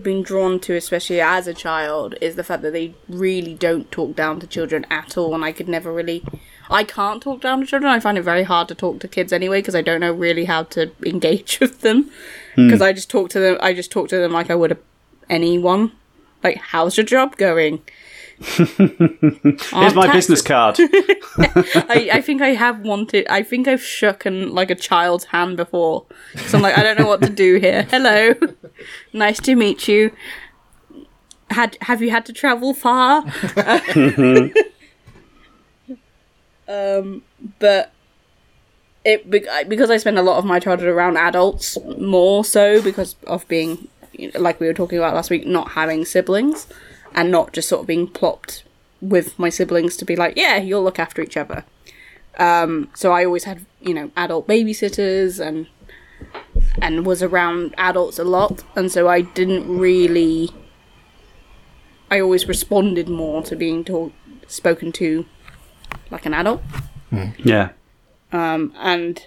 [0.00, 4.14] been drawn to, especially as a child, is the fact that they really don't talk
[4.14, 5.34] down to children at all.
[5.34, 6.24] And I could never really,
[6.70, 7.92] I can't talk down to children.
[7.92, 10.44] I find it very hard to talk to kids anyway because I don't know really
[10.44, 12.10] how to engage with them.
[12.54, 14.78] Because I just talk to them, I just talk to them like I would
[15.28, 15.92] anyone.
[16.42, 17.82] Like, how's your job going?
[18.56, 20.76] Here's my business card.
[20.80, 23.26] I, I think I have wanted.
[23.28, 26.06] I think I've shook an, like a child's hand before.
[26.46, 27.84] So I'm like, I don't know what to do here.
[27.84, 28.34] Hello,
[29.12, 30.12] nice to meet you.
[31.50, 33.24] Had have you had to travel far?
[36.66, 37.22] um,
[37.58, 37.92] but
[39.04, 43.46] it because I spend a lot of my childhood around adults, more so because of
[43.48, 43.88] being
[44.34, 46.66] like we were talking about last week, not having siblings,
[47.14, 48.64] and not just sort of being plopped
[49.00, 51.64] with my siblings to be like, yeah, you'll look after each other.
[52.38, 55.66] Um, so I always had, you know, adult babysitters and
[56.80, 60.50] and was around adults a lot, and so I didn't really.
[62.10, 64.12] I always responded more to being talk,
[64.46, 65.26] spoken to
[66.10, 66.62] like an adult,
[67.38, 67.70] yeah.
[68.32, 69.26] um, and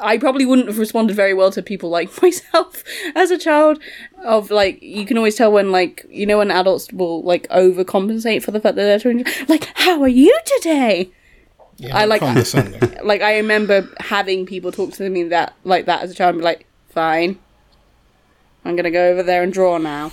[0.00, 2.82] I probably wouldn't have responded very well to people like myself
[3.14, 3.78] as a child.
[4.24, 8.42] Of like, you can always tell when like you know when adults will like overcompensate
[8.42, 9.24] for the fact that they're children.
[9.48, 11.10] Like, how are you today?
[11.76, 12.22] yeah I like-
[13.04, 16.40] Like, I remember having people talk to me that like that as a child, and
[16.40, 17.38] be like, "Fine,
[18.64, 20.10] I'm gonna go over there and draw now.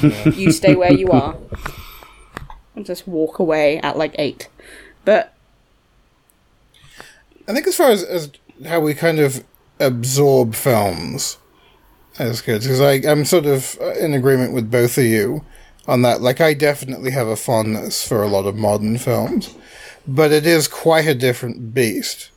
[0.00, 1.36] you stay where you are."
[2.76, 4.48] And just walk away at like eight.
[5.04, 5.34] But
[7.48, 8.30] I think as far as, as
[8.66, 9.44] how we kind of
[9.80, 11.38] absorb films
[12.18, 15.44] as good because I'm sort of uh, in agreement with both of you
[15.86, 16.20] on that.
[16.20, 19.54] Like, I definitely have a fondness for a lot of modern films,
[20.06, 22.30] but it is quite a different beast.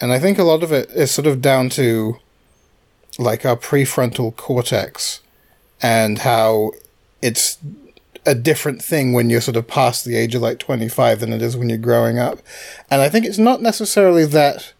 [0.00, 2.18] And I think a lot of it is sort of down to
[3.18, 5.20] like our prefrontal cortex
[5.82, 6.72] and how
[7.22, 7.58] it's
[8.26, 11.40] a different thing when you're sort of past the age of like 25 than it
[11.40, 12.40] is when you're growing up.
[12.90, 14.72] And I think it's not necessarily that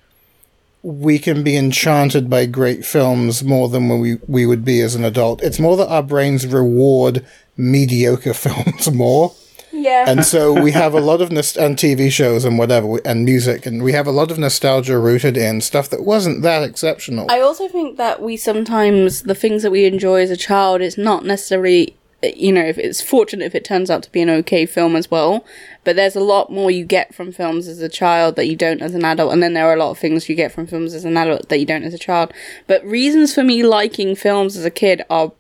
[0.87, 5.05] we can be enchanted by great films more than we, we would be as an
[5.05, 5.43] adult.
[5.43, 7.27] It's more that our brains reward
[7.57, 9.35] mediocre films more.
[9.73, 10.05] Yeah.
[10.07, 13.67] And so we have a lot of nost- and TV shows and whatever and music
[13.67, 17.27] and we have a lot of nostalgia rooted in stuff that wasn't that exceptional.
[17.29, 20.97] I also think that we sometimes the things that we enjoy as a child is
[20.97, 24.66] not necessarily you know if it's fortunate if it turns out to be an okay
[24.66, 25.44] film as well.
[25.84, 28.82] But there's a lot more you get from films as a child that you don't
[28.82, 30.94] as an adult and then there are a lot of things you get from films
[30.94, 32.32] as an adult that you don't as a child.
[32.66, 35.32] But reasons for me liking films as a kid are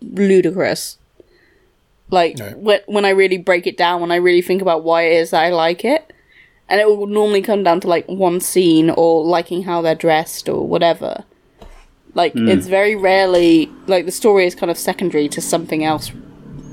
[0.00, 0.98] ludicrous.
[2.10, 2.50] Like No.
[2.50, 5.30] when, when i really break it down when i really think about why it is
[5.30, 6.12] that i like it
[6.68, 10.48] and it will normally come down to like one scene or liking how they're dressed
[10.48, 11.24] or whatever.
[12.14, 12.48] Like hmm.
[12.48, 16.12] it's very rarely like the story is kind of secondary to something else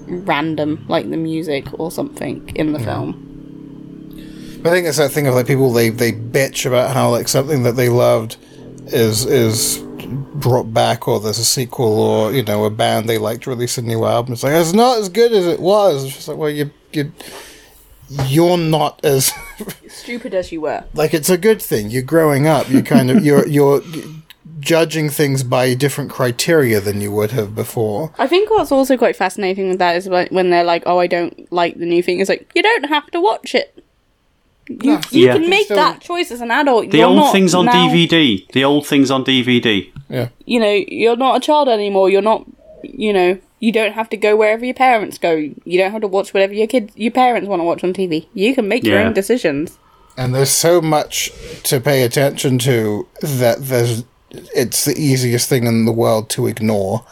[0.07, 3.28] random, like the music or something in the film.
[4.64, 7.64] I think it's that thing of like people they, they bitch about how like something
[7.64, 8.38] that they loved
[8.88, 9.80] is is
[10.36, 13.82] brought back or there's a sequel or you know a band they liked release a
[13.82, 14.34] new album.
[14.34, 16.06] It's like it's not as good as it was.
[16.06, 17.11] It's just like well you you
[18.28, 19.32] you're not as
[19.88, 20.84] Stupid as you were.
[20.94, 21.90] like it's a good thing.
[21.90, 22.69] You're growing up.
[22.69, 23.82] You kind of you're you're
[24.61, 28.13] judging things by different criteria than you would have before.
[28.17, 31.07] I think what's also quite fascinating with that is when when they're like, "Oh, I
[31.07, 33.83] don't like the new thing." It's like you don't have to watch it.
[34.69, 35.01] You, No.
[35.11, 35.33] you Yeah.
[35.33, 36.91] can make that choice as an adult.
[36.91, 38.45] The You're old not things on now- DVD.
[38.53, 39.91] The old things on DVD.
[40.09, 40.29] Yeah.
[40.45, 42.09] You know, you're not a child anymore.
[42.09, 42.45] You're not.
[42.83, 45.33] You know, you don't have to go wherever your parents go.
[45.33, 48.27] You don't have to watch whatever your kids, your parents want to watch on TV.
[48.33, 49.77] You can make your own decisions.
[50.17, 51.31] And there's so much
[51.63, 54.03] to pay attention to that there's
[54.56, 57.06] it's the easiest thing in the world to ignore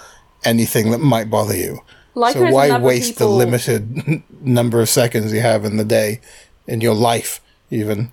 [0.43, 1.79] anything that might bother you.
[2.15, 6.21] Like so why waste people- the limited number of seconds you have in the day,
[6.67, 7.39] in your life
[7.69, 8.11] even,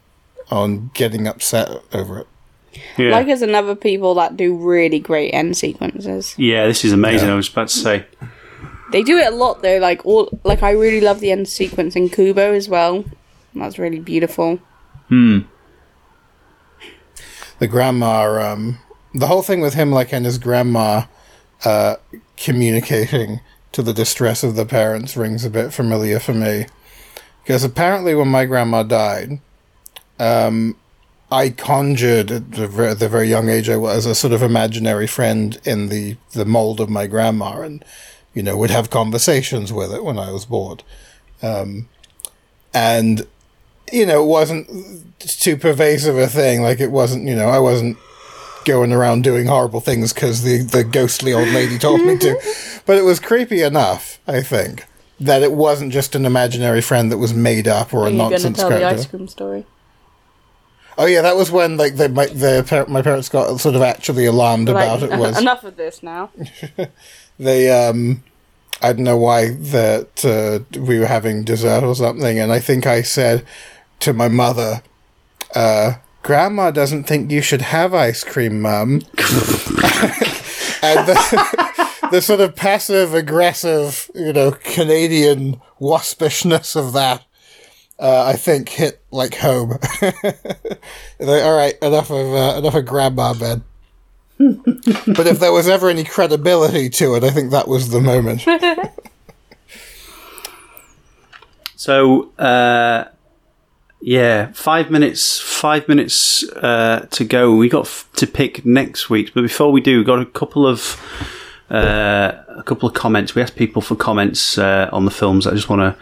[0.50, 2.26] on getting upset over it?
[2.98, 3.10] Yeah.
[3.10, 6.34] Like there's another people that do really great end sequences.
[6.38, 7.28] yeah, this is amazing.
[7.28, 7.34] Yeah.
[7.34, 8.06] I was about to say.
[8.92, 9.78] They do it a lot though.
[9.78, 13.04] Like all, like I really love the end sequence in Kubo as well.
[13.54, 14.60] That's really beautiful.
[15.08, 15.40] Hmm.
[17.58, 18.78] The grandma um
[19.18, 21.02] the whole thing with him like and his grandma
[21.64, 21.96] uh
[22.36, 23.40] communicating
[23.72, 26.66] to the distress of the parents rings a bit familiar for me
[27.42, 29.40] because apparently when my grandma died
[30.18, 30.76] um
[31.28, 35.06] I conjured at the, ver- the very young age I was a sort of imaginary
[35.06, 37.84] friend in the the mold of my grandma and
[38.34, 40.82] you know would have conversations with it when I was bored
[41.42, 41.88] um
[42.72, 43.26] and
[43.92, 44.68] you know, it wasn't
[45.20, 46.62] too pervasive a thing.
[46.62, 47.96] Like it wasn't, you know, I wasn't
[48.66, 52.36] going around doing horrible things because the, the ghostly old lady told me to.
[52.86, 54.84] But it was creepy enough, I think,
[55.18, 58.18] that it wasn't just an imaginary friend that was made up or Are a you
[58.18, 59.64] nonsense tell the ice cream story?
[60.98, 64.24] Oh yeah, that was when like the, my the my parents got sort of actually
[64.24, 65.10] alarmed about it.
[65.18, 66.30] Was enough of this now.
[67.38, 68.22] they um
[68.80, 72.86] I don't know why that uh, we were having dessert or something, and I think
[72.86, 73.44] I said
[74.00, 74.82] to my mother,
[75.54, 75.94] uh,
[76.26, 78.94] "Grandma doesn't think you should have ice cream, Mum."
[80.82, 87.24] and the, the sort of passive aggressive, you know, Canadian waspishness of that.
[87.96, 89.78] Uh, I think hit like home.
[91.18, 93.62] Like, All right, enough of uh, enough of grandma bed.
[94.38, 98.42] but if there was ever any credibility to it, I think that was the moment.
[101.76, 103.04] So, uh,
[104.06, 105.40] yeah, five minutes.
[105.40, 107.56] Five minutes uh, to go.
[107.56, 110.64] We got f- to pick next week, but before we do, we got a couple
[110.64, 110.96] of
[111.72, 113.34] uh, a couple of comments.
[113.34, 115.44] We asked people for comments uh, on the films.
[115.44, 116.00] I just want to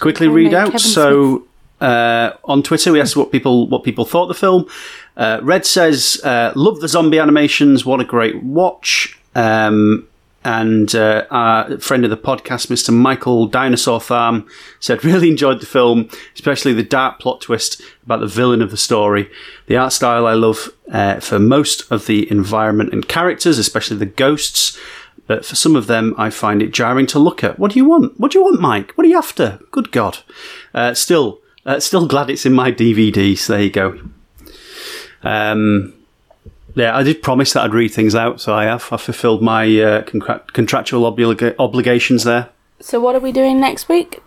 [0.00, 0.66] quickly read me out.
[0.66, 1.44] Kevin So
[1.80, 4.66] uh, on Twitter, we asked what people what people thought of the film.
[5.16, 7.84] Uh, Red says, uh, "Love the zombie animations.
[7.84, 10.06] What a great watch." Um,
[10.44, 12.92] and uh, our friend of the podcast, Mr.
[12.92, 14.00] Michael Dinosaur
[14.80, 18.76] said, "Really enjoyed the film, especially the dark plot twist about the villain of the
[18.76, 19.30] story.
[19.66, 24.06] The art style I love uh, for most of the environment and characters, especially the
[24.06, 24.78] ghosts."
[25.26, 27.58] But for some of them, I find it jarring to look at.
[27.58, 28.20] What do you want?
[28.20, 28.92] What do you want, Mike?
[28.92, 29.58] What are you after?
[29.70, 30.18] Good God!
[30.74, 33.36] Uh, still, uh, still glad it's in my DVD.
[33.38, 33.98] So there you go.
[35.22, 35.94] Um,
[36.74, 38.88] Yeah, I did promise that I'd read things out, so I have.
[38.90, 42.50] I fulfilled my uh, contra- contractual obliga- obligations there.
[42.80, 44.20] So what are we doing next week?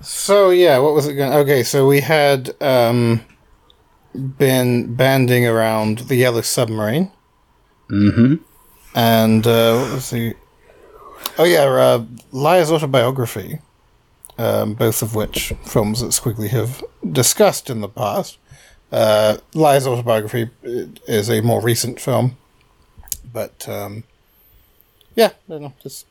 [0.00, 1.32] So yeah, what was it going?
[1.32, 3.22] Okay, so we had um,
[4.14, 7.10] been banding around the Yellow Submarine.
[7.88, 8.34] Mm-hmm.
[8.94, 10.34] And uh, what was the?
[11.38, 13.60] Oh yeah, uh, Liar's autobiography.
[14.36, 16.82] Um, both of which films that Skwigly have
[17.12, 18.38] discussed in the past.
[18.92, 22.36] Uh, Liar's autobiography is a more recent film,
[23.32, 24.04] but um,
[25.16, 26.06] yeah, I don't know, just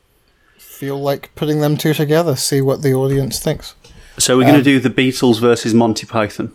[0.58, 3.74] feel like putting them two together, see what the audience thinks.
[4.18, 6.54] So we're going to do the Beatles versus Monty Python.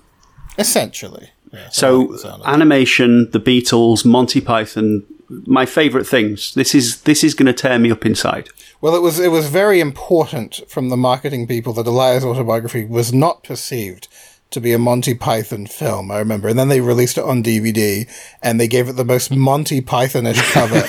[0.58, 1.32] Essentially.
[1.52, 5.04] Like So the animation, the Beatles, Monty Python,
[5.46, 6.54] my favourite things.
[6.54, 8.50] This is this is going to tear me up inside.
[8.82, 12.86] Well, it was it was very important from the marketing people that A Liar's autobiography
[12.86, 14.08] was not perceived
[14.52, 16.12] to be a Monty Python film.
[16.12, 18.10] I remember, and then they released it on DVD,
[18.42, 20.82] and they gave it the most Monty Pythonish cover.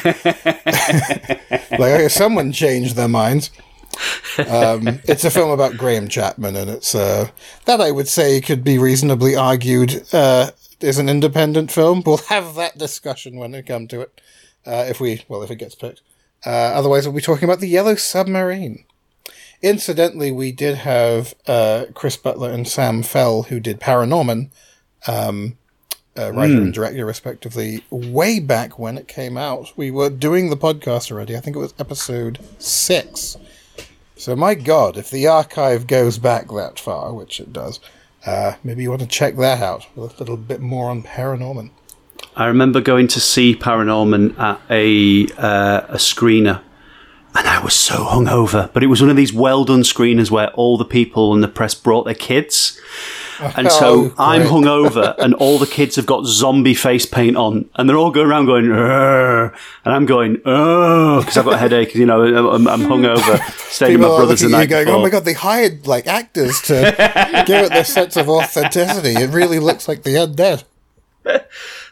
[1.73, 3.51] like okay, someone changed their minds.
[4.39, 7.29] Um, it's a film about Graham Chapman, and it's uh,
[7.67, 12.03] that I would say could be reasonably argued uh, is an independent film.
[12.05, 14.21] We'll have that discussion when we come to it,
[14.67, 16.03] uh, if we well if it gets picked.
[16.45, 18.85] Uh, otherwise, we'll be talking about the Yellow Submarine.
[19.63, 24.51] Incidentally, we did have uh, Chris Butler and Sam Fell, who did Paranorman,
[25.07, 25.59] um,
[26.19, 29.73] uh, writer and director, respectively, way back when it came out.
[29.77, 31.37] We were doing the podcast already.
[31.37, 33.37] I think it was episode six.
[34.17, 37.81] So, my God, if the archive goes back that far, which it does,
[38.27, 39.87] uh, maybe you want to check that out.
[39.97, 41.71] With a little bit more on Paranorman.
[42.37, 46.61] I remember going to see Paranorman at a uh, a screener,
[47.35, 48.73] and I was so hungover.
[48.73, 51.49] But it was one of these well done screeners where all the people in the
[51.49, 52.81] press brought their kids.
[53.57, 57.71] And so Oh, I'm hungover, and all the kids have got zombie face paint on,
[57.75, 61.59] and they're all going around going, "Urgh," and I'm going, oh, because I've got a
[61.59, 61.95] headache.
[61.95, 63.41] You know, I'm, I'm hungover,
[63.71, 65.33] staying with People my are brothers the looking at you going, "Oh my god, they
[65.33, 69.15] hired like actors to give it this sense of authenticity.
[69.15, 70.65] It really looks like the undead."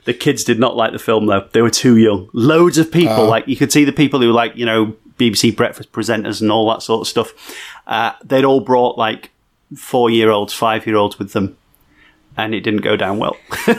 [0.08, 1.46] The kids did not like the film though.
[1.52, 2.30] They were too young.
[2.32, 3.28] Loads of people, Oh.
[3.28, 6.66] like you could see the people who like, you know, BBC breakfast presenters and all
[6.70, 7.34] that sort of stuff.
[7.86, 9.32] Uh, they'd all brought like
[9.76, 11.58] four year olds, five year olds with them.
[12.38, 13.36] And it didn't go down well.
[13.66, 13.76] That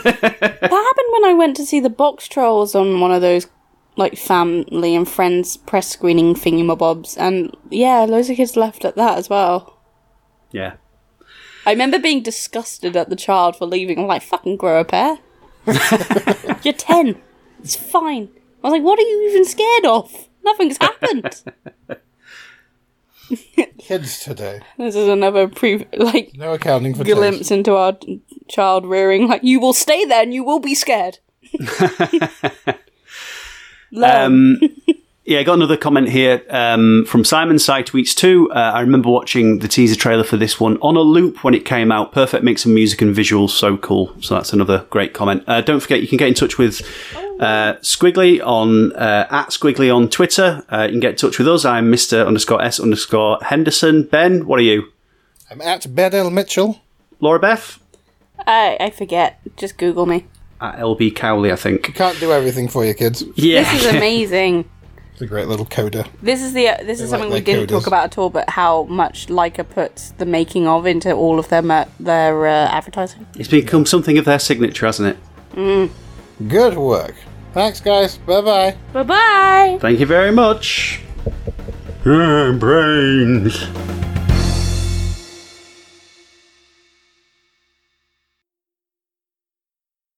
[0.62, 3.48] happened when I went to see the Boxtrolls on one of those
[3.96, 8.96] like family and friends press screening thingy thingamabobs, and yeah, loads of kids left at
[8.98, 9.80] that as well.
[10.52, 10.74] yeah.
[11.66, 13.98] I remember being disgusted at the child for leaving.
[14.00, 15.18] I'm like, fucking grow a pair.
[16.64, 17.22] You're ten.
[17.64, 18.30] It's fine.
[18.64, 20.30] I was like, what are you even scared of?
[20.44, 21.44] Nothing's happened.
[23.78, 27.16] Kids today, this is another pre like no accounting for taste.
[27.16, 27.98] glimpse into our
[28.48, 29.28] child rearing.
[29.28, 31.20] Like, you will stay there and you will be scared.
[33.92, 34.58] Learn.
[34.60, 34.60] Um,
[35.30, 38.52] yeah, I got another comment here um, from Simon Side Tweets too.
[38.52, 41.66] Uh, I remember watching the teaser trailer for this one on a loop when it
[41.66, 42.12] came out.
[42.12, 44.12] Perfect mix of music and visuals, so cool.
[44.22, 45.44] So that's another great comment.
[45.48, 46.82] Uh, don't forget, you can get in touch with
[47.40, 50.64] uh, Skwigly on uh, at Skwigly on Twitter.
[50.72, 51.64] Uh, you can get in touch with us.
[51.64, 54.04] I'm Mister underscore S underscore Henderson.
[54.04, 54.92] Ben, what are you?
[55.52, 56.82] I'm at Bedell Mitchell.
[57.20, 57.80] Laura Beth
[58.48, 59.40] I, I forget.
[59.58, 60.26] Just Google me.
[60.60, 61.94] at LB Cowley, I think.
[61.94, 63.24] Can't do everything for you, kids.
[63.36, 64.70] Yeah, This is amazing.
[65.20, 66.06] It's a great little coda.
[66.22, 67.80] This is the this is like something we didn't coders.
[67.80, 71.50] talk about at all, but how much Laika puts the making of into all of
[71.50, 73.28] their mer- their uh, advertising.
[73.36, 75.18] it's become something of their signature, hasn't
[75.58, 75.92] it?
[76.48, 77.16] Good work.
[77.52, 78.18] Thanks, guys.
[78.20, 78.78] Bye bye.
[78.94, 79.78] Bye bye.
[79.82, 81.02] Thank you very much.
[82.06, 83.66] Brains.